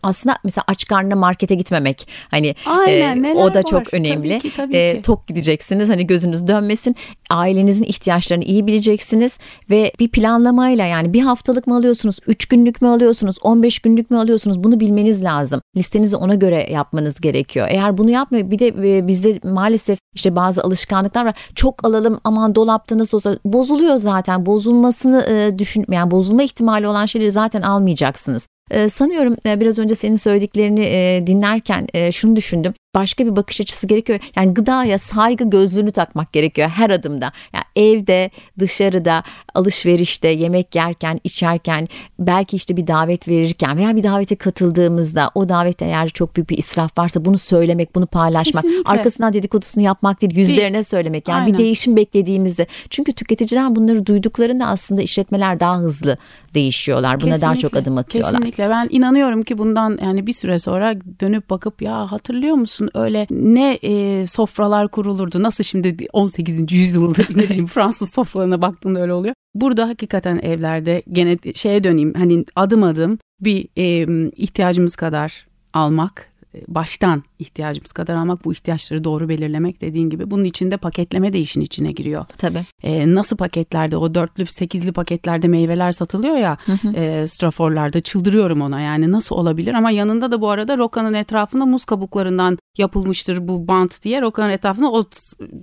aslında 0.03 0.37
mesela 0.43 0.63
aç 0.67 0.85
karnına 0.85 1.15
markete 1.15 1.55
gitmemek 1.55 2.07
hani 2.31 2.55
Aynen, 2.65 3.23
e, 3.23 3.33
o 3.33 3.53
da 3.53 3.59
var. 3.59 3.63
çok 3.63 3.93
önemli. 3.93 4.29
Tabii 4.29 4.39
ki, 4.39 4.55
tabii 4.55 4.77
e, 4.77 4.95
ki. 4.95 5.01
tok 5.01 5.27
gideceksiniz 5.27 5.89
hani 5.89 6.07
gözünüz 6.07 6.47
dönmesin. 6.47 6.95
Ailenizin 7.29 7.83
ihtiyaçlarını 7.83 8.43
iyi 8.43 8.67
bileceksiniz 8.67 9.37
ve 9.69 9.91
bir 9.99 10.07
planlamayla 10.07 10.85
yani 10.85 11.13
bir 11.13 11.21
haftalık 11.21 11.67
mı 11.67 11.75
alıyorsunuz, 11.75 12.15
üç 12.27 12.45
günlük 12.45 12.81
mü 12.81 12.87
alıyorsunuz, 12.87 13.35
15 13.41 13.79
günlük 13.79 14.11
mü 14.11 14.17
alıyorsunuz 14.17 14.63
bunu 14.63 14.79
bilmeniz 14.79 15.23
lazım. 15.23 15.61
Listenizi 15.77 16.15
ona 16.15 16.35
göre 16.35 16.67
yapmanız 16.71 17.21
gerekiyor. 17.21 17.67
Eğer 17.69 17.97
bunu 17.97 18.09
yapmıyor 18.09 18.51
bir 18.51 18.59
de 18.59 18.67
e, 18.67 19.07
bizde 19.07 19.39
maalesef 19.43 19.99
işte 20.15 20.35
bazı 20.35 20.63
alışkanlıklar 20.63 21.25
var. 21.25 21.33
Çok 21.55 21.85
alalım 21.85 22.19
aman 22.23 22.55
dolapta 22.55 22.97
nasıl 22.97 23.17
olsa 23.17 23.37
bozuluyor 23.45 23.95
zaten 23.95 24.30
zaten 24.31 24.45
bozulmasını 24.45 25.25
e, 25.29 25.59
düşün 25.59 25.85
yani 25.91 26.11
bozulma 26.11 26.43
ihtimali 26.43 26.87
olan 26.87 27.05
şeyleri 27.05 27.31
zaten 27.31 27.61
almayacaksınız. 27.61 28.47
E, 28.71 28.89
sanıyorum 28.89 29.35
e, 29.45 29.59
biraz 29.59 29.79
önce 29.79 29.95
senin 29.95 30.15
söylediklerini 30.15 30.81
e, 30.81 31.27
dinlerken 31.27 31.87
şunu 32.11 32.35
düşündüm 32.35 32.73
başka 32.95 33.25
bir 33.25 33.35
bakış 33.35 33.61
açısı 33.61 33.87
gerekiyor. 33.87 34.19
Yani 34.35 34.53
gıdaya 34.53 34.99
saygı 34.99 35.49
gözlüğünü 35.49 35.91
takmak 35.91 36.33
gerekiyor 36.33 36.69
her 36.69 36.89
adımda. 36.89 37.31
Yani 37.53 37.63
evde, 37.75 38.29
dışarıda, 38.59 39.23
alışverişte, 39.55 40.27
yemek 40.27 40.75
yerken, 40.75 41.19
içerken, 41.23 41.87
belki 42.19 42.55
işte 42.55 42.77
bir 42.77 42.87
davet 42.87 43.27
verirken 43.27 43.77
veya 43.77 43.95
bir 43.95 44.03
davete 44.03 44.35
katıldığımızda 44.35 45.31
o 45.35 45.49
davette 45.49 45.85
eğer 45.85 46.09
çok 46.09 46.35
büyük 46.35 46.49
bir 46.49 46.57
israf 46.57 46.97
varsa 46.97 47.25
bunu 47.25 47.37
söylemek, 47.37 47.95
bunu 47.95 48.05
paylaşmak, 48.07 48.63
Kesinlikle. 48.63 48.91
arkasından 48.91 49.33
dedikodusunu 49.33 49.83
yapmak 49.83 50.21
değil, 50.21 50.37
yüzlerine 50.37 50.73
değil. 50.73 50.83
söylemek. 50.83 51.27
Yani 51.27 51.39
Aynen. 51.39 51.53
bir 51.53 51.57
değişim 51.57 51.95
beklediğimizde. 51.95 52.67
Çünkü 52.89 53.13
tüketiciler 53.13 53.75
bunları 53.75 54.05
duyduklarında 54.05 54.67
aslında 54.67 55.01
işletmeler 55.01 55.59
daha 55.59 55.77
hızlı 55.77 56.17
değişiyorlar. 56.53 57.13
Buna 57.13 57.19
Kesinlikle. 57.19 57.41
daha 57.41 57.55
çok 57.55 57.75
adım 57.75 57.97
atıyorlar. 57.97 58.33
Kesinlikle. 58.33 58.69
Ben 58.69 58.87
inanıyorum 58.91 59.43
ki 59.43 59.57
bundan 59.57 59.99
yani 60.03 60.27
bir 60.27 60.33
süre 60.33 60.59
sonra 60.59 60.95
dönüp 61.19 61.49
bakıp 61.49 61.81
ya 61.81 62.11
hatırlıyor 62.11 62.55
musun 62.55 62.80
musun 62.81 63.01
öyle 63.01 63.27
ne 63.29 63.73
e, 63.73 64.25
sofralar 64.27 64.87
kurulurdu 64.87 65.43
nasıl 65.43 65.63
şimdi 65.63 66.07
18. 66.13 66.71
yüzyılda 66.71 67.21
ne 67.29 67.43
bileyim 67.43 67.67
Fransız 67.67 68.13
sofralarına 68.13 68.61
baktığında 68.61 69.01
öyle 69.01 69.13
oluyor. 69.13 69.35
Burada 69.55 69.87
hakikaten 69.87 70.37
evlerde 70.37 71.03
gene 71.11 71.37
şeye 71.55 71.83
döneyim 71.83 72.13
hani 72.13 72.45
adım 72.55 72.83
adım 72.83 73.17
bir 73.41 73.67
e, 73.77 74.07
ihtiyacımız 74.35 74.95
kadar 74.95 75.47
almak 75.73 76.31
baştan 76.67 77.23
ihtiyacımız 77.39 77.91
kadar 77.91 78.15
almak, 78.15 78.45
bu 78.45 78.53
ihtiyaçları 78.53 79.03
doğru 79.03 79.29
belirlemek 79.29 79.81
dediğin 79.81 80.09
gibi. 80.09 80.31
Bunun 80.31 80.43
içinde 80.43 80.77
paketleme 80.77 81.33
de 81.33 81.39
işin 81.39 81.61
içine 81.61 81.91
giriyor. 81.91 82.25
Tabii. 82.37 82.65
Ee, 82.83 83.15
nasıl 83.15 83.37
paketlerde 83.37 83.97
o 83.97 84.15
dörtlü, 84.15 84.45
sekizli 84.45 84.91
paketlerde 84.91 85.47
meyveler 85.47 85.91
satılıyor 85.91 86.35
ya 86.35 86.57
hı 86.65 86.71
hı. 86.71 86.95
E, 86.95 87.27
straforlarda 87.27 87.99
çıldırıyorum 87.99 88.61
ona 88.61 88.81
yani 88.81 89.11
nasıl 89.11 89.35
olabilir 89.35 89.73
ama 89.73 89.91
yanında 89.91 90.31
da 90.31 90.41
bu 90.41 90.49
arada 90.49 90.77
rokanın 90.77 91.13
etrafında 91.13 91.65
muz 91.65 91.85
kabuklarından 91.85 92.57
yapılmıştır 92.77 93.47
bu 93.47 93.67
bant 93.67 94.03
diye 94.03 94.21
rokanın 94.21 94.49
etrafında 94.49 94.91
ot 94.91 95.15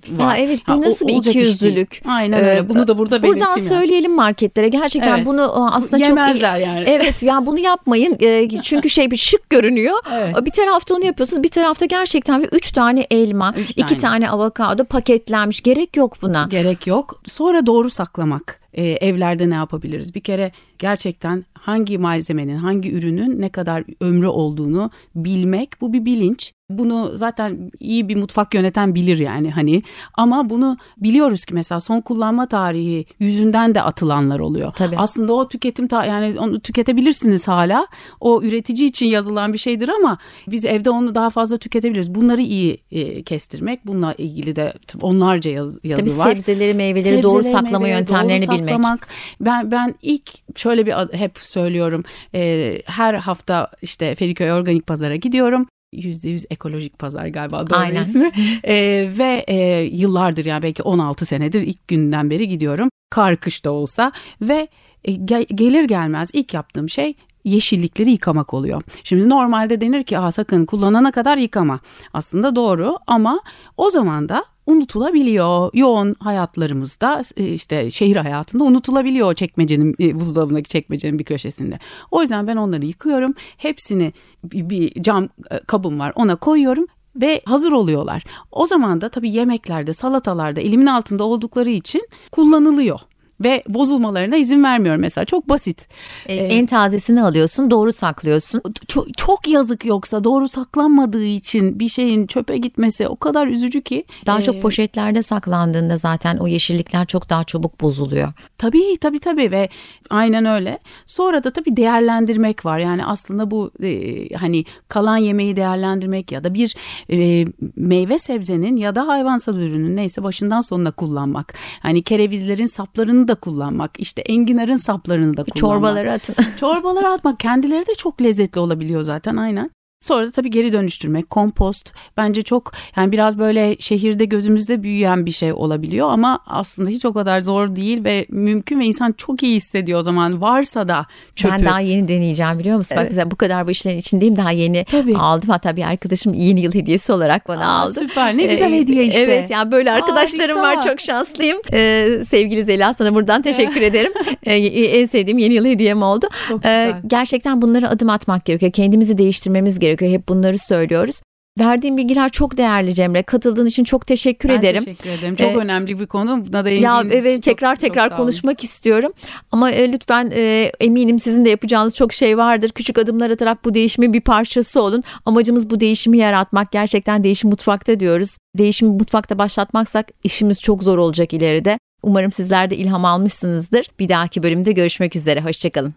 var. 0.09 0.27
Ha, 0.29 0.39
evet 0.39 0.61
bu 0.69 0.83
nasıl 0.83 1.05
o, 1.05 1.09
bir 1.09 1.15
ikiyüzlülük. 1.15 2.03
Aynen 2.07 2.41
öyle. 2.41 2.57
Ee, 2.57 2.69
bunu 2.69 2.89
da 2.89 2.99
burada 2.99 3.23
belirttim. 3.23 3.41
Buradan 3.41 3.59
yani. 3.59 3.69
söyleyelim 3.69 4.15
marketlere. 4.15 4.69
Gerçekten 4.69 5.17
evet. 5.17 5.27
bunu 5.27 5.75
aslında 5.75 6.05
Yemezler 6.05 6.59
çok 6.59 6.67
yani. 6.67 6.85
Evet 6.89 7.23
yani 7.23 7.47
bunu 7.47 7.59
yapmayın. 7.59 8.19
çünkü 8.63 8.91
şey 8.91 9.11
bir 9.11 9.17
şık 9.17 9.51
görünüyor. 9.51 9.99
Evet. 10.13 10.45
Bir 10.45 10.51
tarafta 10.51 10.95
onu 10.95 11.05
yapıyorsunuz. 11.05 11.43
Bir 11.43 11.49
tarafta 11.49 11.87
gerçekten 11.87 12.43
bir 12.43 12.49
üç 12.49 12.73
tane 12.73 13.07
elma, 13.11 13.55
üç 13.57 13.71
iki 13.71 13.87
tane. 13.87 13.99
tane 13.99 14.31
avokado 14.31 14.85
paketlenmiş. 14.85 15.63
Gerek 15.63 15.97
yok 15.97 16.23
buna. 16.23 16.47
Gerek 16.51 16.87
yok. 16.87 17.23
Sonra 17.27 17.67
doğru 17.67 17.91
saklamak. 17.91 18.61
Ee, 18.73 18.85
evlerde 18.85 19.51
ne 19.51 19.55
yapabiliriz? 19.55 20.15
Bir 20.15 20.21
kere 20.21 20.53
gerçekten 20.79 21.45
hangi 21.69 21.99
malzemenin, 21.99 22.57
hangi 22.57 22.93
ürünün 22.93 23.41
ne 23.41 23.49
kadar 23.49 23.85
ömrü 24.01 24.27
olduğunu 24.27 24.91
bilmek 25.15 25.81
bu 25.81 25.93
bir 25.93 26.05
bilinç. 26.05 26.53
Bunu 26.71 27.11
zaten 27.15 27.71
iyi 27.81 28.09
bir 28.09 28.17
mutfak 28.17 28.55
yöneten 28.55 28.95
bilir 28.95 29.19
yani 29.19 29.51
hani 29.51 29.83
ama 30.15 30.51
bunu 30.51 30.77
biliyoruz 30.97 31.45
ki 31.45 31.55
mesela 31.55 31.81
son 31.81 32.01
kullanma 32.01 32.49
tarihi 32.49 33.07
yüzünden 33.21 33.75
de 33.75 33.83
atılanlar 33.83 34.39
oluyor. 34.39 34.73
Tabii. 34.73 34.97
Aslında 34.97 35.33
o 35.33 35.49
tüketim 35.49 35.89
ta 35.89 36.05
yani 36.05 36.41
onu 36.41 36.61
tüketebilirsiniz 36.61 37.49
hala. 37.49 37.87
O 38.21 38.43
üretici 38.43 38.89
için 38.89 39.07
yazılan 39.07 39.53
bir 39.53 39.59
şeydir 39.59 39.89
ama 39.89 40.19
biz 40.49 40.65
evde 40.65 40.91
onu 40.91 41.15
daha 41.15 41.31
fazla 41.31 41.57
tüketebiliriz. 41.57 42.15
Bunları 42.15 42.43
iyi 42.43 42.79
e, 42.91 43.23
kestirmek. 43.23 43.87
Bununla 43.87 44.15
ilgili 44.15 44.57
de 44.57 44.73
onlarca 45.01 45.51
yaz, 45.51 45.79
yazı 45.85 46.09
Tabii 46.09 46.19
var. 46.19 46.31
sebzeleri, 46.31 46.75
meyveleri 46.75 47.05
sebzeleri, 47.05 47.23
doğru 47.23 47.45
saklama 47.45 47.79
meyveleri, 47.79 47.99
yöntemlerini 48.01 48.47
doğru 48.47 48.57
bilmek. 48.57 48.75
Saklamak. 48.75 49.09
Ben 49.41 49.71
ben 49.71 49.95
ilk 50.03 50.57
şöyle 50.59 50.87
bir 50.87 50.93
hep 51.19 51.39
söylüyorum. 51.59 52.05
E, 52.35 52.83
her 52.87 53.15
hafta 53.15 53.71
işte 53.83 54.15
Feriköy 54.15 54.53
Organik 54.53 54.87
Pazar'a 54.87 55.17
gidiyorum. 55.17 55.67
%100 55.95 56.47
ekolojik 56.51 56.99
pazar 56.99 57.27
galiba 57.27 57.71
doğru 57.71 57.79
Aynen. 57.79 58.01
ismi. 58.01 58.33
ee, 58.65 59.11
ve 59.19 59.45
e, 59.49 59.81
yıllardır 59.81 60.45
yani 60.45 60.63
belki 60.63 60.83
16 60.83 61.27
senedir 61.27 61.63
ilk 61.63 61.89
günden 61.89 62.31
beri 62.31 62.49
gidiyorum. 62.49 62.89
Kar 63.11 63.37
kış 63.37 63.65
da 63.65 63.73
olsa 63.73 64.13
ve 64.43 64.69
e, 65.05 65.13
gel, 65.13 65.47
gelir 65.55 65.85
gelmez 65.85 66.31
ilk 66.33 66.55
yaptığım 66.55 66.89
şey 66.89 67.15
yeşillikleri 67.45 68.11
yıkamak 68.11 68.55
oluyor. 68.55 68.83
Şimdi 69.05 69.29
normalde 69.29 69.81
denir 69.81 70.05
ki 70.05 70.19
Aa, 70.19 70.33
sakın 70.33 70.67
kullanana 70.67 71.13
kadar 71.13 71.37
yıkama. 71.37 71.81
Aslında 72.13 72.57
doğru 72.57 72.99
ama 73.07 73.41
o 73.77 73.91
zaman 73.91 74.29
da 74.29 74.45
unutulabiliyor. 74.69 75.71
Yoğun 75.75 76.17
hayatlarımızda 76.19 77.23
e, 77.37 77.45
işte 77.47 77.91
şehir 77.91 78.17
hayatında 78.17 78.65
unutulabiliyor 78.65 79.35
çekmecenin 79.35 79.95
e, 80.01 80.21
buzdolabındaki 80.21 80.71
çekmecenin 80.71 81.19
bir 81.19 81.25
köşesinde. 81.25 81.79
O 82.11 82.21
yüzden 82.21 82.47
ben 82.47 82.57
onları 82.57 82.85
yıkıyorum. 82.85 83.35
Hepsini 83.57 84.13
bir 84.45 85.03
cam 85.03 85.25
e, 85.25 85.59
kabım 85.67 85.99
var 85.99 86.13
ona 86.17 86.37
koyuyorum 86.37 86.87
ve 87.17 87.43
hazır 87.45 87.73
oluyorlar. 87.73 88.25
O 88.53 88.67
zaman 88.67 89.01
da 89.01 89.09
tabii 89.09 89.33
yemeklerde, 89.33 89.93
salatalarda 89.93 90.61
elimin 90.61 90.87
altında 90.87 91.25
oldukları 91.25 91.71
için 91.71 92.09
kullanılıyor 92.33 93.01
ve 93.41 93.63
bozulmalarına 93.69 94.37
izin 94.37 94.65
vermiyorum 94.65 95.01
mesela. 95.01 95.25
Çok 95.25 95.49
basit. 95.49 95.89
E, 96.27 96.35
ee, 96.35 96.37
en 96.37 96.67
tazesini 96.67 97.23
alıyorsun, 97.23 97.71
doğru 97.71 97.93
saklıyorsun. 97.93 98.63
Çok, 98.89 99.19
çok 99.19 99.49
yazık 99.49 99.85
yoksa 99.85 100.25
doğru 100.25 100.49
saklanmadığı 100.49 101.25
için 101.25 101.81
bir 101.81 101.89
şeyin 101.89 102.27
çöpe 102.27 102.57
gitmesi 102.57 103.09
o 103.09 103.17
kadar 103.17 103.47
üzücü 103.47 103.83
ki. 103.83 104.05
Daha 104.27 104.39
ee, 104.39 104.43
çok 104.43 104.63
poşetlerde 104.63 105.23
saklandığında 105.23 105.97
zaten 105.97 106.37
o 106.37 106.47
yeşillikler 106.47 107.07
çok 107.07 107.31
daha 107.31 107.45
çabuk 107.45 107.81
bozuluyor. 107.81 108.33
Tabii 108.59 108.97
tabii 109.01 109.19
tabii 109.19 109.51
ve 109.51 109.69
aynen 110.11 110.45
öyle. 110.45 110.79
Sonra 111.07 111.45
da 111.45 111.51
tabii 111.51 111.77
değerlendirmek 111.77 112.65
var. 112.65 112.79
Yani 112.79 113.05
aslında 113.05 113.51
bu 113.51 113.71
e, 113.83 114.29
hani 114.35 114.65
kalan 114.89 115.17
yemeği 115.17 115.57
değerlendirmek 115.57 116.33
ya 116.33 116.45
da 116.45 116.55
bir 116.55 116.77
e, 117.13 117.47
meyve 117.77 118.19
sebzenin 118.19 118.77
ya 118.77 118.95
da 118.95 119.07
hayvansal 119.07 119.59
ürünün 119.59 119.97
neyse 119.97 120.23
başından 120.23 120.61
sonuna 120.61 120.91
kullanmak. 120.91 121.55
Hani 121.81 122.03
kerevizlerin 122.03 122.67
saplarını 122.67 123.28
da 123.29 123.35
kullanmak, 123.35 124.01
işte 124.01 124.23
enginarın 124.23 124.77
saplarını 124.77 125.37
da 125.37 125.45
kullanmak. 125.45 125.57
Çorbaları 125.57 126.13
atın. 126.13 126.35
Çorbaları 126.61 127.09
atmak 127.09 127.41
kendileri 127.41 127.87
de 127.87 127.95
çok 127.95 128.23
lezzetli 128.23 128.59
olabiliyor 128.59 129.03
zaten 129.03 129.37
aynen. 129.37 129.71
Sonra 130.01 130.27
da 130.27 130.31
tabii 130.31 130.51
geri 130.51 130.73
dönüştürmek, 130.73 131.31
kompost 131.31 131.93
bence 132.17 132.43
çok 132.43 132.73
yani 132.97 133.13
biraz 133.13 133.39
böyle 133.39 133.77
şehirde 133.81 134.25
gözümüzde 134.25 134.83
büyüyen 134.83 135.27
bir 135.27 135.31
şey 135.31 135.53
olabiliyor 135.53 136.11
ama 136.11 136.39
aslında 136.47 136.91
hiç 136.91 137.05
o 137.05 137.13
kadar 137.13 137.41
zor 137.41 137.77
değil 137.77 138.05
ve 138.05 138.27
mümkün 138.29 138.81
ve 138.81 138.85
insan 138.85 139.13
çok 139.13 139.43
iyi 139.43 139.57
hissediyor 139.57 139.99
o 139.99 140.03
zaman 140.03 140.41
varsa 140.41 140.89
da 140.89 141.07
çöpü. 141.35 141.55
Ben 141.55 141.65
daha 141.65 141.81
yeni 141.81 142.09
deneyeceğim 142.09 142.59
biliyor 142.59 142.77
musun? 142.77 142.97
Evet. 142.99 143.17
Bak 143.17 143.31
bu 143.31 143.37
kadar 143.37 143.67
bu 143.67 143.71
işlerin 143.71 143.99
içindeyim 143.99 144.37
daha 144.37 144.51
yeni 144.51 144.85
tabii. 144.85 145.17
aldım 145.17 145.51
hatta 145.51 145.77
bir 145.77 145.83
arkadaşım 145.83 146.35
yeni 146.35 146.61
yıl 146.61 146.75
hediyesi 146.75 147.13
olarak 147.13 147.49
bana 147.49 147.67
Aa, 147.67 147.83
aldı. 147.83 147.93
Süper 147.93 148.37
ne 148.37 148.47
güzel 148.47 148.73
ee, 148.73 148.77
hediye 148.77 149.07
işte. 149.07 149.21
Evet 149.21 149.51
yani 149.51 149.73
böyle 149.73 149.93
arkadaşlarım 149.93 150.59
Harika. 150.59 150.81
var 150.81 150.91
çok 150.91 151.01
şanslıyım. 151.01 151.59
Ee, 151.73 152.21
sevgili 152.27 152.65
Zela 152.65 152.95
sana 152.95 153.15
buradan 153.15 153.43
teşekkür 153.43 153.83
ederim. 153.83 154.13
Ee, 154.47 154.55
en 154.57 155.05
sevdiğim 155.05 155.39
yeni 155.39 155.55
yıl 155.55 155.65
hediyem 155.65 156.03
oldu. 156.03 156.27
Ee, 156.65 156.93
gerçekten 157.07 157.63
bunları 157.63 157.89
adım 157.89 158.11
atmak 158.11 158.45
gerekiyor. 158.45 158.73
Kendimizi 158.73 159.19
değiştirmemiz 159.19 159.79
gerekiyor 159.79 159.88
gerekiyor. 159.89 160.13
Hep 160.13 160.29
bunları 160.29 160.59
söylüyoruz. 160.59 161.21
Verdiğim 161.59 161.97
bilgiler 161.97 162.29
çok 162.29 162.57
değerli 162.57 162.95
Cemre. 162.95 163.23
Katıldığın 163.23 163.67
için 163.67 163.85
çok 163.85 164.07
teşekkür 164.07 164.49
ben 164.49 164.59
ederim. 164.59 164.85
teşekkür 164.85 165.11
ederim. 165.11 165.37
Çok 165.37 165.53
ee, 165.53 165.57
önemli 165.57 166.01
bir 166.01 166.07
konu. 166.07 166.47
Buna 166.47 166.65
da 166.65 166.71
ya 166.71 167.03
evet 167.11 167.43
tekrar 167.43 167.75
çok, 167.75 167.81
tekrar 167.81 168.09
çok 168.09 168.19
konuşmak 168.19 168.65
istiyorum. 168.65 169.13
Ama 169.53 169.71
e, 169.71 169.93
lütfen 169.93 170.31
e, 170.35 170.73
eminim 170.81 171.19
sizin 171.19 171.45
de 171.45 171.51
yapacağınız 171.51 171.95
çok 171.95 172.13
şey 172.13 172.37
vardır. 172.37 172.71
Küçük 172.71 172.99
adımlar 172.99 173.31
atarak 173.31 173.65
bu 173.65 173.75
değişimin 173.75 174.13
bir 174.13 174.21
parçası 174.21 174.83
olun. 174.83 175.05
Amacımız 175.27 175.71
bu 175.71 175.81
değişimi 175.81 176.19
yaratmak. 176.19 176.73
Gerçekten 176.73 177.25
değişim 177.25 177.51
mutfakta 177.51 178.01
diyoruz. 178.01 178.37
Değişimi 178.59 178.91
mutfakta 178.91 179.39
başlatmaksak 179.39 180.09
işimiz 180.25 180.61
çok 180.61 180.83
zor 180.83 180.99
olacak 180.99 181.33
ileride. 181.33 181.79
Umarım 182.03 182.33
sizler 182.33 182.71
de 182.71 182.77
ilham 182.77 183.05
almışsınızdır. 183.05 183.87
Bir 183.99 184.09
dahaki 184.09 184.43
bölümde 184.43 184.73
görüşmek 184.73 185.17
üzere. 185.17 185.41
Hoşçakalın. 185.41 185.95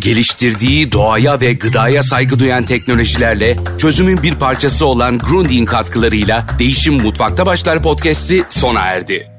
Geliştirdiği 0.00 0.92
doğaya 0.92 1.40
ve 1.40 1.52
gıdaya 1.52 2.02
saygı 2.02 2.38
duyan 2.38 2.64
teknolojilerle 2.64 3.56
çözümün 3.78 4.22
bir 4.22 4.34
parçası 4.34 4.86
olan 4.86 5.18
Grundig 5.18 5.68
katkılarıyla 5.68 6.46
Değişim 6.58 6.94
Mutfakta 6.94 7.46
Başlar 7.46 7.82
podcast'i 7.82 8.44
sona 8.48 8.80
erdi. 8.80 9.37